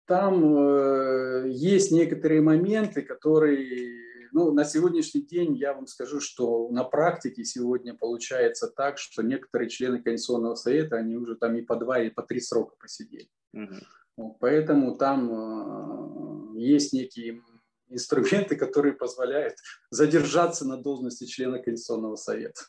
Там 0.06 0.44
э, 0.44 1.50
есть 1.50 1.92
некоторые 1.92 2.42
моменты, 2.42 3.02
которые, 3.02 4.13
ну, 4.34 4.52
на 4.52 4.66
сегодняшний 4.66 5.22
день 5.22 5.56
я 5.56 5.74
вам 5.74 5.86
скажу, 5.86 6.20
что 6.20 6.68
на 6.70 6.84
практике 6.84 7.46
сегодня 7.46 7.94
получается 7.94 8.68
так, 8.68 8.98
что 8.98 9.22
некоторые 9.22 9.70
члены 9.70 10.02
Конституционного 10.02 10.56
совета, 10.56 10.98
они 10.98 11.16
уже 11.16 11.36
там 11.36 11.56
и 11.56 11.62
по 11.62 11.76
два, 11.76 12.00
и 12.00 12.10
по 12.10 12.24
три 12.24 12.42
срока 12.42 12.76
посидели. 12.80 13.30
Угу. 13.54 14.38
Поэтому 14.40 14.98
там 14.98 16.56
э, 16.56 16.60
есть 16.60 16.94
некие 16.94 17.44
инструменты, 17.90 18.56
которые 18.56 18.94
позволяют 18.94 19.56
задержаться 19.92 20.68
на 20.68 20.78
должности 20.78 21.26
члена 21.26 21.60
Конституционного 21.60 22.16
совета. 22.16 22.62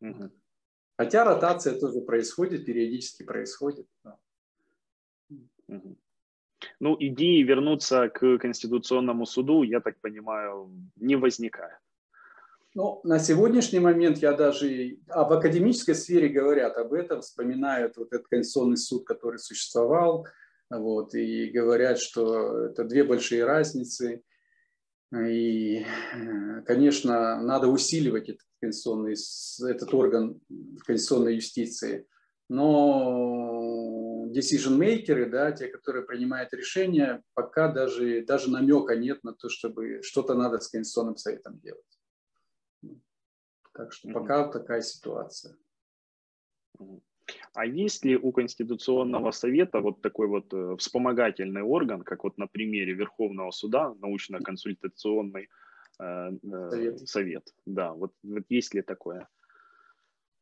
Угу. 0.00 0.30
Хотя 0.96 1.24
ротация 1.24 1.78
тоже 1.78 2.02
происходит, 2.02 2.66
периодически 2.66 3.24
происходит. 3.24 3.88
Да. 4.04 4.18
Угу. 5.66 5.98
Ну, 6.80 6.96
идеи 6.98 7.42
вернуться 7.42 8.08
к 8.08 8.38
Конституционному 8.38 9.26
суду, 9.26 9.62
я 9.62 9.80
так 9.80 10.00
понимаю, 10.00 10.70
не 10.96 11.16
возникает. 11.16 11.78
Ну, 12.74 13.00
на 13.04 13.20
сегодняшний 13.20 13.78
момент 13.78 14.18
я 14.18 14.32
даже 14.32 14.98
а 15.08 15.22
в 15.24 15.32
академической 15.32 15.94
сфере 15.94 16.28
говорят 16.28 16.76
об 16.76 16.92
этом, 16.92 17.20
вспоминают 17.20 17.96
вот 17.96 18.12
этот 18.12 18.26
Конституционный 18.26 18.76
суд, 18.76 19.06
который 19.06 19.38
существовал, 19.38 20.26
вот, 20.70 21.14
и 21.14 21.50
говорят, 21.50 22.00
что 22.00 22.64
это 22.66 22.82
две 22.84 23.04
большие 23.04 23.44
разницы. 23.44 24.22
И, 25.16 25.86
конечно, 26.66 27.40
надо 27.40 27.68
усиливать 27.68 28.28
этот, 28.28 28.46
конституционный, 28.60 29.14
этот 29.70 29.94
орган 29.94 30.40
конституционной 30.84 31.36
юстиции. 31.36 32.08
Но 32.48 33.53
decision-makers, 34.34 35.30
да, 35.30 35.52
те, 35.52 35.68
которые 35.68 36.04
принимают 36.04 36.52
решения, 36.52 37.22
пока 37.34 37.72
даже, 37.72 38.24
даже 38.24 38.50
намека 38.50 38.96
нет 38.96 39.22
на 39.24 39.32
то, 39.32 39.48
чтобы 39.48 40.02
что-то 40.02 40.34
надо 40.34 40.58
с 40.58 40.68
Конституционным 40.68 41.16
советом 41.16 41.58
делать. 41.60 42.00
Так 43.72 43.92
что 43.92 44.08
пока 44.12 44.44
mm-hmm. 44.44 44.52
такая 44.52 44.82
ситуация. 44.82 45.56
А 47.54 47.64
есть 47.64 48.04
ли 48.04 48.16
у 48.16 48.32
Конституционного 48.32 49.30
совета 49.30 49.80
вот 49.80 50.02
такой 50.02 50.28
вот 50.28 50.52
э, 50.52 50.76
вспомогательный 50.78 51.62
орган, 51.62 52.02
как 52.02 52.24
вот 52.24 52.36
на 52.36 52.46
примере 52.46 52.92
Верховного 52.92 53.50
суда, 53.50 53.94
научно-консультационный 54.00 55.48
э, 56.00 56.04
э, 56.04 56.70
совет. 56.70 57.08
совет? 57.08 57.54
Да, 57.64 57.92
вот, 57.92 58.12
вот 58.22 58.44
есть 58.48 58.74
ли 58.74 58.82
такое? 58.82 59.28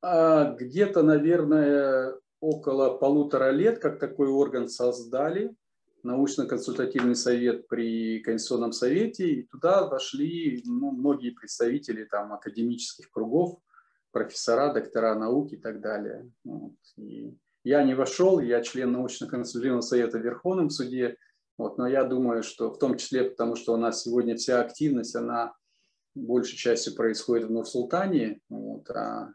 А, 0.03 0.55
где-то, 0.55 1.03
наверное, 1.03 2.15
около 2.43 2.99
полутора 2.99 3.51
лет, 3.53 3.79
как 3.79 4.01
такой 4.01 4.27
орган 4.27 4.69
создали, 4.69 5.55
научно-консультативный 6.03 7.15
совет 7.15 7.69
при 7.69 8.19
Конституционном 8.19 8.73
совете, 8.73 9.29
и 9.31 9.43
туда 9.45 9.87
вошли 9.87 10.61
ну, 10.67 10.91
многие 10.91 11.31
представители 11.31 12.05
там, 12.05 12.33
академических 12.33 13.11
кругов, 13.13 13.61
профессора, 14.11 14.75
доктора 14.75 15.15
наук 15.15 15.53
и 15.53 15.57
так 15.57 15.81
далее. 15.81 16.29
Вот. 16.43 16.75
И 16.97 17.39
я 17.63 17.85
не 17.85 17.95
вошел, 17.95 18.41
я 18.41 18.61
член 18.61 18.91
научно-консультативного 18.91 19.81
совета 19.81 20.19
в 20.19 20.23
Верховном 20.23 20.69
суде, 20.69 21.17
вот, 21.57 21.79
но 21.79 21.87
я 21.87 22.03
думаю, 22.03 22.43
что 22.43 22.73
в 22.73 22.79
том 22.79 22.97
числе 22.97 23.31
потому, 23.31 23.55
что 23.55 23.75
у 23.75 23.77
нас 23.77 24.03
сегодня 24.03 24.35
вся 24.35 24.61
активность, 24.61 25.15
она 25.15 25.55
большей 26.17 26.57
частью 26.57 26.97
происходит 26.97 27.47
в 27.47 27.53
Нур-Султане, 27.53 28.41
вот, 28.49 28.91
а 28.91 29.33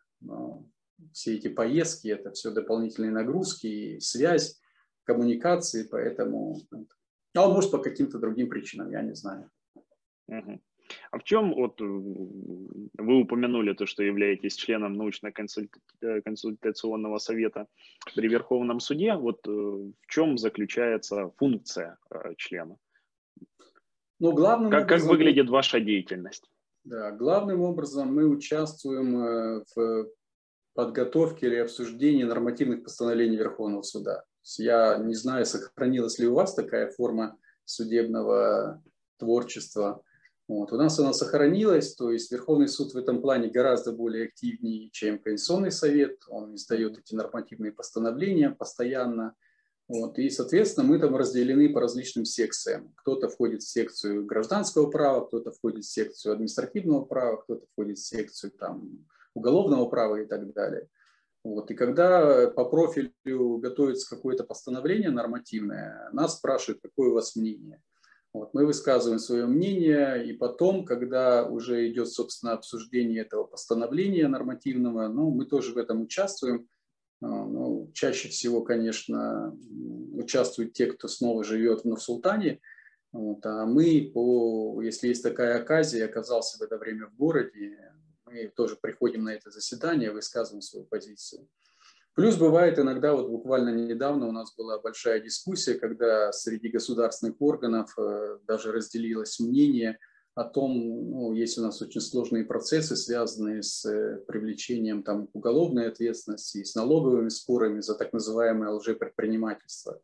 все 1.12 1.36
эти 1.36 1.48
поездки, 1.48 2.08
это 2.08 2.32
все 2.32 2.52
дополнительные 2.52 3.12
нагрузки, 3.12 4.00
связь, 4.00 4.60
коммуникации, 5.04 5.88
поэтому... 5.90 6.58
А 7.36 7.48
может, 7.48 7.72
по 7.72 7.78
каким-то 7.78 8.20
другим 8.20 8.50
причинам, 8.50 8.92
я 8.92 9.02
не 9.02 9.14
знаю. 9.14 9.50
Угу. 10.28 10.60
А 11.12 11.20
в 11.20 11.24
чем, 11.24 11.54
вот 11.54 11.80
вы 11.82 13.22
упомянули 13.22 13.74
то, 13.74 13.86
что 13.86 14.04
являетесь 14.04 14.56
членом 14.56 14.94
научно-консультационного 14.94 17.18
совета 17.18 17.68
при 18.16 18.28
Верховном 18.28 18.80
суде, 18.80 19.14
вот 19.14 19.48
э, 19.48 19.52
в 19.52 19.94
чем 20.08 20.38
заключается 20.38 21.32
функция 21.38 21.98
э, 22.10 22.34
члена? 22.38 22.78
Ну, 24.20 24.34
главным 24.34 24.72
как, 24.72 24.86
образом, 24.86 25.08
как 25.08 25.18
выглядит 25.18 25.50
ваша 25.50 25.80
деятельность? 25.80 26.50
Да, 26.84 27.12
главным 27.12 27.62
образом 27.62 28.16
мы 28.16 28.28
участвуем 28.28 29.18
э, 29.18 29.64
в 29.76 30.10
подготовке 30.78 31.48
или 31.48 31.56
обсуждении 31.56 32.24
нормативных 32.24 32.84
постановлений 32.84 33.36
Верховного 33.36 33.82
суда. 33.82 34.24
Я 34.60 34.98
не 34.98 35.16
знаю, 35.16 35.44
сохранилась 35.48 36.20
ли 36.20 36.28
у 36.28 36.36
вас 36.36 36.54
такая 36.54 36.92
форма 36.92 37.36
судебного 37.66 38.84
творчества. 39.18 40.04
Вот. 40.48 40.72
У 40.72 40.78
нас 40.78 41.00
она 41.00 41.14
сохранилась, 41.14 41.96
то 41.96 42.12
есть 42.12 42.32
Верховный 42.32 42.68
суд 42.68 42.94
в 42.94 42.98
этом 42.98 43.24
плане 43.24 43.50
гораздо 43.50 43.92
более 43.92 44.26
активнее, 44.26 44.92
чем 44.92 45.18
Конституционный 45.18 45.72
совет. 45.72 46.20
Он 46.30 46.54
издает 46.54 47.00
эти 47.00 47.16
нормативные 47.16 47.72
постановления 47.72 48.52
постоянно. 48.52 49.34
Вот. 49.88 50.20
И, 50.20 50.30
соответственно, 50.30 50.86
мы 50.86 51.00
там 51.00 51.16
разделены 51.16 51.74
по 51.74 51.82
различным 51.82 52.26
секциям. 52.26 52.94
Кто-то 52.98 53.30
входит 53.30 53.64
в 53.64 53.68
секцию 53.68 54.28
гражданского 54.28 54.92
права, 54.92 55.26
кто-то 55.26 55.52
входит 55.52 55.86
в 55.86 55.92
секцию 55.92 56.34
административного 56.34 57.04
права, 57.04 57.38
кто-то 57.38 57.66
входит 57.74 57.98
в 57.98 58.06
секцию 58.06 58.52
там, 58.52 59.08
уголовного 59.38 59.86
права 59.86 60.22
и 60.22 60.26
так 60.26 60.54
далее. 60.54 60.88
Вот. 61.44 61.72
И 61.72 61.76
когда 61.76 62.50
по 62.50 62.66
профилю 62.66 63.58
готовится 63.58 64.10
какое-то 64.14 64.44
постановление 64.44 65.12
нормативное, 65.12 66.10
нас 66.12 66.38
спрашивают, 66.38 66.82
какое 66.82 67.10
у 67.10 67.14
вас 67.14 67.36
мнение. 67.36 67.82
Вот, 68.34 68.54
мы 68.54 68.66
высказываем 68.66 69.20
свое 69.20 69.48
мнение, 69.48 70.28
и 70.28 70.34
потом, 70.34 70.86
когда 70.86 71.46
уже 71.46 71.90
идет, 71.90 72.10
собственно, 72.10 72.54
обсуждение 72.54 73.22
этого 73.22 73.46
постановления 73.46 74.28
нормативного, 74.28 75.08
ну, 75.08 75.32
мы 75.32 75.46
тоже 75.46 75.74
в 75.74 75.78
этом 75.78 76.02
участвуем. 76.02 76.68
А, 77.22 77.26
ну, 77.28 77.90
чаще 77.94 78.28
всего, 78.28 78.62
конечно, 78.62 79.58
участвуют 80.14 80.74
те, 80.74 80.88
кто 80.88 81.08
снова 81.08 81.44
живет 81.44 81.82
в 81.82 81.86
Нур-Султане, 81.86 82.60
вот, 83.12 83.44
а 83.46 83.66
мы, 83.66 84.12
по, 84.14 84.82
если 84.84 85.08
есть 85.08 85.24
такая 85.24 85.60
оказия, 85.60 86.06
оказался 86.06 86.60
в 86.60 86.62
это 86.62 86.78
время 86.78 87.08
в 87.08 87.16
городе, 87.16 87.78
мы 88.28 88.52
тоже 88.56 88.76
приходим 88.76 89.24
на 89.24 89.34
это 89.34 89.50
заседание, 89.50 90.12
высказываем 90.12 90.62
свою 90.62 90.86
позицию. 90.86 91.48
Плюс 92.14 92.36
бывает 92.36 92.80
иногда, 92.80 93.14
вот 93.14 93.30
буквально 93.30 93.70
недавно 93.70 94.28
у 94.28 94.32
нас 94.32 94.56
была 94.56 94.80
большая 94.80 95.20
дискуссия, 95.20 95.76
когда 95.76 96.32
среди 96.32 96.70
государственных 96.70 97.36
органов 97.40 97.94
э, 97.98 98.40
даже 98.48 98.72
разделилось 98.72 99.40
мнение 99.40 100.00
о 100.34 100.44
том, 100.44 100.72
ну, 101.12 101.34
есть 101.34 101.60
у 101.60 101.62
нас 101.62 101.80
очень 101.82 102.02
сложные 102.02 102.44
процессы, 102.44 102.96
связанные 102.96 103.62
с 103.62 103.86
э, 103.86 104.18
привлечением 104.28 105.04
там, 105.04 105.30
уголовной 105.34 105.90
ответственности, 105.90 106.64
с 106.64 106.74
налоговыми 106.74 107.30
спорами 107.30 107.82
за 107.82 107.94
так 107.94 108.14
называемое 108.14 108.72
лжепредпринимательство. 108.72 110.02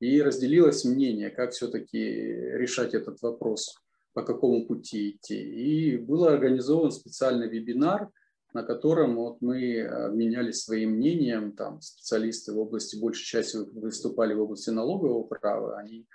И 0.00 0.22
разделилось 0.22 0.84
мнение, 0.84 1.28
как 1.28 1.52
все-таки 1.52 1.98
решать 1.98 2.94
этот 2.94 3.20
вопрос, 3.20 3.76
по 4.12 4.22
какому 4.22 4.66
пути 4.66 5.10
идти. 5.10 5.40
И 5.40 5.96
был 5.96 6.24
организован 6.24 6.92
специальный 6.92 7.48
вебинар– 7.48 8.08
на 8.54 8.62
котором 8.62 9.16
вот 9.16 9.40
мы 9.40 9.82
обменялись 9.82 10.62
своим 10.62 10.92
мнением, 10.92 11.52
там 11.52 11.80
специалисты 11.80 12.52
в 12.52 12.58
области, 12.58 13.00
большей 13.00 13.24
части 13.24 13.56
выступали 13.56 14.34
в 14.34 14.42
области 14.42 14.70
налогового 14.70 15.24
права, 15.24 15.78
они 15.78 16.06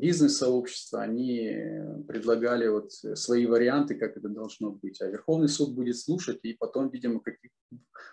бизнес-сообщества, 0.00 1.02
они 1.02 1.54
предлагали 2.08 2.66
вот 2.66 2.90
свои 2.90 3.46
варианты, 3.46 3.94
как 3.94 4.16
это 4.16 4.28
должно 4.28 4.72
быть. 4.72 5.00
А 5.00 5.06
Верховный 5.06 5.48
суд 5.48 5.74
будет 5.74 5.98
слушать 5.98 6.40
и 6.42 6.54
потом, 6.54 6.90
видимо, 6.90 7.22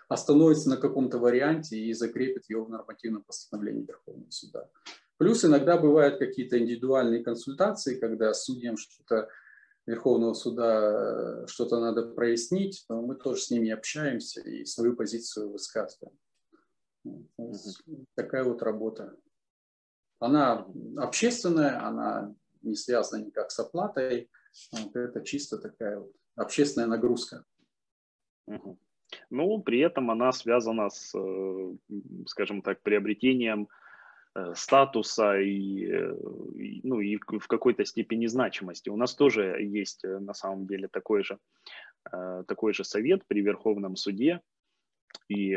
остановится 0.08 0.68
на 0.68 0.76
каком-то 0.76 1.18
варианте 1.18 1.76
и 1.76 1.92
закрепит 1.92 2.44
его 2.48 2.66
в 2.66 2.70
нормативном 2.70 3.24
постановлении 3.24 3.84
Верховного 3.84 4.30
суда. 4.30 4.68
Плюс 5.18 5.44
иногда 5.44 5.76
бывают 5.76 6.18
какие-то 6.18 6.58
индивидуальные 6.58 7.24
консультации, 7.24 7.98
когда 7.98 8.32
судьям 8.32 8.76
что-то 8.76 9.28
Верховного 9.84 10.34
суда 10.34 11.46
что-то 11.46 11.80
надо 11.80 12.06
прояснить, 12.06 12.84
но 12.88 13.02
мы 13.02 13.16
тоже 13.16 13.40
с 13.40 13.50
ними 13.50 13.70
общаемся 13.70 14.40
и 14.42 14.64
свою 14.64 14.94
позицию 14.94 15.50
высказываем. 15.50 16.16
Такая 18.14 18.44
вот 18.44 18.62
работа. 18.62 19.16
Она 20.20 20.66
общественная, 20.98 21.84
она 21.84 22.34
не 22.62 22.76
связано 22.76 23.24
никак 23.24 23.50
с 23.50 23.58
оплатой. 23.58 24.30
Вот 24.72 24.94
это 24.94 25.22
чисто 25.22 25.58
такая 25.58 25.98
вот 26.00 26.12
общественная 26.36 26.86
нагрузка. 26.86 27.44
Ну, 29.30 29.62
при 29.62 29.80
этом 29.80 30.10
она 30.10 30.32
связана 30.32 30.90
с, 30.90 31.14
э, 31.18 31.76
скажем 32.26 32.60
так, 32.60 32.82
приобретением 32.82 33.64
э, 33.64 33.87
статуса 34.54 35.38
и, 35.38 35.90
ну, 36.82 37.00
и 37.00 37.16
в 37.16 37.46
какой-то 37.46 37.84
степени 37.84 38.26
значимости. 38.26 38.88
У 38.88 38.96
нас 38.96 39.14
тоже 39.14 39.56
есть 39.60 40.04
на 40.04 40.34
самом 40.34 40.66
деле 40.66 40.88
такой 40.88 41.22
же, 41.22 41.38
такой 42.04 42.72
же 42.72 42.84
совет 42.84 43.22
при 43.26 43.40
Верховном 43.40 43.96
суде, 43.96 44.40
и 45.28 45.56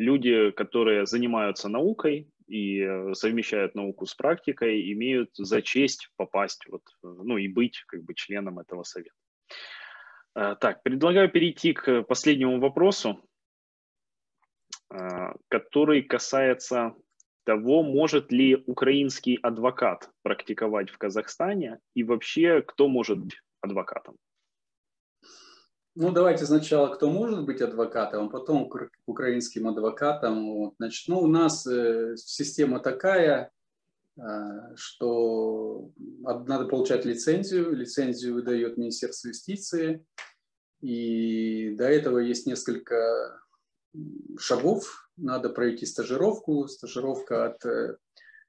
люди, 0.00 0.50
которые 0.52 1.06
занимаются 1.06 1.68
наукой 1.68 2.28
и 2.48 2.80
э, 2.80 3.14
совмещают 3.14 3.74
науку 3.74 4.06
с 4.06 4.14
практикой, 4.14 4.92
имеют 4.92 5.30
за 5.36 5.62
честь 5.62 6.08
попасть, 6.16 6.66
вот, 6.68 6.82
ну 7.02 7.36
и 7.36 7.48
быть 7.48 7.84
как 7.86 8.02
бы 8.02 8.14
членом 8.14 8.58
этого 8.58 8.82
совета. 8.82 9.14
Э, 10.34 10.56
так, 10.58 10.82
предлагаю 10.82 11.30
перейти 11.30 11.72
к 11.74 12.02
последнему 12.02 12.58
вопросу, 12.58 13.10
э, 13.10 13.29
который 15.48 16.02
касается 16.02 16.94
того, 17.44 17.82
может 17.82 18.32
ли 18.32 18.62
украинский 18.66 19.36
адвокат 19.36 20.10
практиковать 20.22 20.90
в 20.90 20.98
Казахстане 20.98 21.78
и 21.94 22.02
вообще 22.02 22.62
кто 22.62 22.88
может 22.88 23.18
быть 23.18 23.40
адвокатом. 23.60 24.16
Ну, 25.96 26.12
давайте 26.12 26.46
сначала, 26.46 26.94
кто 26.94 27.10
может 27.10 27.44
быть 27.44 27.60
адвокатом, 27.60 28.26
а 28.26 28.30
потом 28.30 28.70
украинским 29.06 29.68
адвокатам. 29.68 30.54
Вот. 30.54 30.74
Значит, 30.78 31.08
ну, 31.08 31.18
у 31.20 31.26
нас 31.26 31.66
э, 31.66 32.14
система 32.16 32.78
такая, 32.78 33.50
э, 34.16 34.22
что 34.76 35.90
надо 36.20 36.66
получать 36.66 37.04
лицензию. 37.04 37.74
Лицензию 37.74 38.34
выдает 38.34 38.76
Министерство 38.76 39.28
юстиции. 39.28 40.04
И 40.80 41.74
до 41.76 41.84
этого 41.84 42.18
есть 42.18 42.46
несколько 42.46 43.40
шагов. 44.38 45.10
Надо 45.16 45.50
пройти 45.50 45.86
стажировку. 45.86 46.66
Стажировка 46.68 47.46
от 47.46 47.62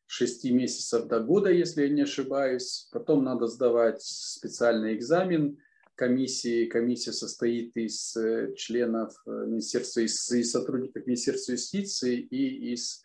6 0.07 0.45
э, 0.45 0.51
месяцев 0.51 1.07
до 1.07 1.19
года, 1.19 1.51
если 1.51 1.83
я 1.83 1.89
не 1.89 2.01
ошибаюсь. 2.01 2.87
Потом 2.91 3.23
надо 3.23 3.47
сдавать 3.47 4.01
специальный 4.01 4.95
экзамен– 4.95 5.57
комиссии. 6.01 6.65
Комиссия 6.65 7.13
состоит 7.13 7.77
из 7.77 8.15
э, 8.15 8.55
членов 8.55 9.13
э, 9.27 9.29
Министерства, 9.29 9.99
из, 9.99 10.17
сотрудников 10.49 11.05
Министерства 11.05 11.51
юстиции 11.51 12.19
и 12.19 12.73
из 12.73 13.03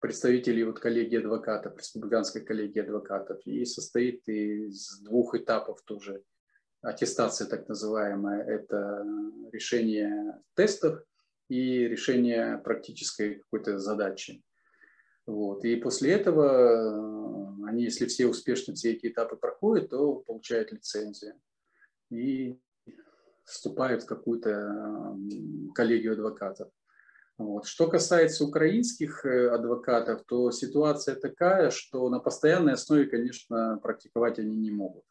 представителей 0.00 0.64
вот 0.64 0.80
коллегии 0.80 1.18
адвокатов, 1.18 1.78
республиканской 1.78 2.42
коллегии 2.42 2.80
адвокатов, 2.80 3.38
и 3.46 3.64
состоит 3.64 4.28
из 4.28 4.98
двух 5.02 5.36
этапов 5.36 5.82
тоже. 5.82 6.24
Аттестация 6.80 7.46
так 7.46 7.68
называемая– 7.68 8.42
это 8.46 9.06
решение 9.52 10.42
тестов 10.56 11.00
и 11.52 11.86
решение 11.86 12.56
практической 12.56 13.34
какой-то 13.34 13.78
задачи. 13.78 14.42
Вот. 15.26 15.64
И 15.66 15.76
после 15.76 16.12
этого 16.12 16.46
э, 16.46 17.68
они, 17.68 17.84
если 17.84 18.06
все 18.06 18.26
успешно 18.26 18.74
все 18.74 18.92
эти 18.92 19.08
этапы 19.08 19.36
проходят, 19.36 19.90
то 19.90 20.14
получают 20.14 20.72
лицензию 20.72 21.34
и 22.10 22.58
вступают 23.44 24.04
в 24.04 24.06
какую-то 24.06 25.14
коллегию 25.74 26.14
адвокатов. 26.14 26.70
Вот. 27.36 27.66
Что 27.66 27.86
касается 27.86 28.44
украинских 28.44 29.26
э, 29.26 29.50
адвокатов, 29.50 30.22
то 30.26 30.50
ситуация 30.52 31.16
такая, 31.16 31.70
что 31.70 32.08
на 32.08 32.18
постоянной 32.18 32.74
основе, 32.74 33.04
конечно, 33.04 33.78
практиковать 33.82 34.38
они 34.38 34.56
не 34.56 34.70
могут. 34.70 35.04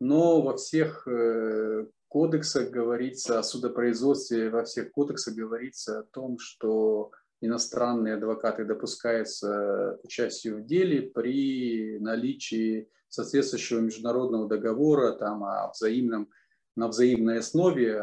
Но 0.00 0.40
во 0.40 0.56
всех 0.56 1.06
э, 1.06 1.86
кодексах 2.14 2.70
говорится 2.70 3.40
о 3.40 3.42
судопроизводстве, 3.42 4.48
во 4.48 4.62
всех 4.62 4.92
кодексах 4.92 5.34
говорится 5.34 5.98
о 5.98 6.02
том, 6.04 6.38
что 6.38 7.10
иностранные 7.40 8.14
адвокаты 8.14 8.64
допускаются 8.64 9.98
к 10.00 10.04
участию 10.04 10.58
в 10.58 10.64
деле 10.64 11.02
при 11.02 11.98
наличии 11.98 12.88
соответствующего 13.08 13.80
международного 13.80 14.48
договора 14.48 15.14
там, 15.14 15.42
о 15.42 15.72
взаимном, 15.72 16.30
на 16.76 16.86
взаимной 16.86 17.40
основе 17.40 18.00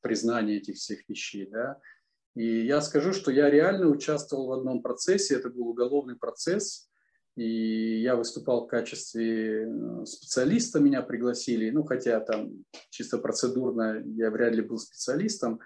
признания 0.00 0.56
этих 0.56 0.74
всех 0.74 1.08
вещей. 1.08 1.48
Да. 1.48 1.78
И 2.34 2.66
я 2.66 2.80
скажу, 2.80 3.12
что 3.12 3.30
я 3.30 3.48
реально 3.50 3.86
участвовал 3.86 4.48
в 4.48 4.52
одном 4.54 4.82
процессе, 4.82 5.36
это 5.36 5.48
был 5.48 5.68
уголовный 5.68 6.16
процесс, 6.16 6.90
и 7.36 8.00
я 8.00 8.16
выступал 8.16 8.64
в 8.64 8.68
качестве 8.68 9.66
э, 9.66 10.04
специалиста, 10.06 10.80
меня 10.80 11.02
пригласили, 11.02 11.70
ну, 11.70 11.82
хотя 11.82 12.20
там 12.20 12.64
чисто 12.90 13.18
процедурно 13.18 14.02
я 14.04 14.30
вряд 14.30 14.54
ли 14.54 14.62
был 14.62 14.78
специалистом, 14.78 15.60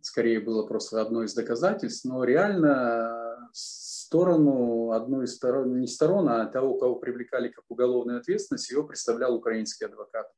скорее 0.00 0.40
было 0.40 0.66
просто 0.66 1.00
одно 1.00 1.22
из 1.22 1.34
доказательств, 1.34 2.04
но 2.04 2.24
реально 2.24 3.48
сторону, 3.52 4.92
одну 4.92 5.22
из 5.22 5.34
сторон, 5.34 5.80
не 5.80 5.86
сторон, 5.86 6.28
а 6.28 6.46
того, 6.46 6.74
кого 6.78 6.96
привлекали 6.96 7.48
как 7.48 7.64
уголовную 7.68 8.18
ответственность, 8.18 8.70
его 8.70 8.84
представлял 8.84 9.34
украинский 9.34 9.86
адвокат. 9.86 10.30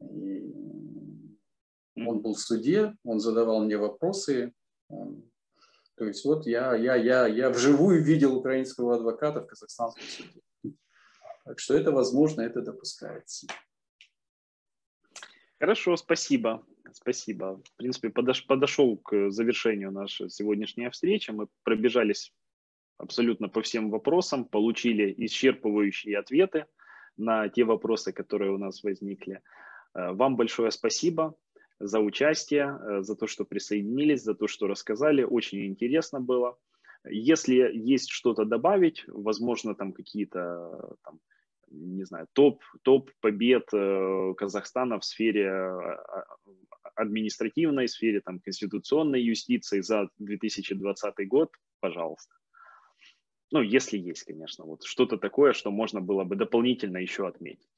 И 0.00 0.54
он 1.96 2.20
был 2.20 2.34
в 2.34 2.40
суде, 2.40 2.94
он 3.04 3.20
задавал 3.20 3.64
мне 3.64 3.76
вопросы. 3.76 4.52
То 5.96 6.06
есть 6.06 6.24
вот 6.24 6.46
я, 6.46 6.74
я, 6.74 6.96
я, 6.96 7.26
я 7.26 7.50
вживую 7.50 8.02
видел 8.02 8.36
украинского 8.36 8.96
адвоката 8.96 9.40
в 9.40 9.46
казахстанском 9.46 10.04
суде. 10.04 10.40
Так 11.44 11.58
что 11.58 11.74
это 11.74 11.92
возможно, 11.92 12.40
это 12.40 12.62
допускается. 12.62 13.46
Хорошо, 15.60 15.96
спасибо. 15.96 16.66
Спасибо. 16.92 17.62
В 17.64 17.76
принципе, 17.76 18.10
подош, 18.10 18.46
подошел 18.46 18.96
к 18.98 19.30
завершению 19.30 19.92
наша 19.92 20.28
сегодняшняя 20.28 20.90
встреча. 20.90 21.32
Мы 21.32 21.48
пробежались 21.62 22.32
абсолютно 22.98 23.48
по 23.48 23.62
всем 23.62 23.90
вопросам, 23.90 24.44
получили 24.44 25.14
исчерпывающие 25.18 26.16
ответы 26.16 26.66
на 27.16 27.48
те 27.48 27.64
вопросы, 27.64 28.12
которые 28.12 28.52
у 28.52 28.58
нас 28.58 28.82
возникли. 28.82 29.40
Э, 29.94 30.12
вам 30.12 30.36
большое 30.36 30.70
спасибо 30.70 31.34
за 31.80 32.00
участие, 32.00 32.78
э, 32.80 33.02
за 33.02 33.16
то, 33.16 33.26
что 33.26 33.44
присоединились, 33.44 34.22
за 34.22 34.34
то, 34.34 34.46
что 34.46 34.66
рассказали. 34.66 35.22
Очень 35.22 35.66
интересно 35.66 36.20
было. 36.20 36.56
Если 37.06 37.70
есть 37.74 38.10
что-то 38.10 38.44
добавить, 38.44 39.04
возможно, 39.06 39.74
там 39.74 39.92
какие-то 39.92 40.96
там, 41.04 41.20
не 41.70 42.04
знаю, 42.04 42.26
топ, 42.32 42.62
топ 42.82 43.10
побед 43.20 43.68
э, 43.72 44.34
Казахстана 44.36 44.98
в 44.98 45.04
сфере 45.04 45.72
административной 46.94 47.88
сфере, 47.88 48.20
там, 48.20 48.40
конституционной 48.40 49.22
юстиции 49.22 49.80
за 49.80 50.08
2020 50.18 51.28
год, 51.28 51.50
пожалуйста. 51.80 52.34
Ну, 53.50 53.62
если 53.62 53.98
есть, 53.98 54.24
конечно, 54.24 54.64
вот 54.64 54.84
что-то 54.84 55.16
такое, 55.16 55.52
что 55.52 55.70
можно 55.70 56.00
было 56.00 56.24
бы 56.24 56.36
дополнительно 56.36 56.98
еще 56.98 57.26
отметить. 57.26 57.68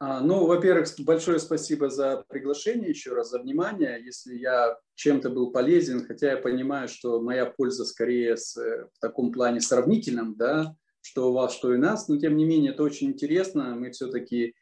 Ну, 0.00 0.46
во-первых, 0.46 0.88
большое 1.00 1.38
спасибо 1.38 1.88
за 1.88 2.24
приглашение, 2.28 2.90
еще 2.90 3.14
раз 3.14 3.30
за 3.30 3.38
внимание. 3.38 4.02
Если 4.04 4.36
я 4.36 4.76
чем-то 4.94 5.30
был 5.30 5.52
полезен, 5.52 6.04
хотя 6.06 6.32
я 6.32 6.36
понимаю, 6.36 6.88
что 6.88 7.20
моя 7.20 7.46
польза 7.46 7.84
скорее 7.84 8.36
с, 8.36 8.56
в 8.56 8.98
таком 9.00 9.32
плане 9.32 9.60
сравнительном, 9.60 10.36
да, 10.36 10.76
что 11.00 11.30
у 11.30 11.32
вас, 11.32 11.54
что 11.54 11.72
и 11.72 11.78
нас, 11.78 12.08
но 12.08 12.18
тем 12.18 12.36
не 12.36 12.44
менее 12.44 12.72
это 12.72 12.82
очень 12.82 13.08
интересно. 13.08 13.74
Мы 13.74 13.90
все-таки 13.90 14.54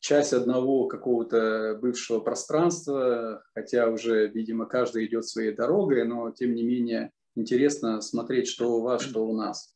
часть 0.00 0.32
одного 0.32 0.86
какого-то 0.86 1.78
бывшего 1.82 2.20
пространства, 2.20 3.42
хотя 3.54 3.88
уже, 3.88 4.28
видимо, 4.28 4.66
каждый 4.66 5.06
идет 5.06 5.26
своей 5.26 5.52
дорогой, 5.52 6.06
но 6.06 6.30
тем 6.30 6.54
не 6.54 6.62
менее 6.62 7.12
интересно 7.34 8.00
смотреть, 8.00 8.48
что 8.48 8.76
у 8.76 8.82
вас, 8.82 9.02
что 9.02 9.26
у 9.26 9.36
нас. 9.36 9.74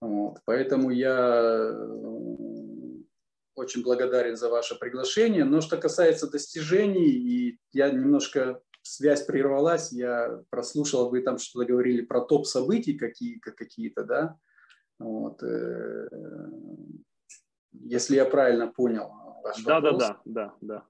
Вот. 0.00 0.38
Поэтому 0.46 0.90
я 0.90 1.72
очень 3.60 3.82
благодарен 3.82 4.36
за 4.36 4.48
ваше 4.48 4.78
приглашение. 4.78 5.44
Но 5.44 5.60
что 5.60 5.76
касается 5.76 6.30
достижений, 6.30 7.10
и 7.10 7.58
я 7.72 7.90
немножко 7.90 8.60
связь 8.82 9.22
прервалась, 9.22 9.92
я 9.92 10.42
прослушал, 10.50 11.10
вы 11.10 11.22
там 11.22 11.38
что-то 11.38 11.66
говорили 11.66 12.02
про 12.02 12.20
топ 12.22 12.46
событий 12.46 12.94
какие, 12.94 13.38
какие-то, 13.38 14.04
да? 14.04 14.36
Вот. 14.98 15.42
Э, 15.42 16.08
если 17.72 18.16
я 18.16 18.24
правильно 18.24 18.66
понял, 18.66 19.10
ваш 19.42 19.62
да, 19.62 19.80
вопрос. 19.80 19.98
Да, 19.98 20.20
да, 20.24 20.24
да, 20.24 20.54
да. 20.60 20.84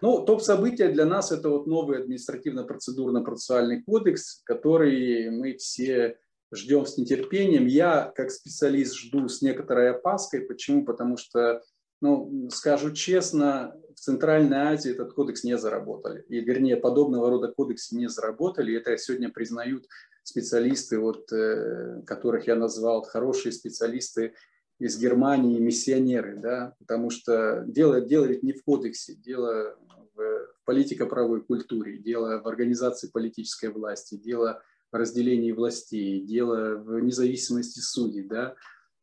Ну, 0.00 0.24
топ-события 0.24 0.88
для 0.88 1.04
нас 1.06 1.32
это 1.32 1.48
вот 1.48 1.66
новый 1.66 1.98
административно-процедурно-процессуальный 1.98 3.82
кодекс, 3.82 4.42
который 4.44 5.30
мы 5.30 5.56
все 5.56 6.18
ждем 6.52 6.86
с 6.86 6.96
нетерпением. 6.96 7.66
Я, 7.66 8.12
как 8.14 8.30
специалист, 8.30 8.94
жду 8.94 9.28
с 9.28 9.42
некоторой 9.42 9.90
опаской. 9.90 10.42
Почему? 10.42 10.84
Потому 10.84 11.16
что, 11.16 11.62
ну, 12.00 12.48
скажу 12.50 12.92
честно, 12.92 13.74
в 13.94 14.00
Центральной 14.00 14.58
Азии 14.58 14.92
этот 14.92 15.12
кодекс 15.12 15.42
не 15.42 15.58
заработали. 15.58 16.24
И, 16.28 16.40
вернее, 16.40 16.76
подобного 16.76 17.30
рода 17.30 17.48
кодексы 17.48 17.96
не 17.96 18.08
заработали. 18.08 18.72
И 18.72 18.76
это 18.76 18.96
сегодня 18.96 19.30
признают 19.30 19.86
специалисты, 20.22 20.98
вот, 20.98 21.32
э, 21.32 22.02
которых 22.06 22.46
я 22.46 22.54
назвал, 22.54 23.02
хорошие 23.02 23.50
специалисты 23.50 24.34
из 24.78 24.98
Германии, 24.98 25.58
миссионеры, 25.58 26.36
да, 26.36 26.74
потому 26.78 27.10
что 27.10 27.64
дело, 27.66 28.00
дело 28.00 28.26
ведь 28.26 28.44
не 28.44 28.52
в 28.52 28.62
кодексе, 28.62 29.14
дело 29.14 29.76
в 30.14 30.48
политико-правовой 30.64 31.42
культуре, 31.42 31.98
дело 31.98 32.40
в 32.40 32.46
организации 32.46 33.08
политической 33.08 33.70
власти, 33.70 34.14
дело 34.14 34.62
в 34.92 34.96
разделении 34.96 35.50
властей, 35.50 36.20
дело 36.20 36.76
в 36.76 37.00
независимости 37.00 37.80
судей, 37.80 38.22
да, 38.22 38.54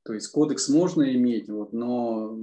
то 0.05 0.13
есть 0.13 0.27
кодекс 0.29 0.69
можно 0.69 1.13
иметь, 1.15 1.49
вот, 1.49 1.73
но 1.73 2.37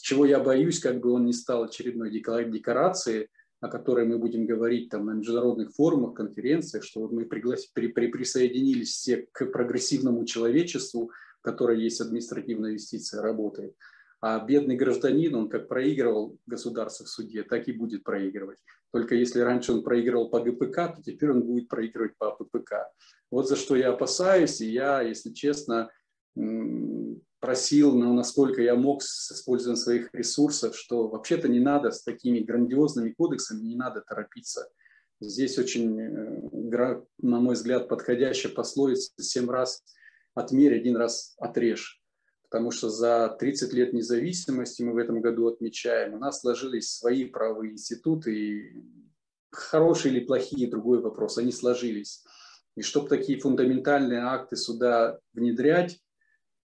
чего 0.00 0.26
я 0.26 0.40
боюсь, 0.40 0.80
как 0.80 1.00
бы 1.00 1.10
он 1.10 1.26
не 1.26 1.32
стал 1.32 1.64
очередной 1.64 2.10
декорацией, 2.10 3.28
о 3.60 3.68
которой 3.68 4.06
мы 4.06 4.18
будем 4.18 4.46
говорить 4.46 4.88
там 4.88 5.06
на 5.06 5.12
международных 5.12 5.72
форумах, 5.74 6.14
конференциях, 6.14 6.84
что 6.84 7.00
вот 7.00 7.12
мы 7.12 7.24
приглас... 7.24 7.66
при... 7.66 7.88
При... 7.88 8.08
присоединились 8.08 8.90
все 8.90 9.26
к 9.32 9.46
прогрессивному 9.46 10.24
человечеству, 10.24 11.10
которое 11.40 11.78
есть 11.78 12.00
административная 12.00 12.72
юстиция, 12.72 13.22
работает. 13.22 13.74
А 14.20 14.44
бедный 14.44 14.76
гражданин, 14.76 15.34
он 15.34 15.48
как 15.48 15.68
проигрывал 15.68 16.38
государство 16.46 17.04
в 17.04 17.08
суде, 17.08 17.42
так 17.42 17.68
и 17.68 17.72
будет 17.72 18.02
проигрывать. 18.02 18.58
Только 18.92 19.14
если 19.14 19.40
раньше 19.40 19.72
он 19.72 19.82
проигрывал 19.82 20.28
по 20.28 20.40
ГПК, 20.40 20.96
то 20.96 21.02
теперь 21.04 21.30
он 21.30 21.42
будет 21.42 21.68
проигрывать 21.68 22.16
по 22.16 22.28
АППК. 22.28 22.90
Вот 23.30 23.48
за 23.48 23.56
что 23.56 23.76
я 23.76 23.90
опасаюсь, 23.90 24.60
и 24.60 24.70
я, 24.70 25.02
если 25.02 25.32
честно, 25.32 25.90
просил, 27.40 27.94
ну, 27.94 28.12
насколько 28.14 28.60
я 28.62 28.74
мог 28.74 29.02
с 29.02 29.32
использованием 29.32 29.76
своих 29.76 30.12
ресурсов, 30.12 30.76
что 30.76 31.08
вообще-то 31.08 31.48
не 31.48 31.60
надо 31.60 31.90
с 31.90 32.02
такими 32.02 32.40
грандиозными 32.40 33.10
кодексами, 33.10 33.62
не 33.62 33.76
надо 33.76 34.00
торопиться. 34.00 34.68
Здесь 35.20 35.58
очень, 35.58 36.00
э, 36.00 37.02
на 37.18 37.40
мой 37.40 37.54
взгляд, 37.54 37.88
подходящая 37.88 38.52
пословица 38.52 39.12
«семь 39.18 39.48
раз 39.48 39.82
отмерь, 40.34 40.76
один 40.76 40.96
раз 40.96 41.34
отрежь». 41.38 42.00
Потому 42.50 42.70
что 42.70 42.88
за 42.88 43.36
30 43.38 43.72
лет 43.72 43.92
независимости 43.92 44.82
мы 44.82 44.94
в 44.94 44.96
этом 44.96 45.20
году 45.20 45.48
отмечаем, 45.48 46.14
у 46.14 46.18
нас 46.18 46.40
сложились 46.40 46.90
свои 46.90 47.24
правовые 47.24 47.72
институты, 47.72 48.34
и 48.34 48.84
хорошие 49.50 50.14
или 50.14 50.24
плохие, 50.24 50.70
другой 50.70 51.00
вопрос, 51.00 51.36
они 51.38 51.52
сложились. 51.52 52.24
И 52.76 52.82
чтобы 52.82 53.08
такие 53.08 53.38
фундаментальные 53.38 54.20
акты 54.20 54.56
сюда 54.56 55.18
внедрять, 55.34 56.00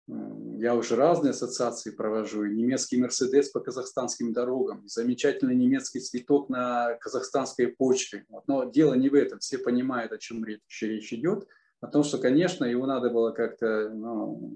я 0.08 0.76
уже 0.76 0.96
разные 0.96 1.32
ассоциации 1.32 1.92
провожу, 1.92 2.46
немецкий 2.46 2.98
Мерседес 2.98 3.50
по 3.50 3.60
казахстанским 3.60 4.34
дорогам, 4.34 4.88
замечательный 4.88 5.56
немецкий 5.56 6.00
цветок 6.00 6.50
на 6.50 6.96
казахстанской 6.96 7.68
почве. 7.68 8.26
Но 8.48 8.66
дело 8.66 8.94
не 8.94 9.10
в 9.10 9.16
этом, 9.16 9.40
все 9.40 9.58
понимают, 9.58 10.12
о 10.12 10.18
чем 10.18 10.46
речь, 10.46 10.82
речь 10.82 11.12
идет, 11.14 11.48
о 11.82 11.88
том, 11.88 12.04
что, 12.04 12.18
конечно, 12.20 12.66
его 12.66 12.86
надо 12.86 13.10
было 13.10 13.32
как-то 13.32 13.90
ну, 13.90 14.54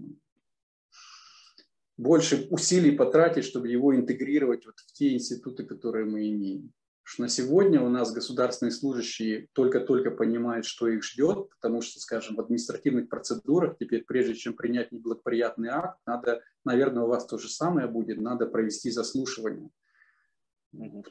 больше 1.98 2.48
усилий 2.50 2.92
потратить, 2.92 3.46
чтобы 3.46 3.68
его 3.68 3.96
интегрировать 3.96 4.66
вот 4.66 4.80
в 4.80 4.94
те 4.94 5.14
институты, 5.14 5.66
которые 5.66 6.06
мы 6.06 6.30
имеем 6.30 6.72
что 7.10 7.24
на 7.24 7.28
сегодня 7.28 7.82
у 7.82 7.90
нас 7.90 8.12
государственные 8.12 8.72
служащие 8.72 9.48
только-только 9.54 10.12
понимают, 10.12 10.68
что 10.68 10.88
их 10.88 11.04
ждет, 11.04 11.50
потому 11.50 11.82
что, 11.82 12.00
скажем, 12.00 12.36
в 12.36 12.40
административных 12.40 13.10
процедурах 13.10 13.78
теперь, 13.80 14.04
прежде 14.04 14.36
чем 14.36 14.54
принять 14.54 14.92
неблагоприятный 14.92 15.70
акт, 15.70 15.98
надо, 16.06 16.44
наверное, 16.64 17.06
у 17.06 17.08
вас 17.08 17.26
то 17.26 17.40
же 17.40 17.50
самое 17.50 17.88
будет, 17.88 18.22
надо 18.22 18.46
провести 18.46 18.92
заслушивание. 18.92 19.72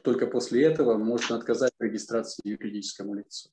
Только 0.01 0.27
после 0.27 0.63
этого 0.63 0.97
можно 0.97 1.35
отказать 1.35 1.73
регистрации 1.79 2.47
юридическому 2.47 3.15
лицу. 3.15 3.49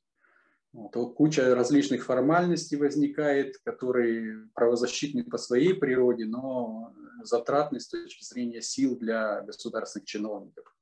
Вот 0.72 0.92
куча 1.16 1.52
различных 1.52 2.04
формальностей 2.04 2.76
возникает, 2.76 3.58
которые 3.64 4.48
правозащитны 4.54 5.24
по 5.24 5.36
своей 5.36 5.74
природе, 5.74 6.26
но 6.26 6.94
затратны 7.24 7.80
с 7.80 7.88
точки 7.88 8.22
зрения 8.22 8.62
сил 8.62 8.96
для 8.96 9.40
государственных 9.40 10.06
чиновников. 10.06 10.75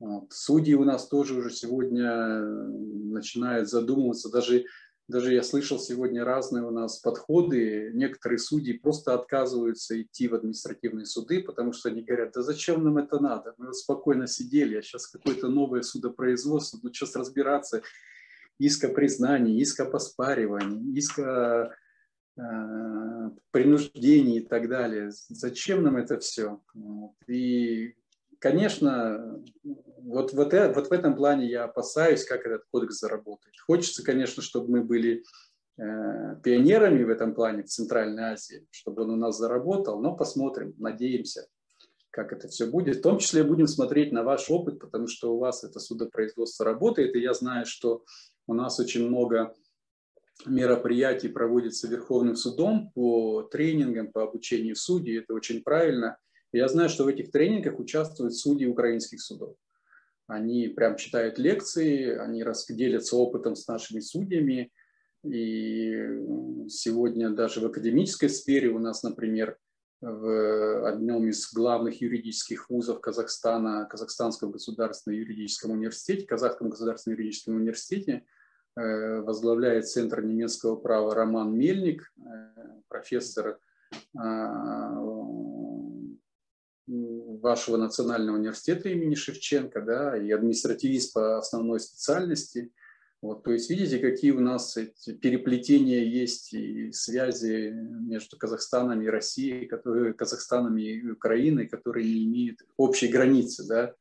Вот. 0.00 0.32
Судьи 0.32 0.74
у 0.74 0.84
нас 0.84 1.08
тоже 1.08 1.34
уже 1.34 1.50
сегодня 1.50 2.04
э, 2.04 2.40
начинают 2.40 3.68
задумываться. 3.68 4.30
Даже, 4.30 4.64
даже 5.08 5.34
я 5.34 5.42
слышал 5.42 5.78
сегодня 5.78 6.24
разные 6.24 6.64
у 6.64 6.70
нас 6.70 6.98
подходы. 6.98 7.90
Некоторые 7.94 8.38
судьи 8.38 8.74
просто 8.74 9.14
отказываются 9.14 10.00
идти 10.00 10.28
в 10.28 10.34
административные 10.34 11.04
суды, 11.04 11.42
потому 11.42 11.72
что 11.72 11.88
они 11.88 12.02
говорят, 12.02 12.32
да 12.34 12.42
зачем 12.42 12.84
нам 12.84 12.98
это 12.98 13.18
надо? 13.18 13.54
Мы 13.58 13.66
вот 13.66 13.76
спокойно 13.76 14.28
сидели, 14.28 14.76
а 14.76 14.82
сейчас 14.82 15.08
какое-то 15.08 15.48
новое 15.48 15.82
судопроизводство, 15.82 16.78
тут 16.80 16.94
сейчас 16.94 17.16
разбираться. 17.16 17.82
Иска 18.60 18.88
признания, 18.88 19.60
иска 19.60 19.84
поспаривания, 19.84 20.96
иска 20.96 21.74
э, 22.36 23.30
принуждений 23.50 24.38
и 24.38 24.46
так 24.46 24.68
далее. 24.68 25.10
Зачем 25.28 25.82
нам 25.82 25.96
это 25.96 26.18
все? 26.18 26.60
И 27.26 27.94
конечно, 28.38 29.42
вот, 29.64 30.32
вот, 30.32 30.54
э, 30.54 30.72
вот 30.72 30.88
в 30.88 30.92
этом 30.92 31.16
плане 31.16 31.46
я 31.46 31.64
опасаюсь, 31.64 32.24
как 32.24 32.46
этот 32.46 32.64
кодекс 32.70 32.98
заработает. 32.98 33.54
Хочется, 33.66 34.04
конечно, 34.04 34.42
чтобы 34.42 34.70
мы 34.70 34.84
были 34.84 35.24
э, 35.78 36.36
пионерами 36.42 37.04
в 37.04 37.10
этом 37.10 37.34
плане 37.34 37.62
в 37.62 37.68
Центральной 37.68 38.32
Азии, 38.32 38.66
чтобы 38.70 39.02
он 39.02 39.10
у 39.10 39.16
нас 39.16 39.38
заработал, 39.38 40.00
но 40.00 40.16
посмотрим, 40.16 40.74
надеемся, 40.78 41.46
как 42.10 42.32
это 42.32 42.48
все 42.48 42.66
будет. 42.66 42.96
В 42.96 43.02
том 43.02 43.18
числе 43.18 43.44
будем 43.44 43.66
смотреть 43.66 44.12
на 44.12 44.22
ваш 44.22 44.50
опыт, 44.50 44.78
потому 44.78 45.08
что 45.08 45.34
у 45.34 45.38
вас 45.38 45.64
это 45.64 45.80
судопроизводство 45.80 46.64
работает, 46.64 47.14
и 47.14 47.20
я 47.20 47.34
знаю, 47.34 47.66
что 47.66 48.04
у 48.46 48.54
нас 48.54 48.80
очень 48.80 49.06
много 49.08 49.54
мероприятий 50.46 51.28
проводится 51.28 51.88
Верховным 51.88 52.36
судом 52.36 52.92
по 52.94 53.42
тренингам, 53.42 54.12
по 54.12 54.22
обучению 54.22 54.76
судей. 54.76 55.18
Это 55.18 55.34
очень 55.34 55.62
правильно– 55.62 56.16
я 56.52 56.68
знаю, 56.68 56.88
что 56.88 57.04
в 57.04 57.08
этих 57.08 57.30
тренингах 57.30 57.78
участвуют 57.78 58.34
судьи 58.34 58.66
украинских 58.66 59.20
судов. 59.20 59.54
Они 60.26 60.68
прям 60.68 60.96
читают 60.96 61.38
лекции, 61.38 62.16
они 62.16 62.44
делятся 62.70 63.16
опытом 63.16 63.54
с 63.56 63.66
нашими 63.66 64.00
судьями. 64.00 64.70
И 65.24 66.68
сегодня 66.68 67.30
даже 67.30 67.60
в 67.60 67.66
академической 67.66 68.28
сфере 68.28 68.68
у 68.68 68.78
нас, 68.78 69.02
например, 69.02 69.58
в 70.00 70.86
одном 70.86 71.28
из 71.28 71.52
главных 71.52 72.00
юридических 72.00 72.70
вузов 72.70 73.00
Казахстана, 73.00 73.84
Казахстанском 73.86 74.52
государственном 74.52 75.18
юридическом 75.18 75.72
университете, 75.72 76.26
Казахском 76.26 76.70
государственном 76.70 77.18
юридическом 77.18 77.56
университете, 77.56 78.24
э, 78.76 79.20
возглавляет 79.22 79.88
Центр 79.88 80.22
немецкого 80.22 80.76
права 80.76 81.14
Роман 81.14 81.52
Мельник, 81.56 82.12
э, 82.16 82.22
профессор 82.88 83.58
а, 84.16 84.98
вашего 86.88 87.76
национального 87.76 88.36
университета 88.36 88.88
имени 88.88 89.14
Шевченко, 89.14 89.82
да, 89.82 90.16
и 90.16 90.30
административист 90.30 91.12
по 91.12 91.38
основной 91.38 91.80
специальности. 91.80 92.72
Вот, 93.20 93.42
то 93.42 93.52
есть 93.52 93.68
видите, 93.68 93.98
какие 93.98 94.30
у 94.30 94.40
нас 94.40 94.76
эти 94.76 95.12
переплетения 95.12 96.04
есть 96.04 96.54
и 96.54 96.92
связи 96.92 97.70
между 97.72 98.38
Казахстаном 98.38 99.02
и 99.02 99.08
Россией, 99.08 99.66
которые, 99.66 100.14
Казахстаном 100.14 100.78
и 100.78 101.10
Украиной, 101.10 101.66
которые 101.66 102.06
не 102.06 102.24
имеют 102.26 102.60
общей 102.76 103.08
границы, 103.08 103.66
да. 103.66 103.94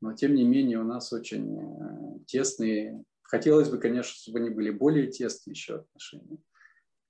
Но 0.00 0.12
тем 0.12 0.34
не 0.34 0.44
менее 0.44 0.78
у 0.78 0.84
нас 0.84 1.12
очень 1.12 1.58
э, 1.58 2.18
тесные, 2.26 3.02
хотелось 3.22 3.68
бы, 3.68 3.78
конечно, 3.78 4.14
чтобы 4.14 4.38
они 4.38 4.50
были 4.50 4.70
более 4.70 5.08
тесные 5.08 5.52
еще 5.52 5.76
отношения. 5.76 6.38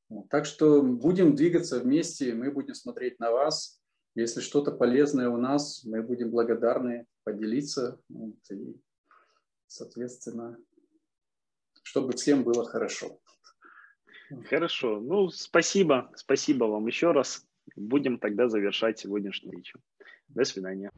Вот, 0.09 0.29
так 0.31 0.47
что 0.47 0.81
будем 0.81 1.35
двигаться 1.35 1.81
вместе, 1.81 2.33
мы 2.35 2.51
будем 2.51 2.75
смотреть 2.75 3.19
на 3.19 3.31
вас, 3.31 3.78
если 4.19 4.41
что-то 4.41 4.73
полезное 4.73 5.29
у 5.29 5.37
нас, 5.37 5.85
мы 5.85 6.03
будем 6.03 6.31
благодарны 6.31 7.07
поделиться. 7.23 8.01
Вот, 8.09 8.35
и, 8.51 8.77
соответственно, 9.67 10.59
чтобы 11.85 12.13
всем 12.15 12.43
было 12.43 12.65
хорошо. 12.65 13.21
Хорошо. 14.49 15.01
Ну, 15.01 15.31
спасибо. 15.31 16.11
Спасибо 16.17 16.65
вам 16.65 16.87
еще 16.87 17.13
раз. 17.13 17.47
Будем 17.77 18.19
тогда 18.19 18.49
завершать 18.49 18.99
сегодняшнюю 18.99 19.57
речь. 19.57 19.73
До 20.29 20.45
свидания. 20.45 20.91